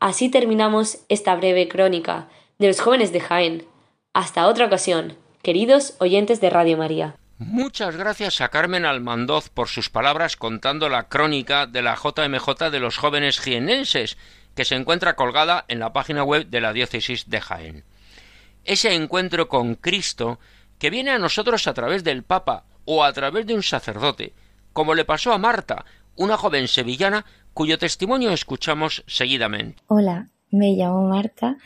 Así 0.00 0.28
terminamos 0.30 0.98
esta 1.08 1.34
breve 1.36 1.68
crónica 1.68 2.28
de 2.58 2.68
los 2.68 2.80
jóvenes 2.80 3.12
de 3.12 3.20
Jaén. 3.20 3.66
Hasta 4.14 4.46
otra 4.46 4.66
ocasión, 4.66 5.16
queridos 5.42 5.94
oyentes 6.00 6.40
de 6.40 6.50
Radio 6.50 6.76
María. 6.76 7.16
Muchas 7.38 7.96
gracias 7.96 8.40
a 8.40 8.48
Carmen 8.48 8.84
Almandoz 8.84 9.48
por 9.48 9.68
sus 9.68 9.90
palabras 9.90 10.36
contando 10.36 10.88
la 10.88 11.08
crónica 11.08 11.66
de 11.66 11.82
la 11.82 11.96
JMJ 11.96 12.70
de 12.70 12.80
los 12.80 12.96
jóvenes 12.98 13.40
jienenses, 13.40 14.16
que 14.54 14.64
se 14.64 14.76
encuentra 14.76 15.16
colgada 15.16 15.64
en 15.68 15.78
la 15.80 15.92
página 15.92 16.24
web 16.24 16.46
de 16.46 16.60
la 16.60 16.72
diócesis 16.72 17.28
de 17.30 17.40
Jaén. 17.40 17.84
Ese 18.64 18.94
encuentro 18.94 19.48
con 19.48 19.74
Cristo 19.74 20.38
que 20.78 20.90
viene 20.90 21.10
a 21.10 21.18
nosotros 21.18 21.66
a 21.66 21.74
través 21.74 22.04
del 22.04 22.22
Papa 22.22 22.64
o 22.84 23.04
a 23.04 23.12
través 23.12 23.46
de 23.46 23.54
un 23.54 23.62
sacerdote, 23.62 24.34
como 24.72 24.94
le 24.94 25.04
pasó 25.04 25.32
a 25.32 25.38
Marta, 25.38 25.84
una 26.16 26.36
joven 26.36 26.68
sevillana 26.68 27.24
cuyo 27.54 27.78
testimonio 27.78 28.30
escuchamos 28.30 29.04
seguidamente. 29.06 29.82
Hola, 29.88 30.28
me 30.50 30.72
llamo 30.72 31.08
Marta, 31.08 31.56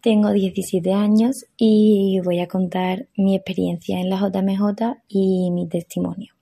Tengo 0.00 0.32
17 0.32 0.92
años 0.92 1.46
y 1.56 2.20
voy 2.22 2.40
a 2.40 2.46
contar 2.46 3.08
mi 3.16 3.34
experiencia 3.34 3.98
en 3.98 4.10
la 4.10 4.18
JMJ 4.18 4.98
y 5.08 5.50
mi 5.50 5.66
testimonio. 5.66 6.34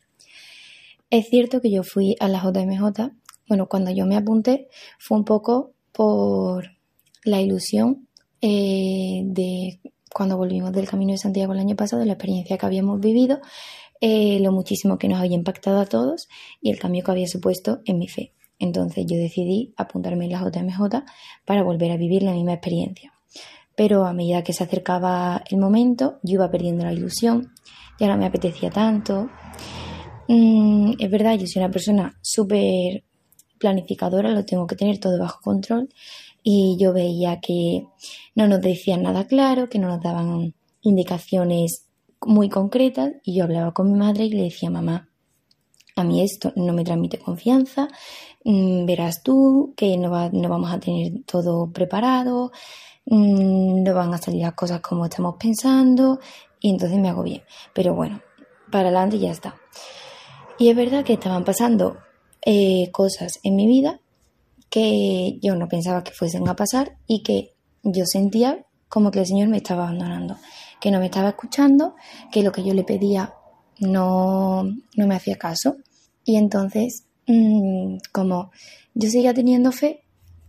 Es 1.11 1.29
cierto 1.29 1.61
que 1.61 1.71
yo 1.71 1.85
fui 1.85 2.17
a 2.19 2.27
la 2.27 2.43
JMJ, 2.43 3.13
bueno, 3.47 3.69
cuando 3.69 3.93
yo 3.93 4.05
me 4.05 4.17
apunté 4.17 4.69
fue 4.99 5.19
un 5.19 5.25
poco 5.25 5.75
por 5.93 6.73
la 7.23 7.41
ilusión 7.41 8.09
eh, 8.41 9.23
de 9.27 9.79
cuando 10.13 10.37
volvimos 10.37 10.73
del 10.73 10.89
Camino 10.89 11.13
de 11.13 11.19
Santiago 11.19 11.53
el 11.53 11.59
año 11.59 11.77
pasado, 11.77 12.05
la 12.05 12.13
experiencia 12.13 12.59
que 12.59 12.67
habíamos 12.67 13.01
vivido, 13.01 13.41
eh, 14.01 14.41
lo 14.41 14.53
muchísimo 14.53 14.99
que 14.99 15.09
nos 15.09 15.21
había 15.21 15.37
impactado 15.37 15.81
a 15.81 15.87
todos 15.87 16.29
y 16.61 16.71
el 16.71 16.79
cambio 16.79 17.05
que 17.05 17.11
había 17.11 17.29
supuesto 17.29 17.81
en 17.85 17.99
mi 17.99 18.09
fe. 18.09 18.33
Entonces 18.59 19.07
yo 19.07 19.17
decidí 19.17 19.75
apuntarme 19.77 20.27
en 20.27 20.33
la 20.33 20.41
JMJ 20.41 21.05
para 21.45 21.63
volver 21.63 21.91
a 21.93 21.97
vivir 21.97 22.23
la 22.23 22.33
misma 22.33 22.53
experiencia. 22.53 23.13
Pero 23.75 24.05
a 24.05 24.13
medida 24.13 24.45
que 24.45 24.53
se 24.53 24.65
acercaba 24.65 25.43
el 25.51 25.59
momento, 25.59 26.19
yo 26.23 26.35
iba 26.35 26.51
perdiendo 26.51 26.85
la 26.85 26.93
ilusión, 26.93 27.53
ya 27.99 28.09
no 28.09 28.17
me 28.17 28.27
apetecía 28.27 28.71
tanto. 28.71 29.31
Mm, 30.29 30.93
es 30.99 31.11
verdad, 31.11 31.35
yo 31.39 31.47
soy 31.47 31.63
una 31.63 31.71
persona 31.71 32.19
súper 32.21 33.05
planificadora, 33.59 34.31
lo 34.31 34.45
tengo 34.45 34.67
que 34.67 34.77
tener 34.77 34.99
todo 34.99 35.19
bajo 35.19 35.41
control 35.41 35.89
y 36.43 36.77
yo 36.79 36.93
veía 36.93 37.41
que 37.41 37.87
no 38.35 38.47
nos 38.47 38.61
decían 38.61 39.03
nada 39.03 39.27
claro, 39.27 39.69
que 39.69 39.79
no 39.79 39.89
nos 39.89 40.01
daban 40.01 40.55
indicaciones 40.81 41.87
muy 42.27 42.49
concretas 42.49 43.13
y 43.25 43.37
yo 43.37 43.45
hablaba 43.45 43.73
con 43.73 43.93
mi 43.93 43.99
madre 43.99 44.25
y 44.25 44.31
le 44.31 44.45
decía, 44.45 44.71
mamá, 44.71 45.09
a 45.97 46.05
mí 46.05 46.23
esto 46.23 46.53
no 46.57 46.73
me 46.73 46.85
transmite 46.85 47.19
confianza, 47.19 47.89
mm, 48.45 48.87
verás 48.87 49.23
tú 49.23 49.75
que 49.77 49.97
no, 49.97 50.31
no 50.31 50.49
vamos 50.49 50.73
a 50.73 50.81
tener 50.81 51.25
todo 51.25 51.71
preparado, 51.71 52.53
mm, 53.07 53.83
no 53.83 53.95
van 53.95 54.15
a 54.15 54.19
salir 54.19 54.43
las 54.43 54.55
cosas 54.55 54.81
como 54.81 55.05
estamos 55.05 55.37
pensando 55.39 56.19
y 56.61 56.71
entonces 56.71 56.99
me 56.99 57.09
hago 57.09 57.23
bien. 57.23 57.43
Pero 57.75 57.95
bueno, 57.95 58.21
para 58.71 58.89
adelante 58.89 59.19
ya 59.19 59.31
está. 59.31 59.57
Y 60.59 60.71
es 60.71 60.77
verdad 60.77 61.05
que 61.05 61.15
estaban 61.15 61.45
pasando 61.45 61.99
eh, 62.45 62.91
cosas 62.93 63.41
en 63.43 63.57
mi 63.57 63.67
vida 63.67 64.02
que 64.73 65.39
yo 65.43 65.55
no 65.55 65.69
pensaba 65.69 66.03
que 66.03 66.13
fuesen 66.13 66.49
a 66.49 66.57
pasar 66.57 66.97
y 67.07 67.23
que 67.23 67.53
yo 67.83 68.07
sentía 68.07 68.65
como 68.89 69.11
que 69.11 69.21
el 69.21 69.27
Señor 69.27 69.49
me 69.49 69.59
estaba 69.59 69.83
abandonando, 69.83 70.39
que 70.81 70.91
no 70.91 70.99
me 70.99 71.07
estaba 71.07 71.29
escuchando, 71.29 71.95
que 72.33 72.43
lo 72.43 72.53
que 72.53 72.65
yo 72.65 72.73
le 72.73 72.83
pedía 72.83 73.35
no, 73.81 74.65
no 74.65 75.07
me 75.07 75.15
hacía 75.15 75.37
caso. 75.37 75.77
Y 76.25 76.37
entonces, 76.37 77.05
mm, 77.27 77.99
como 78.13 78.51
yo 78.95 79.11
seguía 79.11 79.35
teniendo 79.35 79.73
fe, 79.73 80.05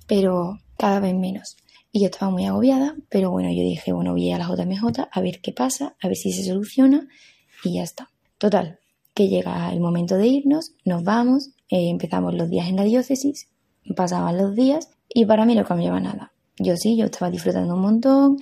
pero 0.07 0.57
cada 0.77 1.01
vez 1.01 1.13
menos. 1.13 1.57
Y 1.91 1.99
yo 1.99 2.05
estaba 2.05 2.31
muy 2.31 2.45
agobiada, 2.45 2.95
pero 3.09 3.29
bueno, 3.29 3.49
yo 3.49 3.61
dije, 3.61 3.91
bueno, 3.91 4.13
voy 4.13 4.31
a 4.31 4.37
la 4.37 4.47
JMJ 4.47 5.09
a 5.11 5.19
ver 5.19 5.41
qué 5.41 5.51
pasa, 5.51 5.97
a 6.01 6.07
ver 6.07 6.15
si 6.15 6.31
se 6.31 6.45
soluciona 6.45 7.09
y 7.61 7.73
ya 7.73 7.83
está. 7.83 8.09
Total, 8.37 8.79
que 9.13 9.27
llega 9.27 9.69
el 9.73 9.81
momento 9.81 10.15
de 10.15 10.27
irnos, 10.27 10.71
nos 10.85 11.03
vamos, 11.03 11.49
eh, 11.67 11.89
empezamos 11.89 12.33
los 12.35 12.49
días 12.49 12.69
en 12.69 12.77
la 12.77 12.83
diócesis 12.85 13.49
pasaban 13.95 14.37
los 14.37 14.55
días 14.55 14.89
y 15.09 15.25
para 15.25 15.45
mí 15.45 15.55
no 15.55 15.65
cambiaba 15.65 15.99
nada. 15.99 16.33
Yo 16.57 16.77
sí, 16.77 16.95
yo 16.95 17.05
estaba 17.05 17.31
disfrutando 17.31 17.75
un 17.75 17.81
montón, 17.81 18.37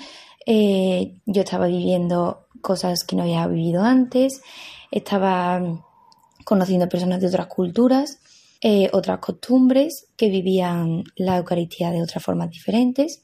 eh, 0.46 1.18
yo 1.26 1.42
estaba 1.42 1.68
viviendo 1.68 2.48
cosas 2.62 3.04
que 3.04 3.16
no 3.16 3.24
había 3.24 3.48
vivido 3.48 3.84
antes, 3.84 4.42
estaba 4.92 5.62
conociendo 6.44 6.90
personas 6.90 7.22
de 7.22 7.28
otras 7.28 7.48
culturas, 7.48 8.20
eh, 8.62 8.90
otras 8.94 9.20
costumbres 9.20 10.08
que 10.18 10.30
vivían 10.30 11.04
la 11.16 11.38
Eucaristía 11.38 11.92
de 11.92 12.02
otras 12.02 12.24
formas 12.24 12.50
diferentes, 12.50 13.24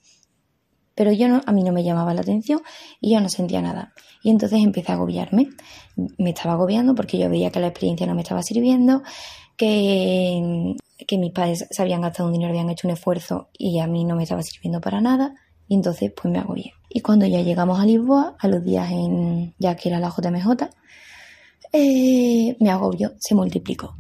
pero 0.96 1.12
yo 1.12 1.28
no, 1.28 1.42
a 1.46 1.52
mí 1.52 1.64
no 1.64 1.72
me 1.72 1.84
llamaba 1.84 2.14
la 2.14 2.22
atención 2.22 2.62
y 3.00 3.14
yo 3.14 3.22
no 3.22 3.30
sentía 3.30 3.62
nada. 3.62 3.94
Y 4.24 4.32
entonces 4.32 4.60
empecé 4.64 4.92
a 4.92 4.96
agobiarme. 4.96 5.50
Me 6.18 6.32
estaba 6.32 6.54
agobiando 6.54 6.96
porque 6.96 7.20
yo 7.20 7.30
veía 7.30 7.52
que 7.52 7.60
la 7.60 7.68
experiencia 7.68 8.08
no 8.08 8.16
me 8.16 8.24
estaba 8.24 8.42
sirviendo, 8.42 9.04
que 9.58 10.76
que 11.06 11.18
mis 11.18 11.32
padres 11.32 11.68
se 11.70 11.82
habían 11.82 12.02
gastado 12.02 12.28
un 12.28 12.34
dinero, 12.34 12.52
habían 12.52 12.70
hecho 12.70 12.88
un 12.88 12.94
esfuerzo 12.94 13.50
y 13.58 13.80
a 13.80 13.88
mí 13.88 14.06
no 14.06 14.16
me 14.16 14.24
estaba 14.24 14.42
sirviendo 14.42 14.82
para 14.82 15.02
nada. 15.02 15.36
Y 15.68 15.76
entonces 15.76 16.12
pues 16.16 16.32
me 16.32 16.40
agobié. 16.40 16.74
Y 16.90 17.02
cuando 17.02 17.26
ya 17.26 17.42
llegamos 17.42 17.80
a 17.80 17.86
Lisboa, 17.86 18.36
a 18.40 18.48
los 18.48 18.64
días 18.64 18.90
en, 18.90 19.54
ya 19.60 19.76
que 19.76 19.90
era 19.90 20.00
la 20.00 20.10
JMJ, 20.10 20.70
eh, 21.74 22.56
me 22.60 22.70
agobió, 22.70 23.14
se 23.20 23.36
multiplicó. 23.36 23.96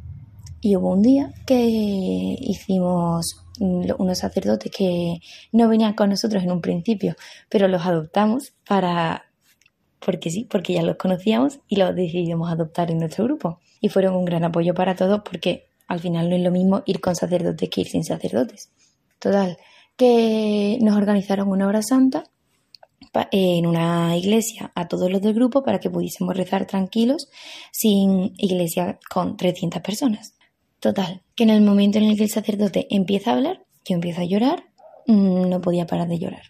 Y 0.61 0.75
hubo 0.75 0.93
un 0.93 1.01
día 1.01 1.33
que 1.45 1.57
hicimos 2.39 3.43
unos 3.59 4.17
sacerdotes 4.17 4.71
que 4.71 5.19
no 5.51 5.67
venían 5.67 5.93
con 5.93 6.09
nosotros 6.09 6.43
en 6.43 6.51
un 6.51 6.61
principio, 6.61 7.15
pero 7.49 7.67
los 7.67 7.85
adoptamos 7.85 8.53
para, 8.67 9.25
porque 9.99 10.29
sí, 10.29 10.47
porque 10.49 10.73
ya 10.73 10.83
los 10.83 10.97
conocíamos 10.97 11.59
y 11.67 11.77
los 11.77 11.95
decidimos 11.95 12.51
adoptar 12.51 12.91
en 12.91 12.99
nuestro 12.99 13.25
grupo. 13.25 13.59
Y 13.81 13.89
fueron 13.89 14.15
un 14.15 14.25
gran 14.25 14.43
apoyo 14.43 14.73
para 14.73 14.95
todos 14.95 15.21
porque 15.23 15.66
al 15.87 15.99
final 15.99 16.29
no 16.29 16.35
es 16.35 16.41
lo 16.41 16.51
mismo 16.51 16.83
ir 16.85 16.99
con 16.99 17.15
sacerdotes 17.15 17.69
que 17.69 17.81
ir 17.81 17.87
sin 17.87 18.03
sacerdotes. 18.03 18.69
Total, 19.19 19.57
que 19.95 20.77
nos 20.81 20.95
organizaron 20.95 21.49
una 21.49 21.67
hora 21.67 21.81
santa 21.81 22.25
en 23.31 23.65
una 23.65 24.15
iglesia 24.15 24.71
a 24.75 24.87
todos 24.87 25.11
los 25.11 25.21
del 25.21 25.33
grupo 25.33 25.63
para 25.63 25.79
que 25.79 25.89
pudiésemos 25.89 26.35
rezar 26.35 26.67
tranquilos 26.67 27.29
sin 27.71 28.33
iglesia 28.37 28.99
con 29.09 29.37
300 29.37 29.81
personas. 29.81 30.35
Total, 30.79 31.23
que 31.35 31.43
en 31.43 31.49
el 31.49 31.61
momento 31.61 31.97
en 31.97 32.05
el 32.05 32.17
que 32.17 32.23
el 32.23 32.29
sacerdote 32.29 32.87
empieza 32.91 33.31
a 33.31 33.35
hablar, 33.35 33.65
yo 33.85 33.95
empiezo 33.95 34.21
a 34.21 34.25
llorar, 34.25 34.65
mm, 35.07 35.49
no 35.49 35.61
podía 35.61 35.87
parar 35.87 36.07
de 36.07 36.19
llorar. 36.19 36.43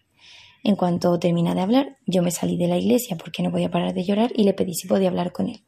En 0.64 0.76
cuanto 0.76 1.18
termina 1.20 1.56
de 1.56 1.62
hablar, 1.62 1.98
yo 2.06 2.22
me 2.22 2.32
salí 2.32 2.58
de 2.58 2.68
la 2.68 2.78
iglesia 2.78 3.16
porque 3.16 3.44
no 3.44 3.52
podía 3.52 3.72
parar 3.72 3.94
de 3.94 4.04
llorar 4.04 4.34
y 4.36 4.44
le 4.44 4.54
pedí 4.54 4.74
si 4.74 4.88
podía 4.88 5.08
hablar 5.08 5.32
con 5.32 5.48
él. 5.48 5.64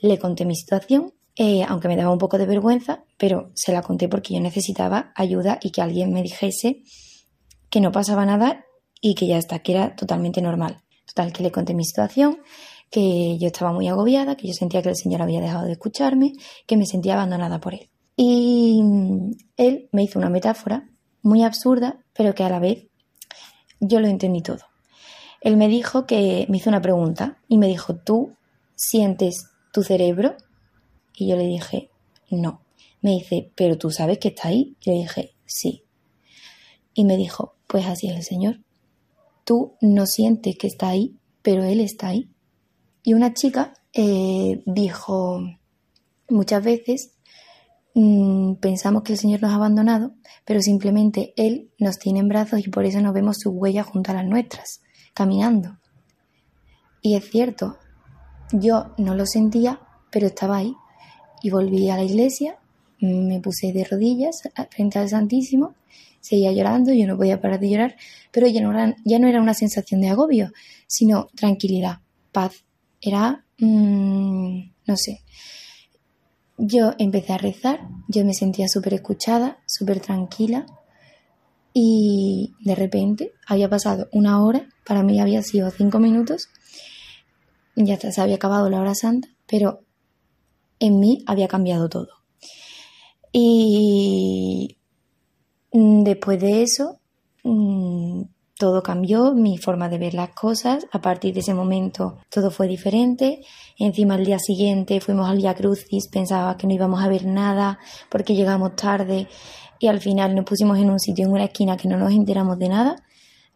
Le 0.00 0.18
conté 0.18 0.44
mi 0.44 0.54
situación 0.54 1.12
eh, 1.40 1.64
aunque 1.68 1.86
me 1.86 1.94
daba 1.94 2.10
un 2.10 2.18
poco 2.18 2.36
de 2.36 2.46
vergüenza, 2.46 3.04
pero 3.16 3.52
se 3.54 3.72
la 3.72 3.82
conté 3.82 4.08
porque 4.08 4.34
yo 4.34 4.40
necesitaba 4.40 5.12
ayuda 5.14 5.60
y 5.62 5.70
que 5.70 5.80
alguien 5.80 6.12
me 6.12 6.20
dijese 6.20 6.82
que 7.70 7.80
no 7.80 7.92
pasaba 7.92 8.26
nada 8.26 8.64
y 9.00 9.14
que 9.14 9.28
ya 9.28 9.38
está, 9.38 9.60
que 9.60 9.72
era 9.72 9.94
totalmente 9.94 10.42
normal. 10.42 10.82
Total, 11.06 11.32
que 11.32 11.44
le 11.44 11.52
conté 11.52 11.74
mi 11.74 11.84
situación, 11.84 12.38
que 12.90 13.38
yo 13.38 13.46
estaba 13.46 13.72
muy 13.72 13.86
agobiada, 13.86 14.36
que 14.36 14.48
yo 14.48 14.52
sentía 14.52 14.82
que 14.82 14.88
el 14.88 14.96
Señor 14.96 15.22
había 15.22 15.40
dejado 15.40 15.66
de 15.66 15.72
escucharme, 15.72 16.32
que 16.66 16.76
me 16.76 16.86
sentía 16.86 17.14
abandonada 17.14 17.60
por 17.60 17.74
Él. 17.74 17.88
Y 18.16 18.82
Él 19.56 19.88
me 19.92 20.02
hizo 20.02 20.18
una 20.18 20.30
metáfora 20.30 20.90
muy 21.22 21.44
absurda, 21.44 22.04
pero 22.14 22.34
que 22.34 22.42
a 22.42 22.48
la 22.48 22.58
vez 22.58 22.88
yo 23.78 24.00
lo 24.00 24.08
entendí 24.08 24.42
todo. 24.42 24.64
Él 25.40 25.56
me 25.56 25.68
dijo 25.68 26.04
que 26.04 26.46
me 26.48 26.56
hizo 26.56 26.68
una 26.68 26.82
pregunta 26.82 27.38
y 27.46 27.58
me 27.58 27.68
dijo, 27.68 27.94
¿tú 27.94 28.32
sientes 28.74 29.50
tu 29.72 29.84
cerebro? 29.84 30.34
Y 31.18 31.26
yo 31.26 31.36
le 31.36 31.46
dije, 31.46 31.90
no. 32.30 32.62
Me 33.02 33.10
dice, 33.10 33.50
pero 33.56 33.76
tú 33.76 33.90
sabes 33.90 34.18
que 34.18 34.28
está 34.28 34.48
ahí. 34.48 34.76
Yo 34.80 34.92
le 34.92 34.98
dije, 35.00 35.34
sí. 35.46 35.82
Y 36.94 37.04
me 37.04 37.16
dijo, 37.16 37.56
pues 37.66 37.86
así 37.86 38.08
es 38.08 38.16
el 38.16 38.22
Señor. 38.22 38.60
Tú 39.44 39.74
no 39.80 40.06
sientes 40.06 40.56
que 40.56 40.68
está 40.68 40.88
ahí, 40.88 41.16
pero 41.42 41.64
Él 41.64 41.80
está 41.80 42.08
ahí. 42.08 42.30
Y 43.02 43.14
una 43.14 43.34
chica 43.34 43.74
eh, 43.92 44.62
dijo, 44.64 45.40
muchas 46.28 46.62
veces 46.62 47.14
mm, 47.94 48.54
pensamos 48.54 49.02
que 49.02 49.12
el 49.14 49.18
Señor 49.18 49.42
nos 49.42 49.50
ha 49.50 49.56
abandonado, 49.56 50.12
pero 50.44 50.60
simplemente 50.60 51.32
Él 51.36 51.72
nos 51.78 51.98
tiene 51.98 52.20
en 52.20 52.28
brazos 52.28 52.64
y 52.64 52.70
por 52.70 52.84
eso 52.84 53.00
nos 53.00 53.14
vemos 53.14 53.38
sus 53.40 53.52
huellas 53.54 53.86
junto 53.86 54.12
a 54.12 54.14
las 54.14 54.26
nuestras, 54.26 54.82
caminando. 55.14 55.78
Y 57.02 57.16
es 57.16 57.28
cierto, 57.28 57.76
yo 58.52 58.92
no 58.98 59.16
lo 59.16 59.26
sentía, 59.26 59.80
pero 60.10 60.26
estaba 60.28 60.58
ahí 60.58 60.76
y 61.42 61.50
volví 61.50 61.88
a 61.90 61.96
la 61.96 62.04
iglesia, 62.04 62.56
me 63.00 63.40
puse 63.40 63.72
de 63.72 63.84
rodillas 63.84 64.42
frente 64.70 64.98
al 64.98 65.08
Santísimo, 65.08 65.74
seguía 66.20 66.52
llorando, 66.52 66.92
yo 66.92 67.06
no 67.06 67.16
podía 67.16 67.40
parar 67.40 67.60
de 67.60 67.70
llorar, 67.70 67.96
pero 68.32 68.46
ya 68.46 68.60
no 68.60 68.72
era, 68.72 68.96
ya 69.04 69.18
no 69.18 69.28
era 69.28 69.40
una 69.40 69.54
sensación 69.54 70.00
de 70.00 70.08
agobio, 70.08 70.52
sino 70.86 71.28
tranquilidad, 71.34 72.00
paz. 72.32 72.64
Era, 73.00 73.44
mm, 73.58 74.70
no 74.86 74.96
sé, 74.96 75.22
yo 76.58 76.92
empecé 76.98 77.32
a 77.32 77.38
rezar, 77.38 77.88
yo 78.08 78.24
me 78.24 78.34
sentía 78.34 78.68
súper 78.68 78.94
escuchada, 78.94 79.58
súper 79.66 80.00
tranquila 80.00 80.66
y 81.72 82.54
de 82.60 82.74
repente 82.74 83.32
había 83.46 83.70
pasado 83.70 84.08
una 84.12 84.42
hora, 84.42 84.68
para 84.84 85.04
mí 85.04 85.20
había 85.20 85.42
sido 85.42 85.70
cinco 85.70 86.00
minutos, 86.00 86.48
ya 87.76 87.96
se 87.96 88.20
había 88.20 88.34
acabado 88.34 88.68
la 88.68 88.80
hora 88.80 88.96
santa, 88.96 89.28
pero 89.46 89.84
en 90.80 91.00
mí 91.00 91.22
había 91.26 91.48
cambiado 91.48 91.88
todo. 91.88 92.08
Y 93.32 94.78
mm, 95.72 96.02
después 96.02 96.40
de 96.40 96.62
eso, 96.62 97.00
mm, 97.44 98.22
todo 98.58 98.82
cambió, 98.82 99.34
mi 99.34 99.56
forma 99.56 99.88
de 99.88 99.98
ver 99.98 100.14
las 100.14 100.30
cosas. 100.30 100.86
A 100.92 101.00
partir 101.00 101.32
de 101.32 101.40
ese 101.40 101.54
momento 101.54 102.18
todo 102.30 102.50
fue 102.50 102.66
diferente. 102.66 103.40
Encima 103.78 104.14
al 104.14 104.24
día 104.24 104.38
siguiente 104.38 105.00
fuimos 105.00 105.28
al 105.28 105.36
Via 105.36 105.54
Crucis, 105.54 106.08
pensaba 106.08 106.56
que 106.56 106.66
no 106.66 106.74
íbamos 106.74 107.02
a 107.02 107.08
ver 107.08 107.24
nada 107.24 107.78
porque 108.10 108.34
llegamos 108.34 108.74
tarde 108.76 109.28
y 109.78 109.86
al 109.86 110.00
final 110.00 110.34
nos 110.34 110.44
pusimos 110.44 110.78
en 110.78 110.90
un 110.90 110.98
sitio, 110.98 111.26
en 111.26 111.32
una 111.32 111.44
esquina 111.44 111.76
que 111.76 111.88
no 111.88 111.96
nos 111.96 112.12
enteramos 112.12 112.58
de 112.58 112.68
nada. 112.68 112.96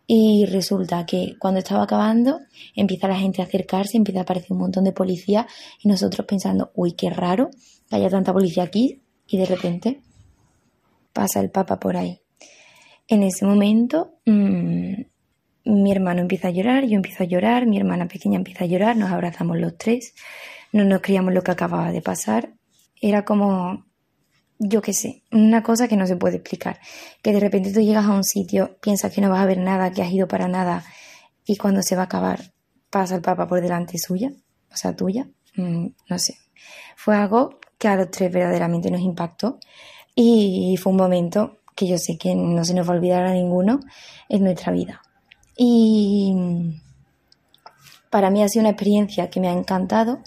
Y 0.07 0.47
resulta 0.47 1.07
que 1.07 1.37
cuando 1.39 1.59
estaba 1.59 1.85
acabando, 1.85 2.41
empieza 2.75 3.09
la 3.09 3.17
gente 3.17 3.41
a 3.41 3.45
acercarse, 3.45 3.97
empieza 3.97 4.21
a 4.21 4.23
aparecer 4.23 4.53
un 4.53 4.59
montón 4.59 4.85
de 4.85 4.93
policía 4.93 5.47
y 5.81 5.89
nosotros 5.89 6.27
pensando, 6.27 6.73
uy, 6.75 6.93
qué 6.93 7.11
raro 7.11 7.51
que 7.89 7.97
haya 7.97 8.11
tanta 8.11 8.33
policía 8.33 8.65
aquí 8.65 9.01
y 9.27 9.39
de 9.39 9.47
repente 9.47 10.01
pasa 11.13 11.41
el 11.41 11.51
Papa 11.51 11.79
por 11.79 11.97
ahí. 11.97 12.21
En 13.09 13.23
ese 13.23 13.45
momento, 13.45 14.19
mmm, 14.27 14.95
mi 15.65 15.93
hermano 15.93 16.23
empieza 16.23 16.49
a 16.49 16.51
llorar, 16.51 16.85
yo 16.85 16.97
empiezo 16.97 17.23
a 17.23 17.27
llorar, 17.27 17.67
mi 17.67 17.79
hermana 17.79 18.09
pequeña 18.09 18.37
empieza 18.37 18.65
a 18.65 18.67
llorar, 18.67 18.97
nos 18.97 19.11
abrazamos 19.11 19.59
los 19.59 19.77
tres, 19.77 20.15
no 20.73 20.85
nos 20.85 21.01
creíamos 21.01 21.33
lo 21.33 21.43
que 21.43 21.53
acababa 21.53 21.93
de 21.93 22.03
pasar. 22.03 22.55
Era 23.01 23.25
como, 23.25 23.85
yo 24.65 24.81
qué 24.81 24.93
sé, 24.93 25.23
una 25.33 25.63
cosa 25.63 25.89
que 25.89 25.97
no 25.97 26.07
se 26.07 26.17
puede 26.17 26.37
explicar. 26.37 26.79
Que 27.21 27.33
de 27.33 27.41
repente 27.41 27.73
tú 27.73 27.81
llegas 27.81 28.07
a 28.07 28.13
un 28.13 28.25
sitio, 28.25 28.79
piensas 28.81 29.13
que 29.13 29.21
no 29.21 29.29
vas 29.29 29.41
a 29.41 29.47
ver 29.47 29.59
nada, 29.59 29.91
que 29.93 30.03
has 30.03 30.13
ido 30.13 30.29
para 30.29 30.49
nada, 30.49 30.85
y 31.45 31.57
cuando 31.57 31.83
se 31.83 31.97
va 31.97 32.03
a 32.03 32.05
acabar, 32.05 32.53
pasa 32.91 33.17
el 33.17 33.23
Papa 33.23 33.49
por 33.49 33.61
delante 33.61 33.99
suya, 33.99 34.33
o 34.73 34.77
sea, 34.77 34.95
tuya, 34.95 35.27
mm, 35.57 35.87
no 36.09 36.19
sé. 36.19 36.37
Fue 36.97 37.17
algo 37.17 37.59
que 37.79 37.89
a 37.89 37.97
los 37.97 38.11
tres 38.11 38.33
verdaderamente 38.33 38.91
nos 38.91 39.01
impactó 39.01 39.59
y 40.15 40.77
fue 40.81 40.93
un 40.93 40.99
momento 40.99 41.59
que 41.75 41.89
yo 41.89 41.99
sé 41.99 42.17
que 42.17 42.35
no 42.35 42.65
se 42.65 42.75
nos 42.75 42.89
va 42.89 42.93
a 42.93 42.97
olvidar 42.97 43.25
a 43.25 43.33
ninguno 43.33 43.81
en 44.29 44.45
nuestra 44.45 44.73
vida. 44.73 45.03
Y 45.57 46.35
para 48.11 48.31
mí 48.31 48.43
ha 48.43 48.49
sido 48.49 48.63
una 48.63 48.71
experiencia 48.71 49.31
que 49.31 49.41
me 49.41 49.49
ha 49.49 49.53
encantado 49.53 50.21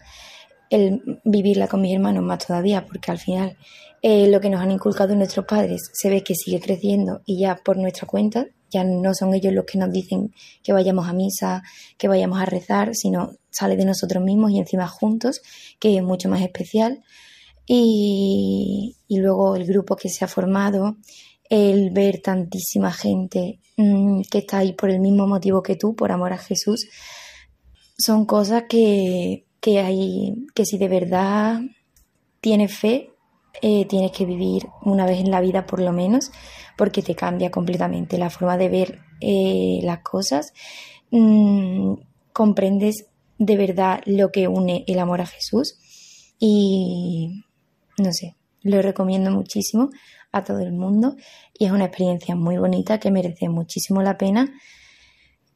el 0.69 1.21
vivirla 1.23 1.67
con 1.67 1.81
mis 1.81 1.93
hermanos 1.93 2.23
más 2.23 2.45
todavía, 2.45 2.85
porque 2.85 3.11
al 3.11 3.19
final 3.19 3.57
eh, 4.07 4.27
lo 4.27 4.39
que 4.39 4.51
nos 4.51 4.61
han 4.61 4.69
inculcado 4.69 5.15
nuestros 5.15 5.47
padres 5.47 5.89
se 5.91 6.11
ve 6.11 6.23
que 6.23 6.35
sigue 6.35 6.59
creciendo 6.59 7.23
y 7.25 7.39
ya 7.39 7.55
por 7.55 7.75
nuestra 7.75 8.05
cuenta, 8.05 8.45
ya 8.69 8.83
no 8.83 9.15
son 9.15 9.33
ellos 9.33 9.51
los 9.51 9.65
que 9.65 9.79
nos 9.79 9.91
dicen 9.91 10.31
que 10.61 10.73
vayamos 10.73 11.07
a 11.07 11.13
misa, 11.13 11.63
que 11.97 12.07
vayamos 12.07 12.39
a 12.39 12.45
rezar, 12.45 12.93
sino 12.93 13.31
sale 13.49 13.75
de 13.75 13.83
nosotros 13.83 14.23
mismos 14.23 14.51
y 14.51 14.59
encima 14.59 14.87
juntos, 14.87 15.41
que 15.79 15.97
es 15.97 16.03
mucho 16.03 16.29
más 16.29 16.43
especial. 16.43 17.03
Y, 17.65 18.95
y 19.07 19.17
luego 19.17 19.55
el 19.55 19.65
grupo 19.65 19.95
que 19.95 20.09
se 20.09 20.23
ha 20.23 20.27
formado, 20.27 20.97
el 21.49 21.89
ver 21.89 22.21
tantísima 22.21 22.91
gente 22.91 23.59
mm, 23.75 24.21
que 24.29 24.37
está 24.37 24.59
ahí 24.59 24.73
por 24.73 24.91
el 24.91 24.99
mismo 24.99 25.25
motivo 25.25 25.63
que 25.63 25.77
tú, 25.77 25.95
por 25.95 26.11
amor 26.11 26.31
a 26.31 26.37
Jesús, 26.37 26.87
son 27.97 28.27
cosas 28.27 28.65
que, 28.69 29.47
que 29.59 29.79
hay, 29.79 30.45
que 30.53 30.63
si 30.63 30.77
de 30.77 30.89
verdad 30.89 31.59
tienes 32.39 32.71
fe, 32.71 33.14
eh, 33.61 33.85
tienes 33.85 34.11
que 34.11 34.25
vivir 34.25 34.67
una 34.83 35.05
vez 35.05 35.19
en 35.19 35.31
la 35.31 35.41
vida 35.41 35.65
por 35.65 35.79
lo 35.79 35.91
menos, 35.91 36.31
porque 36.77 37.01
te 37.01 37.15
cambia 37.15 37.51
completamente 37.51 38.17
la 38.17 38.29
forma 38.29 38.57
de 38.57 38.69
ver 38.69 38.99
eh, 39.21 39.79
las 39.83 39.99
cosas. 39.99 40.53
Mm, 41.11 41.93
comprendes 42.33 43.05
de 43.37 43.57
verdad 43.57 44.01
lo 44.05 44.31
que 44.31 44.47
une 44.47 44.83
el 44.87 44.99
amor 44.99 45.21
a 45.21 45.25
Jesús 45.25 45.77
y 46.39 47.43
no 47.97 48.11
sé, 48.11 48.35
lo 48.61 48.81
recomiendo 48.81 49.31
muchísimo 49.31 49.89
a 50.31 50.43
todo 50.43 50.59
el 50.59 50.73
mundo 50.73 51.15
y 51.57 51.65
es 51.65 51.71
una 51.71 51.85
experiencia 51.85 52.35
muy 52.35 52.57
bonita 52.57 52.99
que 52.99 53.11
merece 53.11 53.47
muchísimo 53.47 54.01
la 54.01 54.17
pena 54.17 54.53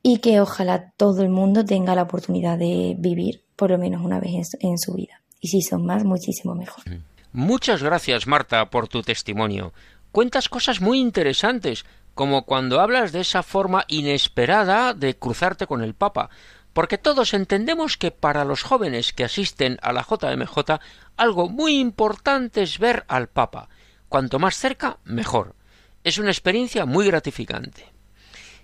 y 0.02 0.20
que 0.20 0.40
ojalá 0.40 0.94
todo 0.96 1.22
el 1.22 1.30
mundo 1.30 1.66
tenga 1.66 1.96
la 1.96 2.04
oportunidad 2.04 2.58
de 2.58 2.96
vivir 2.98 3.44
por 3.56 3.72
lo 3.72 3.78
menos 3.78 4.04
una 4.04 4.20
vez 4.20 4.54
en, 4.62 4.78
su 4.78 4.94
vida. 4.94 5.22
Y 5.42 5.50
si 5.50 5.62
son 5.62 5.86
más, 5.86 6.06
muchísimo 6.06 6.56
mejor. 6.56 6.84
Muchas 7.32 7.84
gracias, 7.84 8.26
Marta, 8.26 8.70
por 8.70 8.88
tu 8.88 9.04
testimonio. 9.04 9.74
Cuentas 10.12 10.50
cosas 10.50 10.82
muy 10.82 11.00
interesantes, 11.00 11.86
como 12.16 12.46
cuando 12.46 12.82
hablas 12.82 13.12
de 13.12 13.22
esa 13.22 13.44
forma 13.44 13.86
inesperada 13.88 14.94
de 14.96 15.16
cruzarte 15.16 15.68
con 15.68 15.84
el 15.84 15.94
Papa, 15.94 16.32
porque 16.74 16.98
todos 16.98 17.34
entendemos 17.34 17.98
que 17.98 18.12
para 18.12 18.46
los 18.46 18.64
jóvenes 18.64 19.14
que 19.14 19.24
asisten 19.24 19.78
a 19.82 19.94
la 19.94 20.04
JMJ 20.04 20.80
algo 21.18 21.50
muy 21.50 21.80
importante 21.80 22.64
es 22.64 22.80
ver 22.80 23.06
al 23.08 23.28
Papa. 23.28 23.70
Cuanto 24.08 24.40
más 24.40 24.56
cerca, 24.56 24.98
mejor. 25.04 25.56
Es 26.04 26.18
una 26.18 26.32
experiencia 26.32 26.86
muy 26.86 27.06
gratificante. 27.06 27.92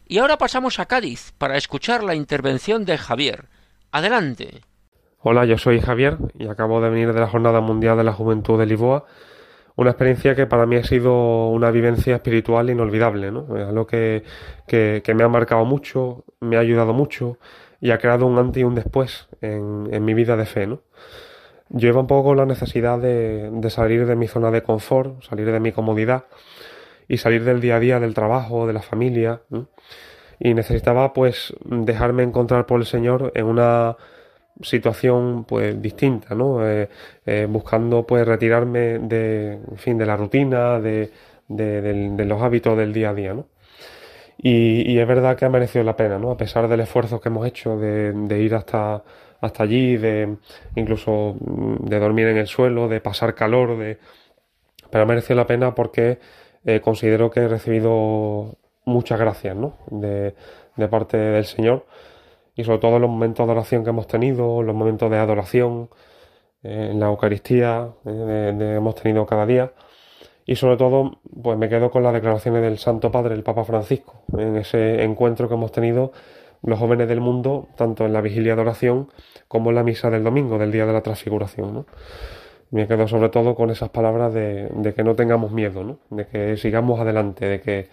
Y 0.07 0.17
ahora 0.17 0.37
pasamos 0.37 0.79
a 0.79 0.85
Cádiz 0.85 1.33
para 1.37 1.57
escuchar 1.57 2.03
la 2.03 2.15
intervención 2.15 2.85
de 2.85 2.97
Javier. 2.97 3.47
Adelante. 3.91 4.61
Hola, 5.27 5.43
yo 5.45 5.57
soy 5.57 5.81
Javier 5.81 6.19
y 6.37 6.47
acabo 6.49 6.79
de 6.81 6.91
venir 6.91 7.11
de 7.11 7.19
la 7.19 7.25
Jornada 7.25 7.59
Mundial 7.59 7.97
de 7.97 8.03
la 8.03 8.13
Juventud 8.13 8.59
de 8.59 8.67
Lisboa. 8.67 9.05
Una 9.75 9.89
experiencia 9.89 10.35
que 10.35 10.45
para 10.45 10.67
mí 10.67 10.75
ha 10.75 10.83
sido 10.83 11.49
una 11.49 11.71
vivencia 11.71 12.17
espiritual 12.17 12.69
inolvidable, 12.69 13.31
¿no? 13.31 13.57
Es 13.57 13.67
algo 13.67 13.87
que, 13.87 14.21
que, 14.67 15.01
me 15.15 15.23
ha 15.23 15.27
marcado 15.27 15.65
mucho, 15.65 16.25
me 16.41 16.57
ha 16.57 16.59
ayudado 16.59 16.93
mucho 16.93 17.39
y 17.81 17.89
ha 17.89 17.97
creado 17.97 18.27
un 18.27 18.37
antes 18.37 18.61
y 18.61 18.65
un 18.65 18.75
después 18.75 19.27
en, 19.41 19.87
en 19.91 20.05
mi 20.05 20.13
vida 20.13 20.37
de 20.37 20.45
fe, 20.45 20.67
¿no? 20.67 20.83
yo 21.69 21.89
iba 21.89 22.01
un 22.01 22.05
poco 22.05 22.35
la 22.35 22.45
necesidad 22.45 22.99
de, 22.99 23.49
de, 23.51 23.69
salir 23.71 24.05
de 24.05 24.15
mi 24.15 24.27
zona 24.27 24.51
de 24.51 24.61
confort, 24.61 25.23
salir 25.23 25.51
de 25.51 25.59
mi 25.59 25.71
comodidad 25.71 26.25
y 27.07 27.17
salir 27.17 27.43
del 27.43 27.61
día 27.61 27.77
a 27.77 27.79
día 27.79 27.99
del 27.99 28.13
trabajo, 28.13 28.67
de 28.67 28.73
la 28.73 28.83
familia. 28.83 29.41
Y 30.39 30.53
necesitaba 30.53 31.13
pues 31.13 31.55
dejarme 31.65 32.21
encontrar 32.21 32.67
por 32.67 32.79
el 32.79 32.85
Señor 32.85 33.31
en 33.33 33.47
una 33.47 33.97
situación 34.61 35.45
pues 35.45 35.81
distinta, 35.81 36.35
¿no? 36.35 36.67
Eh, 36.67 36.89
eh, 37.25 37.47
buscando 37.49 38.05
pues 38.05 38.25
retirarme 38.25 38.99
de, 38.99 39.59
fin, 39.77 39.97
de 39.97 40.05
la 40.05 40.15
rutina, 40.17 40.79
de, 40.79 41.11
de, 41.47 42.25
los 42.25 42.41
hábitos 42.41 42.77
del 42.77 42.93
día 42.93 43.09
a 43.09 43.13
día, 43.13 43.33
¿no? 43.33 43.47
Y, 44.37 44.97
es 44.99 45.07
verdad 45.07 45.37
que 45.37 45.45
ha 45.45 45.49
merecido 45.49 45.83
la 45.83 45.95
pena, 45.95 46.19
¿no? 46.19 46.31
A 46.31 46.37
pesar 46.37 46.67
del 46.67 46.81
esfuerzo 46.81 47.21
que 47.21 47.29
hemos 47.29 47.47
hecho 47.47 47.77
de, 47.77 48.11
de 48.13 48.39
ir 48.41 48.55
hasta 48.55 49.03
hasta 49.41 49.63
allí, 49.63 49.97
de 49.97 50.37
incluso 50.75 51.35
mm, 51.39 51.85
de 51.85 51.99
dormir 51.99 52.27
en 52.27 52.37
el 52.37 52.47
suelo, 52.47 52.87
de 52.87 53.01
pasar 53.01 53.35
calor, 53.35 53.77
de 53.77 53.99
pero 54.89 55.03
ha 55.03 55.07
merecido 55.07 55.35
la 55.35 55.47
pena 55.47 55.75
porque 55.75 56.19
eh, 56.65 56.81
considero 56.81 57.29
que 57.29 57.41
he 57.41 57.47
recibido 57.47 58.57
muchas 58.85 59.19
gracias 59.19 59.55
¿no? 59.55 59.77
de, 59.89 60.35
de, 60.75 60.87
parte 60.87 61.17
del 61.17 61.45
Señor 61.45 61.85
y 62.55 62.63
sobre 62.63 62.79
todo 62.79 62.95
en 62.95 63.01
los 63.01 63.11
momentos 63.11 63.45
de 63.45 63.51
oración 63.51 63.83
que 63.83 63.89
hemos 63.89 64.07
tenido, 64.07 64.63
los 64.63 64.75
momentos 64.75 65.11
de 65.11 65.17
adoración, 65.17 65.89
eh, 66.63 66.89
en 66.91 66.99
la 66.99 67.07
Eucaristía 67.07 67.89
eh, 68.05 68.75
hemos 68.77 68.95
tenido 68.95 69.25
cada 69.25 69.45
día 69.45 69.73
y 70.45 70.55
sobre 70.55 70.77
todo 70.77 71.19
pues 71.43 71.57
me 71.57 71.69
quedo 71.69 71.91
con 71.91 72.03
las 72.03 72.13
declaraciones 72.13 72.61
del 72.61 72.77
Santo 72.77 73.11
Padre, 73.11 73.35
el 73.35 73.43
Papa 73.43 73.63
Francisco, 73.65 74.23
en 74.37 74.57
ese 74.57 75.03
encuentro 75.03 75.47
que 75.47 75.55
hemos 75.55 75.71
tenido 75.71 76.11
los 76.63 76.79
jóvenes 76.79 77.07
del 77.07 77.21
mundo, 77.21 77.67
tanto 77.75 78.05
en 78.05 78.13
la 78.13 78.21
vigilia 78.21 78.55
de 78.55 78.61
oración 78.61 79.09
como 79.47 79.69
en 79.69 79.75
la 79.75 79.83
misa 79.83 80.09
del 80.09 80.23
domingo, 80.23 80.57
del 80.57 80.71
día 80.71 80.85
de 80.85 80.93
la 80.93 81.01
transfiguración. 81.01 81.73
¿no? 81.73 81.85
Me 82.71 82.87
quedo 82.87 83.07
sobre 83.07 83.29
todo 83.29 83.55
con 83.55 83.69
esas 83.69 83.89
palabras 83.89 84.33
de, 84.33 84.69
de 84.69 84.93
que 84.93 85.03
no 85.03 85.15
tengamos 85.15 85.51
miedo, 85.51 85.83
¿no? 85.83 85.99
de 86.09 86.25
que 86.27 86.57
sigamos 86.57 86.99
adelante, 86.99 87.45
de 87.45 87.61
que 87.61 87.89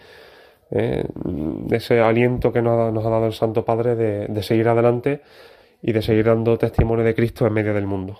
eh, 0.75 1.05
ese 1.71 1.99
aliento 2.01 2.51
que 2.51 2.61
nos 2.61 2.79
ha, 2.79 2.91
nos 2.91 3.05
ha, 3.05 3.09
dado 3.09 3.27
el 3.27 3.33
Santo 3.33 3.63
Padre 3.63 3.95
de, 3.95 4.27
de 4.27 4.43
seguir 4.43 4.67
adelante 4.67 5.21
y 5.81 5.91
de 5.91 6.01
seguir 6.01 6.25
dando 6.25 6.57
testimonio 6.57 7.05
de 7.05 7.13
Cristo 7.13 7.45
en 7.45 7.53
medio 7.53 7.73
del 7.73 7.85
mundo. 7.85 8.19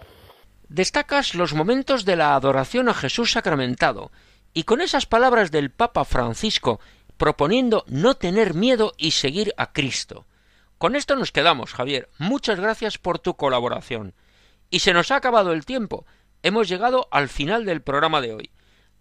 Destacas 0.70 1.36
los 1.36 1.54
momentos 1.54 2.06
de 2.06 2.16
la 2.16 2.36
adoración 2.36 2.90
a 2.90 2.94
Jesús 2.94 3.32
sacramentado, 3.32 4.12
y 4.54 4.64
con 4.64 4.82
esas 4.82 5.06
palabras 5.06 5.52
del 5.52 5.72
Papa 5.72 6.06
Francisco 6.06 6.80
proponiendo 7.18 7.86
no 7.88 8.16
tener 8.16 8.54
miedo 8.54 8.94
y 8.98 9.12
seguir 9.12 9.54
a 9.58 9.72
Cristo. 9.72 10.26
Con 10.78 10.96
esto 10.96 11.16
nos 11.16 11.32
quedamos, 11.32 11.74
Javier. 11.74 12.10
Muchas 12.18 12.60
gracias 12.60 12.98
por 12.98 13.20
tu 13.20 13.36
colaboración. 13.36 14.14
Y 14.70 14.80
se 14.80 14.94
nos 14.94 15.12
ha 15.12 15.16
acabado 15.16 15.54
el 15.54 15.66
tiempo. 15.66 16.06
Hemos 16.42 16.68
llegado 16.68 17.08
al 17.12 17.30
final 17.30 17.66
del 17.66 17.82
programa 17.82 18.20
de 18.22 18.34
hoy. 18.34 18.52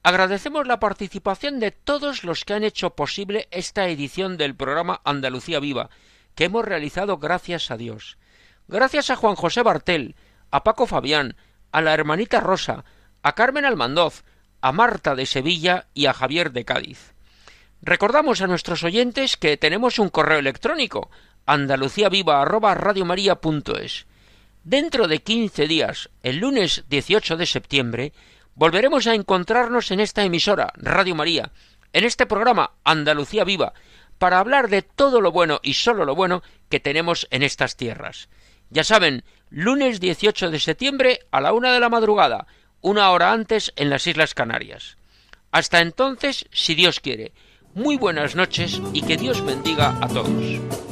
Agradecemos 0.02 0.66
la 0.66 0.80
participación 0.80 1.60
de 1.60 1.70
todos 1.70 2.24
los 2.24 2.44
que 2.44 2.54
han 2.54 2.64
hecho 2.64 2.90
posible 2.90 3.46
esta 3.52 3.86
edición 3.88 4.36
del 4.36 4.56
programa 4.56 5.00
Andalucía 5.04 5.60
Viva, 5.60 5.90
que 6.34 6.42
hemos 6.44 6.64
realizado 6.64 7.18
gracias 7.18 7.70
a 7.70 7.76
Dios. 7.76 8.18
Gracias 8.66 9.10
a 9.10 9.16
Juan 9.16 9.36
José 9.36 9.62
Bartel, 9.62 10.16
a 10.50 10.64
Paco 10.64 10.86
Fabián, 10.86 11.36
a 11.70 11.82
la 11.82 11.94
hermanita 11.94 12.40
Rosa, 12.40 12.84
a 13.22 13.34
Carmen 13.34 13.64
Almandoz, 13.64 14.24
a 14.60 14.72
Marta 14.72 15.14
de 15.14 15.26
Sevilla 15.26 15.86
y 15.94 16.06
a 16.06 16.14
Javier 16.14 16.50
de 16.52 16.64
Cádiz. 16.64 17.14
Recordamos 17.80 18.40
a 18.40 18.48
nuestros 18.48 18.82
oyentes 18.84 19.36
que 19.36 19.56
tenemos 19.56 20.00
un 20.00 20.08
correo 20.08 20.38
electrónico 20.38 21.10
andaluciaviva@radiomaria.es. 21.46 24.06
Dentro 24.64 25.08
de 25.08 25.22
quince 25.22 25.66
días, 25.66 26.08
el 26.22 26.36
lunes 26.38 26.84
18 26.88 27.36
de 27.36 27.46
septiembre, 27.46 28.12
volveremos 28.54 29.06
a 29.06 29.14
encontrarnos 29.14 29.90
en 29.90 30.00
esta 30.00 30.24
emisora 30.24 30.72
Radio 30.76 31.14
María, 31.14 31.50
en 31.92 32.04
este 32.04 32.26
programa 32.26 32.72
Andalucía 32.84 33.44
Viva, 33.44 33.72
para 34.18 34.38
hablar 34.38 34.68
de 34.68 34.82
todo 34.82 35.20
lo 35.20 35.32
bueno 35.32 35.60
y 35.62 35.74
solo 35.74 36.04
lo 36.04 36.14
bueno 36.14 36.42
que 36.68 36.80
tenemos 36.80 37.26
en 37.30 37.42
estas 37.42 37.76
tierras. 37.76 38.28
Ya 38.70 38.84
saben, 38.84 39.24
lunes 39.50 40.00
18 40.00 40.50
de 40.50 40.60
septiembre 40.60 41.20
a 41.30 41.40
la 41.40 41.52
una 41.52 41.72
de 41.72 41.80
la 41.80 41.88
madrugada, 41.88 42.46
una 42.80 43.10
hora 43.10 43.32
antes 43.32 43.72
en 43.76 43.90
las 43.90 44.06
Islas 44.06 44.34
Canarias. 44.34 44.96
Hasta 45.50 45.80
entonces, 45.80 46.46
si 46.52 46.74
Dios 46.74 47.00
quiere, 47.00 47.32
muy 47.74 47.96
buenas 47.96 48.34
noches 48.34 48.80
y 48.92 49.02
que 49.02 49.16
Dios 49.16 49.44
bendiga 49.44 49.98
a 50.00 50.08
todos. 50.08 50.91